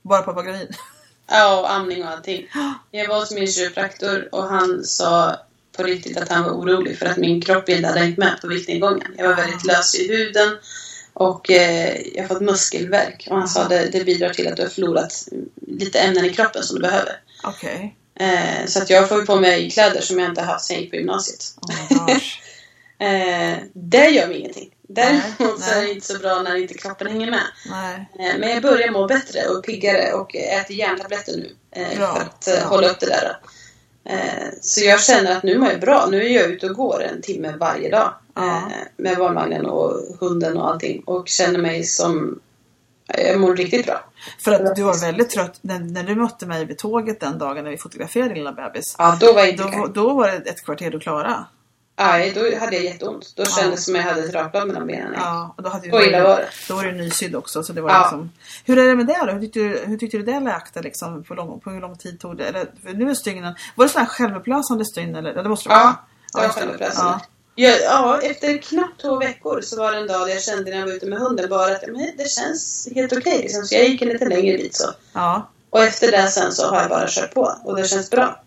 Bara 0.03 0.22
på 0.22 0.31
att 0.31 0.37
vara 0.37 0.46
gravid? 0.46 0.75
Ja, 1.31 1.61
och 1.61 1.72
amning 1.72 2.05
och 2.05 2.11
allting. 2.11 2.48
Jag 2.90 3.09
var 3.09 3.20
hos 3.20 3.31
min 3.31 3.46
kiropraktor 3.46 4.29
och 4.33 4.42
han 4.44 4.85
sa 4.85 5.37
på 5.77 5.83
riktigt 5.83 6.16
att 6.16 6.29
han 6.29 6.42
var 6.44 6.51
orolig 6.51 6.98
för 6.98 7.07
att 7.07 7.16
min 7.16 7.40
kropp 7.40 7.68
inte 7.68 7.88
hade 7.88 8.01
hängt 8.01 8.18
med 8.18 8.38
på 8.40 8.46
viktnedgången. 8.48 9.14
Jag 9.18 9.29
var 9.29 9.35
väldigt 9.35 9.64
lös 9.64 9.94
i 9.94 10.09
huden 10.09 10.57
och 11.12 11.51
eh, 11.51 12.01
jag 12.14 12.22
har 12.22 12.29
fått 12.29 12.42
muskelvärk. 12.42 13.29
Och 13.31 13.38
han 13.38 13.48
sa 13.48 13.62
att 13.62 13.68
det, 13.68 13.88
det 13.92 14.05
bidrar 14.05 14.31
till 14.31 14.48
att 14.48 14.57
du 14.57 14.62
har 14.62 14.68
förlorat 14.68 15.29
lite 15.66 15.98
ämnen 15.98 16.25
i 16.25 16.31
kroppen 16.33 16.62
som 16.62 16.77
du 16.77 16.83
behöver. 16.83 17.20
Okej. 17.44 17.96
Eh, 18.14 18.66
så 18.66 18.83
att 18.83 18.90
jag 18.90 19.09
får 19.09 19.22
på 19.27 19.37
mig 19.37 19.70
kläder 19.70 20.01
som 20.01 20.18
jag 20.18 20.29
inte 20.29 20.42
haft 20.42 20.64
sen 20.64 20.75
jag 20.75 20.83
gick 20.83 20.90
på 20.90 20.96
gymnasiet. 20.96 21.44
Oh. 21.61 22.16
Eh, 23.07 23.59
det 23.75 24.07
gör 24.11 24.27
mig 24.27 24.38
ingenting. 24.38 24.71
Däremot 24.88 25.61
så 25.61 25.75
är 25.75 25.83
det 25.83 25.91
inte 25.95 26.07
så 26.07 26.19
bra 26.19 26.43
när 26.43 26.57
inte 26.57 26.75
kroppen 26.75 27.07
hänger 27.07 27.31
med. 27.31 27.41
Eh, 28.19 28.38
Men 28.38 28.51
jag 28.51 28.62
börjar 28.62 28.91
må 28.91 29.07
bättre 29.07 29.47
och 29.49 29.65
piggare 29.65 30.12
och 30.12 30.37
äter 30.37 30.77
järntabletter 30.77 31.33
nu. 31.37 31.57
eh, 31.83 31.99
Bra, 31.99 32.15
För 32.15 32.21
att 32.23 32.49
eh, 32.49 32.55
bra. 32.55 32.69
hålla 32.69 32.88
upp 32.88 33.01
det 33.01 33.07
där. 33.07 33.37
Eh, 34.05 34.49
Så 34.61 34.81
jag 34.85 35.01
känner 35.03 35.37
att 35.37 35.43
nu 35.43 35.59
mår 35.59 35.69
jag 35.69 35.81
bra. 35.81 36.07
Nu 36.11 36.23
är 36.25 36.29
jag 36.29 36.51
ute 36.51 36.67
och 36.67 36.77
går 36.77 37.03
en 37.03 37.23
timme 37.23 37.55
varje 37.61 37.91
dag. 37.91 38.15
Ja. 38.35 38.57
eh, 38.57 38.62
Med 38.97 39.17
barnvagnen 39.19 39.67
och 39.67 40.01
hunden 40.21 40.57
och 40.57 40.71
allting. 40.71 41.03
Och 41.07 41.29
känner 41.29 41.59
mig 41.59 41.85
som... 41.85 42.41
Jag 43.07 43.41
mår 43.41 43.57
riktigt 43.57 43.87
bra. 43.87 44.05
För 44.45 44.53
att 44.53 44.77
du 44.77 44.83
var 44.83 45.01
väldigt 45.01 45.31
trött 45.31 45.59
när, 45.61 45.79
när 45.79 46.03
du 46.03 46.15
mötte 46.15 46.47
mig 46.47 46.65
vid 46.65 46.79
tåget 46.79 47.21
den 47.21 47.38
dagen 47.38 47.65
när 47.65 47.71
vi 47.71 47.77
fotograferade 47.79 48.29
din 48.29 48.38
lilla 48.38 48.53
bebis. 48.53 48.95
Ja, 48.99 49.17
då 49.21 49.33
var 49.33 49.41
jag 49.41 49.49
inte 49.51 49.62
Då, 49.62 49.71
då, 49.71 49.87
då 49.87 50.15
var 50.15 50.29
det 50.29 50.51
ett 50.51 50.65
kvarter 50.65 50.91
du 50.91 51.01
klarade. 51.01 51.45
Nej, 51.98 52.33
då 52.35 52.59
hade 52.59 52.76
jag 52.76 52.85
jätteont. 52.85 53.33
Då 53.37 53.44
kändes 53.44 53.81
det 53.81 53.83
som 53.85 53.94
jag 53.94 54.02
hade 54.02 54.22
ett 54.24 54.35
rakblad 54.35 54.66
mellan 54.66 54.87
benen. 54.87 55.12
Ja, 55.16 55.55
och 55.57 55.62
då, 55.62 55.68
hade 55.70 55.90
Så 55.90 56.02
illa 56.02 56.22
var 56.24 56.37
det. 56.37 56.48
då 56.68 56.74
var 56.74 56.85
du 56.85 56.92
nysydd 56.92 57.35
också. 57.37 57.62
Så 57.62 57.72
det 57.72 57.81
var 57.81 57.90
Ja. 57.90 58.00
liksom, 58.02 58.31
hur 58.64 58.78
är 58.78 58.88
det 58.88 58.94
med 58.96 59.07
det 59.07 59.18
då? 59.26 59.33
Hur 59.33 59.40
tyckte 59.40 59.59
du, 59.59 59.78
hur 59.87 59.96
tyckte 59.96 60.16
du 60.16 60.22
det 60.22 60.40
läkte? 60.40 60.83
Liksom, 60.83 61.24
på, 61.24 61.35
lång, 61.35 61.61
på 61.61 61.70
hur 61.70 61.81
lång 61.81 61.96
tid 61.98 62.20
tog 62.20 62.37
det? 62.37 62.44
Eller, 62.44 62.66
nu 62.94 63.11
är 63.11 63.14
stygnen, 63.14 63.55
var 63.74 63.85
det 63.85 63.88
sådana 63.88 64.07
här 64.09 64.12
självupplösande 64.14 64.85
stygn? 64.85 65.14
Eller? 65.16 65.35
Ja, 65.35 65.42
det 65.42 65.48
måste 65.48 65.68
det 65.68 65.74
vara. 65.74 65.96
Ja, 66.35 66.40
det 66.40 66.46
var 66.46 66.55
självupplösande. 66.55 67.12
Ja. 67.12 67.20
Ja, 67.55 67.76
ja, 67.83 68.20
efter 68.22 68.59
knappt 68.59 69.00
två 69.00 69.16
veckor 69.18 69.61
så 69.61 69.76
var 69.78 69.92
det 69.92 69.98
en 69.98 70.07
dag 70.07 70.26
där 70.26 70.35
jag 70.35 70.42
kände 70.42 70.70
när 70.70 70.78
jag 70.78 70.87
var 70.87 70.92
ute 70.92 71.07
med 71.07 71.18
hunden 71.18 71.50
bara 71.50 71.72
att 71.72 71.83
men, 71.87 72.11
det 72.18 72.31
känns 72.31 72.88
helt 72.94 73.12
okej. 73.12 73.38
liksom. 73.38 73.62
Så 73.64 73.74
jag 73.74 73.85
gick 73.88 74.02
en 74.02 74.09
lite 74.09 74.24
längre 74.24 74.57
bit 74.59 74.74
så. 74.74 74.90
Ja. 75.12 75.48
Och 75.70 75.83
efter 75.85 76.11
det 76.12 76.28
sen 76.28 76.52
så 76.52 76.66
har 76.70 76.81
jag 76.81 76.88
bara 76.90 77.07
kört 77.09 77.35
på 77.35 77.57
och 77.64 77.76
det 77.76 77.85
känns 77.85 78.11
bra. 78.11 78.42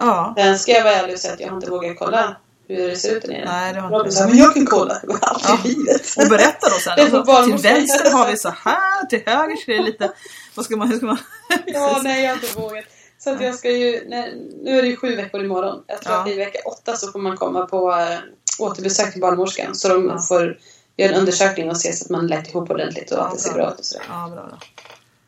ja. 0.00 0.34
Sen 0.38 0.58
ska 0.58 0.72
jag 0.72 0.84
vara 0.84 0.94
ärlig 0.94 1.14
och 1.14 1.20
säga 1.20 1.34
att 1.34 1.40
jag 1.40 1.48
har 1.48 1.56
inte 1.56 1.70
vågat 1.70 1.98
kolla 1.98 2.36
hur 2.68 2.88
det 2.88 2.96
ser 2.96 3.16
ut 3.16 3.22
där 3.22 3.28
nere. 3.28 3.44
Nej, 3.44 3.72
det 3.74 3.80
har 3.80 3.90
Robin 3.90 4.12
sa, 4.12 4.26
men 4.26 4.38
jag 4.38 4.54
kan 4.54 4.66
kolla. 4.66 5.00
Var 5.02 5.18
aldrig 5.22 5.50
Ja. 5.50 5.58
i 5.64 5.68
livet. 5.74 6.02
Och 6.16 6.28
berätta 6.28 6.68
då 6.68 6.74
sen. 6.76 6.92
Alltså, 7.14 7.42
till 7.44 7.62
vänster 7.62 8.10
har 8.12 8.30
vi 8.30 8.36
så 8.36 8.48
här, 8.64 9.06
till 9.06 9.22
höger 9.26 9.56
så 9.56 9.70
är 9.70 9.76
det 9.76 9.82
lite... 9.82 10.12
Vad 10.54 10.64
ska 10.64 10.76
man... 10.76 10.88
Hur 10.88 10.96
ska 10.96 11.06
man... 11.06 11.18
Ja, 11.66 12.00
nej 12.04 12.22
jag 12.24 12.30
har 12.30 12.34
inte 12.42 12.60
vågat. 12.60 12.84
Så 13.18 13.30
att 13.30 13.40
jag 13.40 13.54
ska 13.54 13.70
ju, 13.70 14.04
nej, 14.08 14.34
nu 14.62 14.78
är 14.78 14.82
det 14.82 14.88
ju 14.88 14.96
sju 14.96 15.16
veckor 15.16 15.44
imorgon. 15.44 15.82
Jag 15.86 16.02
tror 16.02 16.14
Ja. 16.14 16.20
att 16.22 16.28
i 16.28 16.34
vecka 16.34 16.58
åtta 16.66 16.96
så 16.96 17.12
får 17.12 17.18
man 17.18 17.36
komma 17.36 17.66
på 17.66 17.92
äh, 17.92 18.18
återbesök 18.58 19.12
till 19.12 19.20
barnmorskan. 19.20 19.74
Så 19.74 19.88
de 19.88 20.06
Ja. 20.08 20.18
får 20.22 20.58
göra 20.96 21.12
en 21.12 21.18
undersökning 21.20 21.70
och 21.70 21.76
se 21.76 21.92
så 21.92 22.04
att 22.04 22.10
man 22.10 22.26
lätt 22.26 22.48
ihop 22.48 22.70
ordentligt 22.70 23.10
och 23.10 23.18
Ja, 23.18 23.22
att 23.22 23.32
det 23.32 23.38
ser 23.38 23.52
bra. 23.52 23.62
bra 23.62 23.72
ut 23.72 23.78
och 23.78 23.84
sådär. 23.84 24.06
Ja, 24.10 24.28
bra 24.34 24.48
då. 24.50 24.58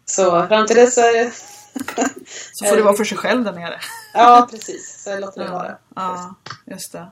Så 0.05 0.47
fram 0.49 0.67
till 0.67 0.77
dess 0.77 0.95
så 0.95 1.01
är 1.01 1.13
det... 1.13 1.31
Så 2.53 2.65
får 2.65 2.77
det 2.77 2.83
vara 2.89 2.97
för 2.97 3.05
sig 3.05 3.19
själv 3.19 3.45
där 3.45 3.53
nere. 3.53 3.81
Ja, 4.15 4.49
precis. 4.51 5.03
Så 5.05 5.11
jag 5.11 5.21
låter 5.21 5.45
det 5.45 5.51
vara. 5.51 5.77
Ja, 5.97 6.35
just 6.67 6.93
det. 6.93 7.07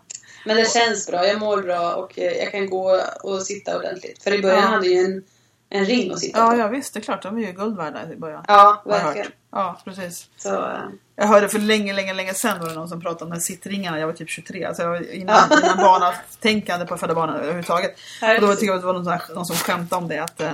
Men 0.47 0.57
det 0.57 0.71
känns 0.73 1.07
bra. 1.07 1.27
Jag 1.27 1.41
mår 1.41 1.63
bra 1.63 1.95
och 1.95 2.19
eh, 2.19 2.33
jag 2.33 2.53
kan 2.53 2.71
gå 2.71 3.01
och 3.23 3.43
sitta 3.43 3.77
ordentligt. 3.79 4.23
För 4.23 4.35
i 4.35 4.43
början 4.43 4.63
Ja. 4.63 4.69
hade 4.69 4.87
jag 4.87 4.95
ju 4.95 5.05
en, 5.05 5.23
en 5.71 5.85
ring 5.85 6.13
att 6.13 6.19
sitta 6.21 6.39
Ja, 6.39 6.51
på. 6.51 6.57
ja, 6.57 6.69
visst. 6.69 6.95
Det 6.95 7.01
är 7.01 7.03
klart. 7.03 7.23
De 7.23 7.37
är 7.39 7.41
ju 7.47 7.53
guld 7.53 7.77
värda 7.77 8.13
i 8.13 8.17
början. 8.17 8.45
Ja, 8.49 8.83
verkligen. 8.87 9.29
Ja, 9.53 9.81
precis. 9.85 10.29
Så, 10.37 10.55
eh, 10.55 10.79
Jag 11.17 11.27
hörde 11.27 11.49
för 11.49 11.59
länge, 11.59 11.93
länge, 11.93 12.15
länge 12.15 12.35
sedan 12.35 12.61
var 12.61 12.69
det 12.69 12.75
någon 12.75 12.89
som 12.89 13.01
pratade 13.01 13.25
om 13.25 13.31
de 13.31 13.35
här 13.37 13.41
sittringarna. 13.41 13.99
Jag 13.99 14.07
var 14.07 14.15
typ 14.15 14.31
23. 14.31 14.65
Alltså 14.65 14.83
jag 14.83 14.91
var 14.91 15.13
innan, 15.15 15.37
innan 15.63 15.77
barnatänkande 15.77 16.87
på 16.87 16.95
att 16.95 17.01
föda 17.01 17.15
barn 17.15 17.31
överhuvudtaget. 17.31 17.97
Och 18.41 18.47
då 18.47 18.55
tycker 18.55 18.67
jag 18.67 18.75
att 18.75 18.81
det 18.83 18.87
var 18.87 18.95
någon, 18.95 19.19
någon 19.35 19.47
som 19.47 19.57
skämtade 19.57 20.03
om 20.03 20.09
det. 20.09 20.19
Att, 20.19 20.41
eh, 20.41 20.53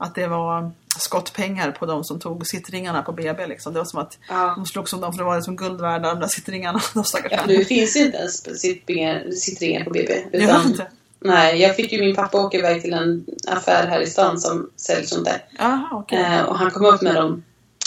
att 0.00 0.14
det 0.14 0.26
var 0.26 0.70
skottpengar 0.98 1.70
på 1.70 1.86
de 1.86 2.04
som 2.04 2.20
tog 2.20 2.46
sittringarna 2.46 3.02
på 3.02 3.12
BB. 3.12 3.46
Liksom. 3.46 3.72
Det 3.72 3.78
var 3.78 3.86
som 3.86 4.00
att 4.00 4.18
ja. 4.28 4.54
de 4.56 4.66
slog 4.66 4.88
som 4.88 5.00
dem 5.00 5.12
för 5.12 5.18
det 5.18 5.24
var 5.24 5.36
liksom 5.36 5.56
guld 5.56 5.80
värda 5.80 6.08
de 6.08 6.20
där 6.20 6.28
sittringarna. 6.28 6.80
De 6.94 7.04
Ja, 7.30 7.40
nu 7.46 7.64
finns 7.64 7.96
ju 7.96 8.00
inte 8.00 8.18
ens 8.18 8.60
sittringar, 8.60 9.30
sittringar 9.30 9.84
på 9.84 9.90
BB. 9.90 10.24
Jag 10.32 10.42
Utan, 10.42 10.66
inte. 10.66 10.86
nej, 11.20 11.60
jag 11.62 11.76
fick 11.76 11.92
ju 11.92 12.00
min 12.00 12.16
pappa 12.16 12.38
åka 12.38 12.58
iväg 12.58 12.82
till 12.82 12.92
en 12.92 13.26
affär 13.48 13.86
här 13.86 14.00
i 14.00 14.06
stan 14.06 14.40
som 14.40 14.70
säljer 14.76 15.06
sånt 15.06 15.24
där. 15.24 15.44
Jaha, 15.58 15.88
okej. 15.92 16.18
Eh, 16.24 16.42
och 16.42 16.58
han 16.58 16.70
kom 16.70 16.84
upp 16.86 17.02
med 17.02 17.14
dem 17.14 17.42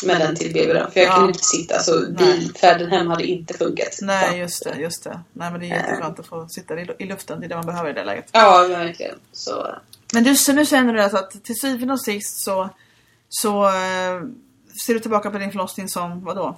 med 0.05 0.19
den 0.21 0.35
till 0.35 0.53
BB 0.53 0.73
då. 0.73 0.89
För 0.91 0.99
jag 0.99 1.09
Ja. 1.09 1.15
kunde 1.15 1.27
inte 1.27 1.43
sitta, 1.43 1.79
så 1.79 2.05
bilfärden 2.11 2.91
hem 2.91 3.07
hade 3.07 3.23
inte 3.23 3.53
funkat. 3.53 3.99
Nej, 4.01 4.39
just 4.39 4.63
det, 4.63 4.81
just 4.81 5.03
det. 5.03 5.19
Nej, 5.33 5.51
men 5.51 5.59
det 5.59 5.65
är 5.65 5.75
jätteskönt 5.75 6.19
att 6.19 6.25
få 6.27 6.47
sitta 6.49 6.79
i, 6.79 6.87
i 6.99 7.05
luften. 7.05 7.39
Det 7.39 7.45
är 7.45 7.49
det 7.49 7.55
man 7.55 7.65
behöver 7.65 7.89
i 7.89 7.93
det 7.93 8.03
läget. 8.03 8.25
Ja, 8.31 8.65
verkligen. 8.69 9.15
Så, 9.31 9.75
Men 10.13 10.23
du, 10.23 10.35
så 10.35 10.53
nu 10.53 10.65
känner 10.65 10.93
du 10.93 11.01
alltså 11.01 11.17
att 11.17 11.43
till 11.43 11.59
syvende 11.59 11.93
och 11.93 12.01
sist 12.01 12.43
så, 12.43 12.69
så 13.29 13.65
eh, 13.65 14.21
ser 14.85 14.93
du 14.93 14.99
tillbaka 14.99 15.31
på 15.31 15.37
din 15.37 15.51
förlossning 15.51 15.87
som 15.89 16.23
vadå? 16.23 16.57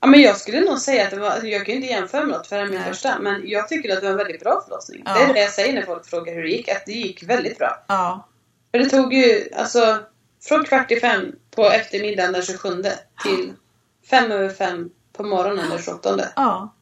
Ja, 0.00 0.06
men 0.06 0.20
jag 0.20 0.36
skulle 0.36 0.60
nog 0.60 0.78
säga 0.78 1.04
att 1.04 1.10
det 1.10 1.16
var, 1.16 1.44
jag 1.44 1.66
kan 1.66 1.74
ju 1.74 1.80
inte 1.80 1.92
jämföra 1.92 2.20
med 2.20 2.30
något 2.30 2.46
för 2.46 2.56
det 2.56 2.62
är 2.62 2.66
min 2.66 2.82
första, 2.82 3.18
men 3.18 3.48
jag 3.48 3.68
tycker 3.68 3.92
att 3.92 4.00
det 4.00 4.06
var 4.06 4.10
en 4.10 4.16
väldigt 4.16 4.40
bra 4.40 4.62
förlossning. 4.64 5.02
Ja. 5.04 5.14
Det 5.14 5.20
är 5.20 5.34
det 5.34 5.40
jag 5.40 5.52
säger 5.52 5.74
när 5.74 5.82
folk 5.82 6.06
frågar 6.06 6.34
hur 6.34 6.42
det 6.42 6.48
gick, 6.48 6.68
att 6.68 6.86
det 6.86 6.92
gick 6.92 7.22
väldigt 7.22 7.58
bra. 7.58 7.84
Ja, 7.88 8.28
För 8.70 8.78
det 8.78 8.88
tog 8.88 9.14
ju, 9.14 9.48
alltså, 9.56 9.98
från 10.42 10.64
kvart 10.64 10.90
i 10.90 11.00
fem 11.00 11.32
på 11.50 11.64
eftermiddagen 11.64 12.32
den 12.32 12.42
27 12.42 12.82
till 13.24 13.52
fem 14.10 14.30
över 14.30 14.48
fem 14.48 14.90
på 15.12 15.22
morgonen 15.22 15.70
den 15.70 15.78
28. 15.78 16.20
ja, 16.36 16.74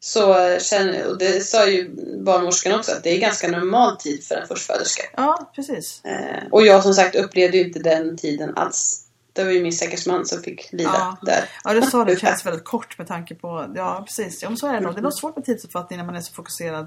Så 0.00 0.34
känner, 0.60 1.06
och 1.10 1.18
det 1.18 1.40
sa 1.44 1.66
ju 1.66 1.90
barnmorskan 2.24 2.78
också, 2.78 2.92
att 2.92 3.02
det 3.02 3.10
är 3.16 3.20
ganska 3.20 3.48
normal 3.48 3.96
tid 3.96 4.24
för 4.24 4.34
en 4.34 4.46
förstföderska. 4.48 5.02
ja, 5.16 5.50
precis. 5.54 6.04
Eh, 6.04 6.44
och 6.50 6.66
jag 6.66 6.82
som 6.82 6.94
sagt 6.94 7.14
upplevde 7.14 7.56
ju 7.58 7.64
inte 7.66 7.78
den 7.78 8.16
tiden 8.16 8.56
alls. 8.56 9.02
Det 9.32 9.44
var 9.44 9.50
ju 9.50 9.62
min 9.62 9.72
stackars 9.72 10.06
man 10.06 10.26
som 10.26 10.42
fick 10.42 10.72
lida 10.72 10.90
Ja. 10.94 11.16
där. 11.22 11.44
Ja, 11.64 11.74
du 11.74 11.82
sa 11.82 12.04
det, 12.04 12.14
det 12.14 12.20
känns 12.20 12.46
väldigt 12.46 12.64
kort 12.64 12.98
med 12.98 13.06
tanke 13.06 13.34
på, 13.34 13.72
ja 13.76 14.02
precis, 14.06 14.42
ja 14.42 14.48
men 14.48 14.56
så 14.58 14.66
är 14.66 14.72
det 14.72 14.80
nog. 14.80 14.94
Det 14.94 15.00
är 15.00 15.02
nog 15.02 15.12
svårt 15.14 15.36
med 15.36 15.44
tidsuppfattning 15.44 15.96
när 15.98 16.06
man 16.06 16.16
är 16.16 16.20
så 16.20 16.32
fokuserad 16.34 16.86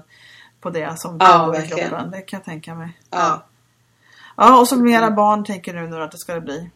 på 0.60 0.70
det 0.70 0.94
som 0.98 1.16
Ja, 1.20 1.54
i 1.54 1.58
verkligen. 1.58 1.88
kroppen. 1.88 2.10
Det 2.10 2.20
kan 2.20 2.36
jag 2.38 2.44
tänka 2.44 2.74
mig. 2.74 2.98
Ja. 3.10 3.46
Ja, 4.36 4.60
och 4.60 4.68
så 4.68 4.76
mera 4.76 5.10
barn 5.10 5.44
tänker 5.44 5.74
du 5.74 5.88
nu 5.88 6.02
att 6.02 6.12
det 6.12 6.18
ska 6.18 6.40
bli. 6.40 6.70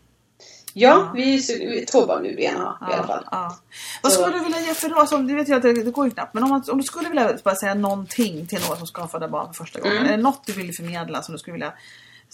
Ja, 0.77 1.13
vi 1.15 1.35
är, 1.35 1.87
två 1.87 2.07
barn 2.07 2.23
nu 2.23 2.41
gärna 2.41 2.65
ha 2.81 2.91
i 2.91 2.95
alla 2.95 3.07
fall. 3.07 3.29
Ja. 3.31 3.59
Vad 4.03 4.13
skulle 4.13 4.39
du 4.39 4.45
vilja 4.45 4.61
ge 4.61 4.75
för 4.75 4.89
då? 4.89 4.97
Alltså, 4.97 5.19
det 5.19 5.35
vet 5.35 5.49
jag 5.49 5.57
att 5.57 5.63
det, 5.63 5.85
det 5.85 5.91
går 5.91 6.05
ju 6.05 6.11
knappt. 6.11 6.35
Men 6.35 6.43
om, 6.45 6.63
om 6.69 6.79
du 6.79 6.85
skulle 6.85 7.09
vilja 7.09 7.39
bara 7.45 7.55
säga 7.55 7.75
någonting 7.75 8.47
till 8.47 8.61
någon 8.69 8.77
som 8.77 8.87
ska 8.87 9.09
föda 9.09 9.29
barn 9.29 9.55
för 9.55 9.65
första 9.65 9.81
gången. 9.81 9.97
Mm. 9.97 10.09
Är 10.09 10.17
det 10.17 10.23
något 10.23 10.47
du 10.47 10.53
vill 10.53 10.75
förmedla 10.75 11.23
som 11.23 11.33
du 11.33 11.39
skulle 11.39 11.53
vilja 11.53 11.73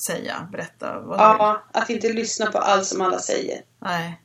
säga, 0.06 0.48
berätta? 0.52 1.00
Vad? 1.00 1.20
Ja, 1.20 1.62
att 1.72 1.90
inte 1.90 2.08
lyssna 2.12 2.46
på 2.46 2.58
allt 2.58 2.86
som 2.86 3.00
alla 3.00 3.18
säger. 3.18 3.60
Nej, 3.78 4.20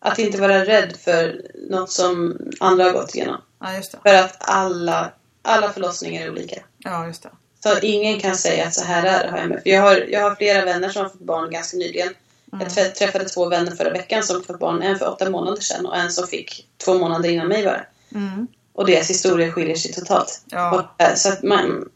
Att 0.00 0.18
inte 0.18 0.40
vara 0.40 0.64
rädd 0.64 0.96
för 0.96 1.42
något 1.70 1.90
som 1.90 2.38
andra 2.60 2.84
har 2.84 2.92
gått 2.92 3.14
igenom. 3.14 3.40
ja 3.60 3.74
just 3.74 3.92
det. 3.92 3.98
För 4.10 4.14
att 4.14 4.36
alla, 4.40 5.12
alla 5.42 5.72
förlossningar 5.72 6.22
är 6.22 6.30
olika. 6.30 6.62
Ja, 6.78 7.06
just 7.06 7.22
det. 7.22 7.30
Så 7.62 7.72
att 7.72 7.82
ingen 7.82 8.20
kan 8.20 8.36
säga 8.36 8.66
att 8.66 8.74
så 8.74 8.84
här 8.84 9.04
är 9.04 9.48
det. 9.48 9.70
Jag, 9.70 9.82
har, 9.82 9.96
jag 9.96 10.20
har 10.22 10.34
flera 10.34 10.64
vänner 10.64 10.88
som 10.88 11.02
har 11.02 11.08
fått 11.08 11.20
barn 11.20 11.50
ganska 11.50 11.76
nyligen. 11.76 12.14
Mm. 12.52 12.62
Jag 12.66 12.72
trä- 12.72 12.90
träffade 12.94 13.24
två 13.24 13.48
vänner 13.48 13.76
förra 13.76 13.90
veckan 13.90 14.22
som 14.22 14.42
fått 14.44 14.58
barn. 14.58 14.82
En 14.82 14.98
för 14.98 15.08
åtta 15.08 15.30
månader 15.30 15.60
sedan 15.62 15.86
och 15.86 15.96
en 15.96 16.12
som 16.12 16.26
fick 16.26 16.66
två 16.84 16.98
månader 16.98 17.28
innan 17.30 17.48
mig 17.48 17.64
bara. 17.64 17.80
Mm. 18.14 18.46
Och 18.72 18.86
deras 18.86 19.10
historia 19.10 19.52
skiljer 19.52 19.76
sig 19.76 19.92
totalt. 19.92 20.42
Ja, 20.46 20.70
Och, 20.98 21.02
eh, 21.02 21.14
så 21.14 21.28
att 21.28 21.42
man, 21.42 21.88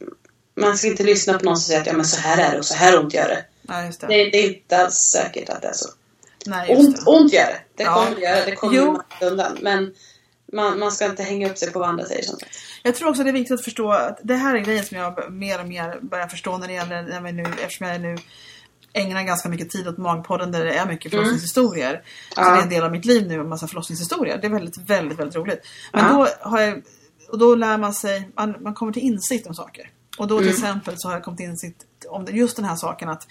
man 0.57 0.79
ska 0.79 0.87
inte 0.89 1.03
lyssna 1.05 1.39
på 1.39 1.45
någon 1.45 1.57
som 1.57 1.63
säger 1.69 1.81
att 1.81 1.87
ja, 1.87 1.93
men 1.93 2.05
så 2.05 2.21
här 2.21 2.39
är 2.49 2.53
det 2.53 2.59
och 2.59 2.65
så 2.67 2.75
här 2.75 2.99
ont 2.99 3.15
gör 3.15 3.29
det. 3.29 3.45
ja 3.69 3.75
det. 4.01 4.07
Det, 4.07 4.31
det 4.31 4.39
är 4.39 4.49
inte 4.49 4.77
alls 4.77 4.95
säkert 4.95 5.49
att 5.49 5.63
det 5.63 5.69
är 5.69 5.73
så. 5.73 5.89
Nej, 6.47 6.77
Ont, 6.77 6.97
det. 6.97 7.11
ont 7.11 7.33
gör 7.33 7.47
det. 7.47 7.59
Det 7.77 7.83
Ja. 7.83 7.95
kommer 8.05 8.21
göra. 8.21 8.45
Det 8.45 8.53
kommer 8.57 8.77
Jo. 8.77 9.03
undan. 9.21 9.59
Men 9.61 9.95
man, 10.53 10.79
man 10.79 10.93
ska 10.93 11.05
inte 11.05 11.23
hänga 11.23 11.51
upp 11.51 11.59
sig 11.59 11.71
på 11.73 11.79
vad 11.79 11.89
andra 11.89 12.05
säger. 12.05 12.23
Sagt. 12.23 12.45
Jag 12.83 12.95
tror 12.95 13.09
också 13.09 13.23
det 13.23 13.31
är 13.31 13.33
viktigt 13.33 13.59
att 13.59 13.65
förstå 13.65 13.91
att 13.93 14.19
det 14.23 14.35
här 14.35 14.55
är 14.55 14.59
grejen 14.61 14.85
som 14.85 14.97
jag 14.97 15.33
mer 15.33 15.61
och 15.61 15.67
mer 15.69 15.99
börjar 16.03 16.27
förstå 16.29 16.59
när 16.59 16.67
det 16.67 16.73
gäller, 16.75 17.03
när 17.03 17.21
vi 17.21 17.33
nu, 17.33 17.45
eftersom 17.63 17.87
jag 17.89 18.01
nu 18.01 18.17
ägnar 18.95 19.23
ganska 19.23 19.49
mycket 19.49 19.71
tid 19.71 19.89
åt 19.89 19.99
Magpodden 19.99 20.53
där 20.53 20.65
det 20.65 20.75
är 20.75 20.87
mycket 20.87 21.11
förlossningshistorier. 21.11 22.03
Så 22.35 22.41
Mm. 22.41 22.51
Ja. 22.51 22.55
det 22.57 22.61
är 22.61 22.63
en 22.63 22.69
del 22.71 22.85
av 22.85 22.93
mitt 22.93 23.05
liv 23.05 23.27
nu, 23.29 23.35
en 23.35 23.49
massa 23.49 23.67
förlossningshistorier. 23.69 24.39
Det 24.39 24.47
är 24.47 24.51
väldigt, 24.51 24.79
väldigt, 24.91 25.19
väldigt 25.19 25.37
roligt. 25.37 25.67
Men 25.93 26.05
Ja. 26.05 26.13
då 26.41 26.49
har 26.51 26.61
jag, 26.61 26.83
och 27.31 27.39
då 27.39 27.55
lär 27.55 27.79
man 27.79 27.95
sig, 27.95 28.31
man, 28.37 28.55
man 28.61 28.75
kommer 28.75 28.93
till 28.93 29.03
insikt 29.03 29.47
om 29.47 29.55
saker. 29.55 29.91
Och 30.19 30.27
då 30.29 30.39
till 30.39 30.47
Mm. 30.49 30.55
exempel 30.59 30.95
så 30.99 31.09
har 31.09 31.15
jag 31.15 31.25
kommit 31.25 31.39
till 31.39 31.47
insikt 31.51 31.83
om 32.09 32.27
just 32.31 32.57
den 32.57 32.65
här 32.65 32.77
saken 32.77 33.09
att 33.09 33.27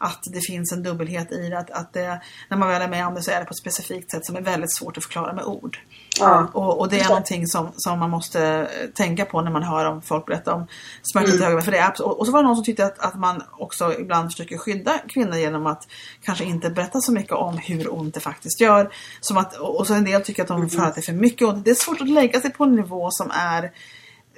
att 0.00 0.22
det 0.32 0.40
finns 0.40 0.72
en 0.72 0.82
dubbelhet 0.82 1.32
i 1.32 1.48
det. 1.48 1.58
Att, 1.58 1.70
att 1.70 1.92
det, 1.92 2.20
när 2.48 2.56
man 2.56 2.68
väl 2.68 2.82
är 2.82 2.88
med 2.88 3.06
om 3.06 3.14
det 3.14 3.22
så 3.22 3.30
är 3.30 3.38
det 3.40 3.44
på 3.44 3.50
ett 3.50 3.58
specifikt 3.58 4.10
sätt 4.10 4.26
som 4.26 4.36
är 4.36 4.40
väldigt 4.40 4.74
svårt 4.76 4.96
att 4.96 5.04
förklara 5.04 5.32
med 5.32 5.44
ord. 5.44 5.78
Ja. 6.20 6.50
Och, 6.52 6.78
och 6.80 6.88
det 6.88 6.96
är 6.96 6.98
Förstår. 6.98 7.14
någonting 7.14 7.46
som, 7.46 7.72
som 7.76 7.98
man 7.98 8.10
måste 8.10 8.68
tänka 8.94 9.24
på 9.24 9.40
när 9.42 9.50
man 9.50 9.62
hör 9.62 9.84
om 9.84 10.02
folk 10.02 10.26
berätta 10.26 10.54
om 10.54 10.66
smärta 11.02 11.28
Mm. 11.30 11.42
höger. 11.42 11.60
För 11.60 11.72
det 11.72 11.78
är, 11.78 12.02
och, 12.02 12.18
och 12.20 12.26
så 12.26 12.32
var 12.32 12.42
det 12.42 12.46
någon 12.46 12.56
som 12.56 12.64
tyckte 12.64 12.86
att, 12.86 12.98
att 12.98 13.14
man 13.14 13.42
också 13.52 13.94
ibland 13.98 14.30
försöker 14.32 14.58
skydda 14.58 14.98
kvinnor 15.08 15.36
genom 15.36 15.66
att 15.66 15.86
kanske 16.24 16.44
inte 16.44 16.70
berätta 16.70 17.00
så 17.00 17.12
mycket 17.12 17.32
om 17.32 17.58
hur 17.58 17.94
ont 17.94 18.14
det 18.14 18.20
faktiskt 18.20 18.60
gör. 18.60 18.92
Som 19.20 19.36
att, 19.36 19.56
och 19.56 19.86
så 19.86 19.94
en 19.94 20.04
del 20.04 20.22
tycker 20.22 20.42
att 20.42 20.48
de 20.48 20.70
för 20.70 20.82
att 20.82 20.94
det 20.94 21.00
är 21.00 21.02
för 21.02 21.12
mycket 21.12 21.48
ont. 21.48 21.64
Det 21.64 21.70
är 21.70 21.74
svårt 21.74 22.00
att 22.00 22.08
lägga 22.08 22.40
sig 22.40 22.50
på 22.50 22.64
en 22.64 22.74
nivå 22.76 23.08
som 23.10 23.30
är 23.30 23.70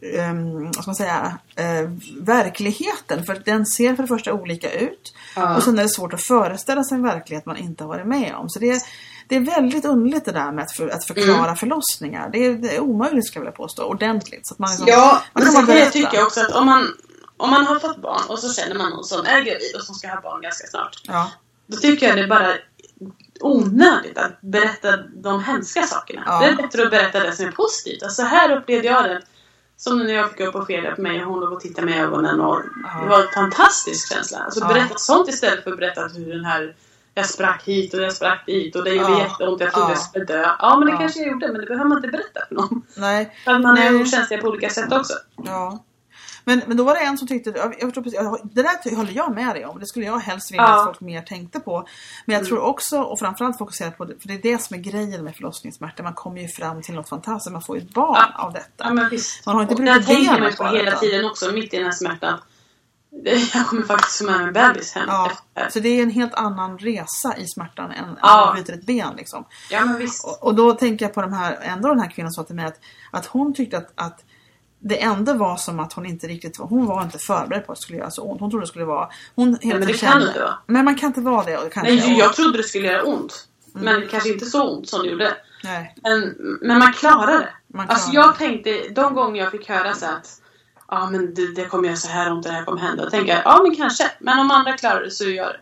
um, 0.03 0.73
ska 0.73 0.83
man 0.87 0.95
säga, 0.95 1.39
eh, 1.57 1.91
verkligheten. 2.21 3.25
För 3.25 3.43
den 3.45 3.67
ser 3.67 3.95
för 3.97 4.03
det 4.03 4.09
första 4.09 4.33
olika 4.33 4.73
ut. 4.73 5.15
Ja. 5.37 5.57
Och 5.57 5.63
sen 5.63 5.79
är 5.79 5.83
det 5.83 5.89
svårt 5.89 6.15
att 6.15 6.23
föreställa 6.23 6.85
sig 6.85 6.97
en 6.97 7.03
verklighet 7.03 7.47
man 7.47 7.57
inte 7.57 7.85
har 7.85 7.89
varit 7.89 8.07
med 8.07 8.35
om. 8.35 8.49
Så 8.49 8.59
det 8.59 8.71
är, 8.71 8.83
det 9.29 9.37
är 9.37 9.41
väldigt 9.41 9.85
underligt 9.85 10.25
det 10.25 10.33
där 10.33 10.53
med 10.53 10.65
att, 10.65 10.73
för, 10.73 10.89
att 10.89 11.05
förklara 11.07 11.45
Mm. 11.45 11.57
förlossningar. 11.57 12.31
Det 12.33 12.47
är, 12.47 12.55
det 12.55 12.77
är 12.77 12.81
omöjligt 12.81 13.27
ska 13.27 13.39
jag 13.39 13.43
vilja 13.43 13.57
påstå, 13.57 13.85
ordentligt. 13.85 14.47
Så 14.47 14.55
att 14.55 14.59
man 14.59 14.71
liksom, 14.71 14.87
Ja, 14.89 15.23
man 15.33 15.45
men 15.45 15.45
kan 15.45 15.53
sen 15.53 15.67
bara 15.67 15.91
kan 15.91 16.19
jag 16.19 16.27
också 16.27 16.41
att 16.41 16.53
om 16.53 16.67
man, 16.67 16.95
om 17.37 17.51
man 17.51 17.67
har 17.67 17.79
fått 17.79 18.03
barn 18.03 18.23
och 18.29 18.39
så 18.39 18.53
känner 18.53 18.75
man 18.75 18.91
någon 18.91 19.05
som 19.05 19.27
är 19.27 19.41
gravid 19.41 19.73
och 19.77 19.83
som 19.83 19.95
ska 19.95 20.09
ha 20.09 20.21
barn 20.21 20.43
ganska 20.43 20.67
snart. 20.67 21.03
Ja. 21.05 21.31
Då 21.67 21.77
tycker 21.77 22.07
jag 22.07 22.17
det 22.17 22.23
är 22.23 22.29
bara 22.29 22.53
onödigt 23.41 24.19
att 24.19 24.41
berätta 24.41 24.97
de 24.97 25.45
hemska 25.45 25.83
sakerna. 25.83 26.23
Ja. 26.27 26.41
Det 26.41 26.47
är 26.47 26.57
bättre 26.57 26.83
att 26.83 26.91
berätta 26.91 27.21
det 27.21 27.33
som 27.33 27.47
är 27.47 27.53
positivt. 27.53 28.03
Alltså 28.03 28.23
här 28.23 28.57
upplevde 28.57 28.89
jag 28.89 29.05
det. 29.05 29.23
Som 29.85 29.99
när 29.99 30.15
jag 30.15 30.31
fick 30.31 30.41
upp 30.41 30.55
och 30.55 30.67
Felix 30.67 30.97
på 30.97 31.03
mig 31.03 31.25
och 31.25 31.31
hon 31.33 31.41
låg 31.41 31.53
och 31.53 31.61
tittade 31.61 31.87
med 31.87 32.05
ögonen. 32.05 32.41
Och. 32.41 32.61
Det 33.03 33.09
var 33.09 33.21
en 33.23 33.29
fantastisk 33.35 34.15
känsla. 34.15 34.39
Alltså 34.39 34.67
berätta 34.67 34.95
sånt 34.99 35.29
istället 35.29 35.65
för 35.65 35.71
att 35.71 35.79
berätta 35.79 36.01
hur 36.01 36.33
den 36.35 36.45
här 36.45 36.75
jag 37.15 37.27
sprack 37.27 37.63
hit 37.65 37.95
och 37.95 38.03
jag 38.03 38.13
sprack 38.13 38.47
dit 38.47 38.77
och 38.77 38.85
det 38.85 38.91
gjorde 38.91 39.13
Ja. 39.13 39.19
jätteont. 39.19 39.61
Jag 39.61 39.73
trodde 39.73 39.87
Ja. 39.87 39.91
jag 39.91 39.99
skulle 39.99 40.25
dö. 40.25 40.47
Ja 40.59 40.77
men 40.79 40.87
det 40.87 40.93
Ja. 40.93 40.99
kanske 40.99 41.21
jag 41.21 41.29
gjorde 41.33 41.49
men 41.49 41.61
det 41.61 41.67
behöver 41.67 41.89
man 41.89 41.99
inte 41.99 42.09
berätta 42.09 42.41
för 42.49 42.55
någon. 42.55 42.83
Nej. 42.97 43.37
För 43.45 43.53
att 43.53 43.61
man 43.61 43.79
är 43.79 43.91
Nej. 43.91 44.03
okänslig 44.03 44.41
på 44.41 44.49
olika 44.49 44.71
sätt 44.71 44.93
också. 44.93 45.15
Ja. 45.45 45.85
Men, 46.45 46.63
men 46.67 46.77
då 46.77 46.85
var 46.85 46.95
det 46.95 47.01
en 47.01 47.19
som 47.19 47.29
tyckte, 47.29 47.51
jag, 47.51 47.73
jag 47.73 47.81
förstår 47.81 48.03
precis, 48.03 48.19
jag, 48.21 48.39
det 48.53 48.63
där 48.63 48.97
håller 48.97 49.13
jag 49.13 49.35
med 49.35 49.55
dig 49.57 49.67
om. 49.67 49.81
Det 49.81 49.87
skulle 49.87 50.07
jag 50.07 50.19
helst 50.19 50.51
vilja 50.53 50.63
Ja. 50.63 50.79
att 50.79 50.85
folk 50.85 51.01
mer 51.01 51.23
tänkte 51.23 51.61
på. 51.61 51.87
Men 52.27 52.37
jag 52.37 52.47
tror 52.47 52.59
också, 52.61 53.03
och 53.03 53.19
framförallt 53.19 53.59
fokusera 53.59 53.91
på 53.91 54.05
det, 54.05 54.15
för 54.21 54.29
det 54.29 54.35
är 54.35 54.43
det 54.43 54.63
som 54.63 54.77
är 54.77 54.81
grejen 54.81 55.25
med 55.25 55.37
förlossningssmärta. 55.37 56.03
Man 56.03 56.15
kommer 56.15 56.41
ju 56.41 56.49
fram 56.49 56.83
till 56.83 56.95
något 56.95 57.09
fantastiskt, 57.09 57.53
man 57.53 57.63
får 57.63 57.77
ju 57.77 57.83
ett 57.83 57.95
barn 57.95 58.17
Ja. 58.37 58.45
av 58.45 58.53
detta. 58.53 58.69
Ja. 58.79 58.93
Man 58.93 58.99
har 59.55 59.63
inte 59.63 59.75
och 59.75 59.81
brutit 59.81 60.07
det 60.07 60.15
tänker 60.15 60.41
man 60.41 60.53
på 60.57 60.65
hela 60.77 60.99
tiden 60.99 61.25
också 61.25 61.53
mitt 61.53 61.75
i 61.75 61.77
den 61.77 61.87
här 61.87 61.93
smärtan. 61.93 62.39
Jag 63.55 63.67
kommer 63.67 63.83
faktiskt 63.83 64.19
få 64.19 64.25
med 64.25 64.37
mig 64.39 64.47
en 64.47 64.53
bebis 64.53 64.95
hem. 64.95 65.05
Ja, 65.09 65.31
så 65.71 65.81
det 65.81 65.89
är 65.89 66.03
en 66.03 66.11
helt 66.11 66.35
annan 66.35 66.79
resa 66.79 67.37
i 67.37 67.47
smärtan 67.47 67.91
än 67.91 68.19
Ja. 68.23 68.41
att 68.41 68.47
man 68.47 68.55
bryter 68.55 68.73
ett 68.73 68.87
ben 68.87 69.15
liksom. 69.17 69.45
Ja 69.71 69.85
men 69.85 69.99
visst. 69.99 70.25
Och, 70.25 70.43
och 70.43 70.55
då 70.55 70.73
tänker 70.73 71.05
jag 71.05 71.15
på 71.15 71.23
de 71.23 71.33
här, 71.33 71.59
ändå 71.63 71.89
den 71.89 72.01
här 72.01 72.11
kvinnan 72.11 72.33
sa 72.33 72.43
till 72.43 72.55
mig 72.57 72.65
att, 72.65 72.81
att 73.11 73.27
hon 73.27 73.55
tyckte 73.55 73.79
att, 73.79 73.93
att 73.95 74.25
det 74.83 75.03
ändå 75.03 75.33
var 75.33 75.57
som 75.57 75.81
att 75.81 75.93
hon 75.93 76.07
inte 76.07 76.27
riktigt 76.27 76.59
var, 76.59 76.67
hon 76.67 76.87
var 76.87 77.03
inte 77.03 77.19
förberedd 77.19 77.67
på 77.67 77.73
att 77.73 77.79
det 77.79 77.83
skulle 77.83 77.99
göra 77.99 78.11
så 78.11 78.23
ont. 78.23 78.41
Hon 78.41 78.51
trodde 78.51 78.63
det 78.63 78.69
skulle 78.69 78.85
vara, 78.85 79.09
hon 79.35 79.59
hela 79.61 79.79
men 79.79 79.89
det 79.89 79.95
kan 79.95 80.23
inte 80.23 80.41
vara. 80.41 80.55
Men 80.67 80.85
man 80.85 80.95
kan 80.95 81.07
inte 81.07 81.21
vara 81.21 81.45
det. 81.45 81.71
Kanske, 81.73 81.95
Nej, 81.95 82.15
och, 82.15 82.21
jag 82.21 82.35
trodde 82.35 82.57
det 82.59 82.63
skulle 82.63 82.89
göra 82.89 83.03
ont. 83.03 83.49
Mm. 83.75 83.85
Men 83.85 84.09
kanske 84.09 84.29
inte 84.29 84.47
så 84.47 84.77
ont 84.77 84.89
som 84.89 85.03
det 85.03 85.09
gjorde. 85.09 85.35
nej, 85.65 85.95
Men, 86.03 86.35
men 86.61 86.79
man 86.79 86.93
klarar 86.93 87.39
det. 87.39 87.49
Man 87.67 87.89
alltså 87.89 88.13
jag 88.13 88.39
tänkte, 88.39 88.89
de 88.89 89.15
gånger 89.15 89.43
jag 89.43 89.51
fick 89.51 89.69
höra 89.69 89.95
så 89.95 90.07
att 90.07 90.39
Ja 90.89 91.11
men 91.11 91.35
det, 91.35 91.55
det 91.55 91.65
kommer 91.65 91.85
göra 91.89 91.97
så 91.97 92.09
här 92.09 92.33
ont, 92.33 92.43
det 92.43 92.51
här 92.51 92.65
kommer 92.65 92.81
hända. 92.81 93.05
Då 93.05 93.11
tänker 93.11 93.33
jag, 93.33 93.43
ja 93.45 93.61
men 93.63 93.77
kanske. 93.77 94.11
Men 94.21 94.39
om 94.39 94.51
andra 94.51 94.73
klarar 94.73 95.01
det 95.01 95.11
så 95.11 95.25
gör 95.25 95.53
det. 95.53 95.61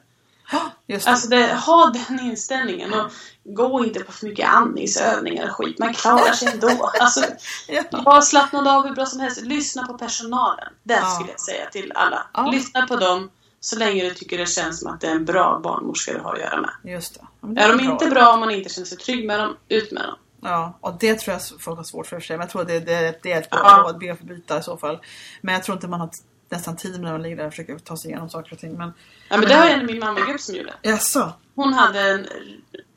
Just 0.87 1.05
det. 1.05 1.11
Alltså 1.11 1.29
det, 1.29 1.55
ha 1.55 1.93
den 2.09 2.21
inställningen 2.21 2.95
och 2.95 3.11
gå 3.45 3.85
inte 3.85 4.01
på 4.01 4.13
för 4.13 4.27
mycket 4.27 4.49
andningsövningar 4.49 5.49
och 5.49 5.57
skit. 5.57 5.79
Man 5.79 5.95
klarar 5.95 6.33
sig 6.33 6.49
ändå. 6.53 6.91
Alltså, 7.01 7.25
ja. 7.69 7.83
var 8.05 8.21
slappnad 8.21 8.69
av 8.69 8.87
hur 8.87 8.95
bra 8.95 9.07
som 9.07 9.21
helst. 9.21 9.41
Lyssna 9.41 9.87
på 9.87 9.99
personalen. 9.99 10.73
Det 10.83 10.95
Ja. 10.95 11.07
skulle 11.07 11.31
jag 11.31 11.41
säga 11.41 11.71
till 11.71 11.93
alla. 11.95 12.27
Ja. 12.35 12.51
Lyssna 12.51 12.87
på 12.87 12.97
dem 12.97 13.31
så 13.61 13.79
länge 13.79 14.05
du 14.05 14.15
tycker 14.15 14.39
det 14.39 14.47
känns 14.47 14.81
som 14.81 14.93
att 14.95 15.01
det 15.01 15.07
är 15.07 15.15
en 15.15 15.25
bra 15.25 15.61
barnmorska 15.65 16.13
du 16.13 16.19
har 16.21 16.35
att 16.35 16.41
göra 16.41 16.61
med. 16.61 16.93
Just 16.93 17.15
det. 17.15 17.27
Det 17.55 17.61
Är 17.61 17.69
de 17.69 17.77
bra. 17.77 17.93
inte 17.93 18.07
bra 18.07 18.33
om 18.33 18.41
man 18.41 18.51
inte 18.51 18.71
känner 18.71 18.87
sig 18.87 18.99
trygg 18.99 19.27
med 19.27 19.41
dem, 19.41 19.57
ut 19.69 19.93
med 19.93 20.03
dem. 20.03 20.15
Ja, 20.43 20.79
och 20.81 20.95
det 21.01 21.15
tror 21.19 21.33
jag 21.33 21.43
folk 21.61 21.77
har 21.77 21.85
svårt 21.85 22.07
för 22.07 22.21
sig. 22.21 22.37
Men 22.37 22.45
jag 22.45 22.51
tror 22.51 22.63
att 22.63 22.69
det, 22.69 22.81
det, 22.81 23.19
det 23.23 23.33
är 23.33 23.41
ett 23.41 23.51
bra 23.51 23.83
råd, 23.87 23.99
be 23.99 24.13
att 24.13 24.21
byta 24.21 24.59
i 24.59 24.63
så 24.63 24.77
fall. 24.77 24.99
Men 25.41 25.55
jag 25.55 25.63
tror 25.65 25.77
inte 25.77 25.89
man 25.89 26.01
har 26.01 26.11
nästan 26.51 26.77
tid 26.77 27.01
när 27.01 27.13
man 27.13 27.23
ligger 27.23 27.37
där 27.37 27.47
och 27.47 27.53
försöker 27.53 27.79
ta 27.79 27.97
sig 27.97 28.11
igenom 28.11 28.31
saker 28.31 28.53
och 28.53 28.59
ting. 28.59 28.73
Men 28.79 28.93
Ja, 29.29 29.37
men 29.37 29.49
det 29.49 29.55
har 29.55 29.67
en 29.67 29.87
min 29.87 29.99
mammagrupp 29.99 30.41
som 30.41 30.55
gjorde. 30.55 30.73
jaså? 30.83 31.33
Hon 31.55 31.73
hade 31.73 32.01
en, 32.01 32.27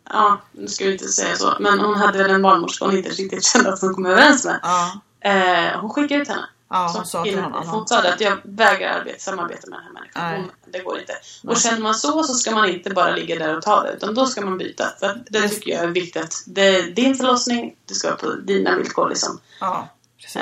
ja, 0.09 0.41
nu 0.51 0.67
ska 0.67 0.85
vi 0.85 0.91
inte 0.91 1.07
säga 1.07 1.35
så, 1.35 1.53
men 1.59 1.79
hon 1.79 1.95
hade 1.95 2.17
väl 2.17 2.31
en 2.31 2.41
barnmorska 2.41 2.85
hon 2.85 2.97
inte 2.97 3.09
riktigt 3.09 3.43
kände 3.53 3.73
att 3.73 3.81
hon 3.81 3.93
kom 3.95 4.05
överens 4.05 4.45
med. 4.45 4.59
Ja, 4.63 4.99
Eh, 5.25 5.79
hon 5.79 5.89
skickade 5.89 6.21
ut 6.21 6.27
henne. 6.27 6.45
ja 6.69 6.91
hon 6.95 7.05
sa 7.05 7.23
till 7.23 7.39
annan. 7.39 7.67
hon 7.67 7.87
sa 7.87 7.99
att 7.99 8.21
jag 8.21 8.37
vägrar 8.43 8.99
arbeta, 8.99 9.19
samarbeta 9.19 9.67
med 9.69 9.79
den 9.79 9.85
här 9.85 9.93
människan. 9.93 10.33
Hon, 10.65 10.71
det 10.71 10.79
går 10.79 10.99
inte. 10.99 11.13
Nej. 11.43 11.51
Och 11.51 11.61
känner 11.61 11.79
man 11.81 11.95
så 11.95 12.23
så 12.23 12.33
ska 12.33 12.51
man 12.51 12.69
inte 12.69 12.89
bara 12.89 13.11
ligga 13.15 13.35
där 13.39 13.57
och 13.57 13.63
ta 13.63 13.83
det 13.83 13.91
utan 13.93 14.15
då 14.15 14.25
ska 14.25 14.41
man 14.41 14.57
byta. 14.57 14.85
För 14.99 15.23
det 15.29 15.49
tycker 15.49 15.71
jag 15.71 15.83
är 15.83 15.87
viktigt. 15.87 16.43
Det 16.47 16.61
är 16.75 16.83
din 16.83 17.15
förlossning, 17.15 17.75
det 17.85 17.93
ska 17.93 18.07
vara 18.07 18.17
på 18.17 18.29
dina 18.31 18.75
villkor 18.77 19.09
liksom. 19.09 19.39
Ja, 19.59 19.89
Eh, 20.35 20.41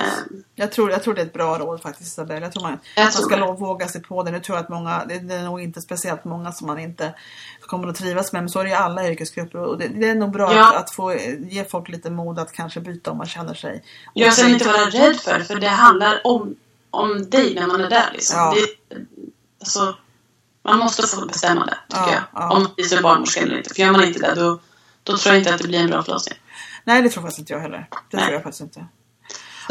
Jag 0.55 0.71
tror, 0.71 0.91
jag 0.91 1.03
tror 1.03 1.13
det 1.13 1.21
är 1.21 1.25
ett 1.25 1.33
bra 1.33 1.59
råd 1.59 1.81
faktiskt 1.81 2.07
Isabelle. 2.11 2.45
Jag 2.45 2.51
tror 2.53 2.63
man, 2.63 2.79
Jag 2.95 3.03
man 3.03 3.11
ska 3.11 3.35
det. 3.35 3.51
våga 3.51 3.87
sig 3.87 4.01
på 4.03 4.23
det. 4.23 4.31
Nu 4.31 4.39
tror 4.39 4.57
jag 4.57 4.63
att 4.63 4.69
många, 4.69 5.05
det 5.05 5.13
är 5.35 5.43
nog 5.43 5.61
inte 5.61 5.81
speciellt 5.81 6.25
många 6.25 6.51
som 6.51 6.67
man 6.67 6.79
inte 6.79 7.13
kommer 7.61 7.87
att 7.87 7.95
trivas 7.95 8.33
med. 8.33 8.41
Men 8.41 8.49
så 8.49 8.59
är 8.59 8.63
det 8.63 8.69
i 8.69 8.73
alla 8.73 9.07
yrkesgrupper. 9.09 9.59
Och 9.59 9.77
det, 9.77 9.87
det 9.87 10.09
är 10.09 10.15
nog 10.15 10.31
bra 10.31 10.53
Ja. 10.55 10.69
att, 10.69 10.75
att 10.75 10.91
få 10.95 11.13
ge 11.39 11.63
folk 11.65 11.89
lite 11.89 12.09
mod 12.09 12.39
att 12.39 12.51
kanske 12.51 12.79
byta 12.79 13.11
om 13.11 13.17
man 13.17 13.27
känner 13.27 13.53
sig 13.53 13.83
Jag 14.13 14.33
ska 14.33 14.47
inte 14.47 14.65
vara 14.67 14.85
rädd 14.85 15.15
för 15.19 15.39
det, 15.39 15.45
för 15.45 15.55
det 15.55 15.67
handlar 15.67 16.27
om, 16.27 16.55
om 16.91 17.29
dig 17.29 17.55
när 17.55 17.67
man 17.67 17.81
är 17.81 17.89
där. 17.89 18.09
Liksom. 18.13 18.37
Ja. 18.39 18.53
Det, 18.89 18.95
alltså, 19.61 19.95
man 20.63 20.77
måste 20.79 21.07
få 21.07 21.25
bestämma 21.25 21.65
det, 21.65 21.77
tycker 21.87 22.01
Ja, 22.07 22.13
jag. 22.13 22.23
ja. 22.33 22.55
Om 22.55 22.61
man 22.63 22.71
är 22.77 23.01
barnmorska 23.01 23.41
eller 23.41 23.57
inte. 23.57 23.69
För 23.73 23.81
gör 23.81 23.91
man 23.91 24.03
inte 24.03 24.19
det, 24.19 24.35
då, 24.41 24.59
då 25.03 25.17
tror 25.17 25.33
jag 25.35 25.41
inte 25.41 25.53
att 25.55 25.61
det 25.61 25.67
blir 25.67 25.79
en 25.79 25.89
bra 25.89 26.03
förlossning. 26.03 26.37
Nej, 26.83 27.01
det 27.01 27.09
tror 27.09 27.21
faktiskt 27.23 27.39
inte 27.39 27.53
jag 27.53 27.59
heller. 27.59 27.87
Det 28.09 28.17
Nej. 28.17 28.23
tror 28.25 28.33
jag 28.33 28.43
faktiskt 28.43 28.61
inte. 28.61 28.85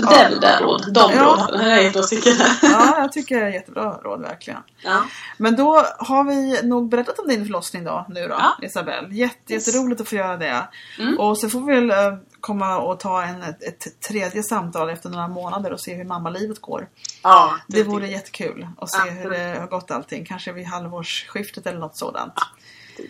Det 0.09 0.15
är 0.15 0.41
det 0.41 0.59
råd. 0.61 0.93
De 0.95 1.13
Ja. 1.15 1.23
råd 1.25 1.61
har 1.61 1.69
jag 1.69 1.83
gett 1.83 1.97
åsikter 1.97 2.31
där. 2.39 2.51
Ja, 2.73 2.99
jag 2.99 3.13
tycker 3.13 3.41
det 3.41 3.47
är 3.47 3.51
jättebra 3.51 4.01
råd 4.05 4.21
verkligen. 4.21 4.61
Ja. 4.85 5.03
Men 5.37 5.57
då 5.57 5.85
har 5.99 6.25
vi 6.25 6.63
nog 6.63 6.89
berättat 6.89 7.19
om 7.19 7.29
din 7.29 7.45
förlossning 7.45 7.85
då, 7.85 8.07
nu 8.09 8.29
då, 8.29 8.35
Ja. 8.39 8.57
Isabelle. 8.63 9.15
Jätte, 9.15 9.53
Yes. 9.55 9.67
jätteroligt 9.67 10.01
att 10.01 10.09
få 10.09 10.15
göra 10.17 10.37
det. 10.37 10.69
Mm. 10.99 11.19
Och 11.19 11.39
så 11.39 11.49
får 11.51 11.61
vi 11.61 11.75
väl 11.75 11.91
eh, 11.91 12.19
komma 12.41 12.79
och 12.79 13.01
ta 13.01 13.23
en, 13.23 13.43
ett, 13.43 13.63
ett 13.63 14.01
tredje 14.09 14.43
samtal 14.43 14.91
efter 14.91 15.09
några 15.11 15.29
månader 15.29 15.73
och 15.73 15.81
se 15.81 15.95
hur 15.95 16.05
mammalivet 16.05 16.61
går. 16.61 16.89
ja 17.23 17.53
Det 17.67 17.83
vore 17.83 18.07
jättekul 18.09 18.67
att 18.79 18.91
se 18.91 18.99
Absolut. 18.99 19.25
hur 19.25 19.31
det 19.31 19.57
har 19.61 19.67
gått 19.67 19.91
allting. 19.91 20.25
Kanske 20.25 20.53
vid 20.53 20.67
halvårsskiftet 20.67 21.67
eller 21.67 21.79
något 21.79 21.97
sådant. 21.99 22.35
tycker 22.35 22.60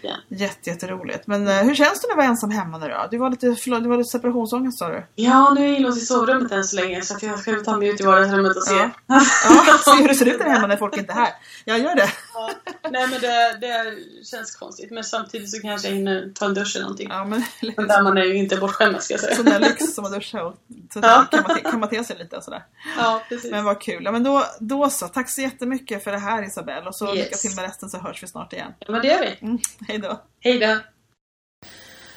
jag. 0.03 0.38
Jätte, 0.40 0.70
jätteroligt. 0.70 1.26
Men 1.26 1.48
eh, 1.48 1.55
hur 1.57 1.74
känns 1.74 2.00
det 2.00 2.11
att 2.11 2.16
vara 2.16 2.26
ensam 2.26 2.50
hemma 2.50 2.79
nu 2.79 2.88
då? 2.88 3.09
Du 3.11 3.18
var 3.18 3.31
lite, 3.31 3.55
förlåt, 3.55 3.83
du 3.83 3.88
var 3.88 3.96
lite 3.96 4.11
separationsångest 4.11 4.79
sa 4.79 4.88
du? 4.88 5.07
Ja, 5.14 5.53
nu 5.55 5.64
är 5.64 5.68
jag 5.68 5.76
inlåst 5.76 6.03
i 6.03 6.07
sovrummet 6.07 6.53
än 6.53 6.64
så 6.64 6.76
länge 6.76 7.03
så 7.03 7.16
jag 7.20 7.38
ska 7.38 7.53
ta 7.53 7.76
mig 7.76 7.88
ut 7.88 8.00
i 8.00 8.05
vardagsrummet 8.05 8.57
och 8.57 8.62
se. 8.62 8.74
Ja. 8.74 8.90
Ja, 9.07 9.79
se 9.85 10.00
hur 10.00 10.09
det 10.09 10.14
ser 10.14 10.26
ut 10.26 10.38
där 10.38 10.48
hemma 10.48 10.66
när 10.66 10.76
folk 10.76 10.96
inte 10.96 11.12
är 11.12 11.16
här. 11.16 11.33
Jag 11.64 11.79
gör 11.79 11.94
det. 11.94 12.09
Ja. 12.35 12.51
Nej 12.90 13.07
men 13.09 13.21
det, 13.21 13.59
det 13.61 13.97
känns 14.25 14.57
konstigt 14.57 14.90
men 14.90 15.05
samtidigt 15.05 15.51
så 15.51 15.61
kanske 15.61 15.88
jag 15.88 15.95
hinner 15.95 16.33
ta 16.35 16.45
en 16.47 16.55
dusch 16.55 16.77
eller 16.77 16.83
någonting. 16.85 17.09
Ja, 17.11 17.25
men 17.25 17.43
Men 17.77 17.88
där 17.88 18.03
man 18.03 18.19
är 18.19 18.25
ju 18.25 18.37
inte 18.37 18.57
bortskämd 18.57 19.03
ska 19.03 19.14
jag 19.14 19.21
säga. 19.21 19.37
sån 19.37 19.45
där 19.45 19.61
lyx 19.61 19.95
som 19.95 20.05
att 20.05 20.12
duscha 20.12 20.45
och 20.45 20.55
så 20.93 21.01
Ja. 21.03 21.27
kan, 21.31 21.43
man 21.49 21.57
te, 21.57 21.61
kan 21.62 21.81
man 21.81 21.88
te 21.88 22.05
sig 22.05 22.19
lite 22.19 22.37
och 22.37 22.45
sådär. 22.45 22.62
Ja, 22.99 23.23
precis. 23.29 23.51
Men 23.51 23.64
vad 23.64 23.81
kul. 23.81 24.03
Ja, 24.05 24.12
men 24.12 24.23
då, 24.23 24.45
då 24.61 24.90
så. 24.90 25.09
Tack 25.09 25.31
så 25.31 25.40
jättemycket 25.40 26.05
för 26.05 26.12
det 26.12 26.19
här 26.19 26.43
Isabelle. 26.47 26.87
Och 26.88 26.97
så 26.97 27.07
Yes. 27.07 27.16
lycka 27.25 27.37
till 27.37 27.55
med 27.57 27.64
resten 27.64 27.88
så 27.90 27.99
hörs 27.99 28.23
vi 28.23 28.27
snart 28.29 28.53
igen. 28.53 28.73
Ja, 28.79 28.93
men 28.93 29.03
det 29.03 29.09
gör 29.09 29.21
vi. 29.21 29.38
Mm, 29.47 29.59
hej 29.88 29.99
då. 29.99 30.21
Hej 30.40 30.59
då. 30.59 30.77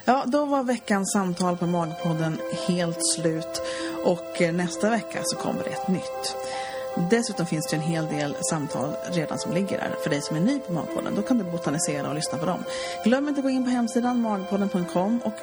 Ja, 0.05 0.23
då 0.27 0.45
var 0.45 0.63
veckans 0.63 1.11
samtal 1.13 1.57
på 1.57 1.65
Magpodden 1.67 2.39
helt 2.67 2.99
slut. 3.15 3.61
Och 4.03 4.41
eh, 4.41 4.53
nästa 4.53 4.89
vecka 4.89 5.19
så 5.23 5.35
kommer 5.35 5.63
det 5.63 5.69
ett 5.69 5.87
nytt. 5.87 6.35
Dessutom 6.95 7.45
finns 7.45 7.67
det 7.67 7.75
en 7.75 7.81
hel 7.81 8.07
del 8.07 8.35
samtal 8.49 8.95
redan 9.11 9.39
som 9.39 9.53
ligger 9.53 9.77
där 9.77 9.95
för 10.03 10.09
dig 10.09 10.21
som 10.21 10.35
är 10.35 10.41
ny 10.41 10.59
på 10.59 10.73
Magpodden. 10.73 11.15
Då 11.15 11.21
kan 11.21 11.37
du 11.37 11.43
botanisera 11.43 12.09
och 12.09 12.15
lyssna 12.15 12.37
på 12.37 12.45
dem. 12.45 12.63
Glöm 13.03 13.27
inte 13.27 13.39
att 13.39 13.43
gå 13.43 13.49
in 13.49 13.63
på 13.63 13.69
hemsidan 13.69 14.21
magpodden.com 14.21 15.19
och 15.19 15.33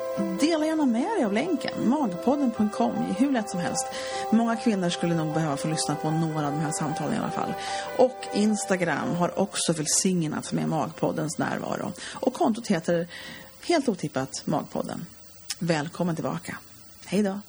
dela 0.41 0.67
gärna 0.67 0.87
med 0.87 1.09
dig 1.17 1.25
av 1.25 1.33
länken. 1.33 1.89
Magpodden.com, 1.89 2.93
hur 3.19 3.33
lätt 3.33 3.51
som 3.51 3.61
helst. 3.61 3.87
Många 4.31 4.57
kvinnor 4.57 4.89
skulle 4.89 5.15
nog 5.15 5.35
behöva 5.35 5.57
få 5.57 5.69
lyssna 5.69 5.95
på 5.95 6.11
några 6.11 6.47
av 6.47 6.53
de 6.53 6.61
här 6.61 6.73
samtalen 6.73 7.15
i 7.15 7.19
alla 7.19 7.31
fall. 7.31 7.55
Och 7.99 8.27
Instagram 8.35 9.11
har 9.17 9.39
också 9.39 9.73
välsignats 9.73 10.53
med 10.53 10.69
Magpoddens 10.69 11.39
närvaro. 11.39 11.93
Och 12.13 12.35
kontot 12.35 12.67
heter 12.67 13.09
helt 13.69 13.89
otippat 13.89 14.43
Magpodden. 14.45 15.07
Välkommen 15.59 16.15
tillbaka. 16.15 16.57
Hej 17.07 17.23
då. 17.23 17.41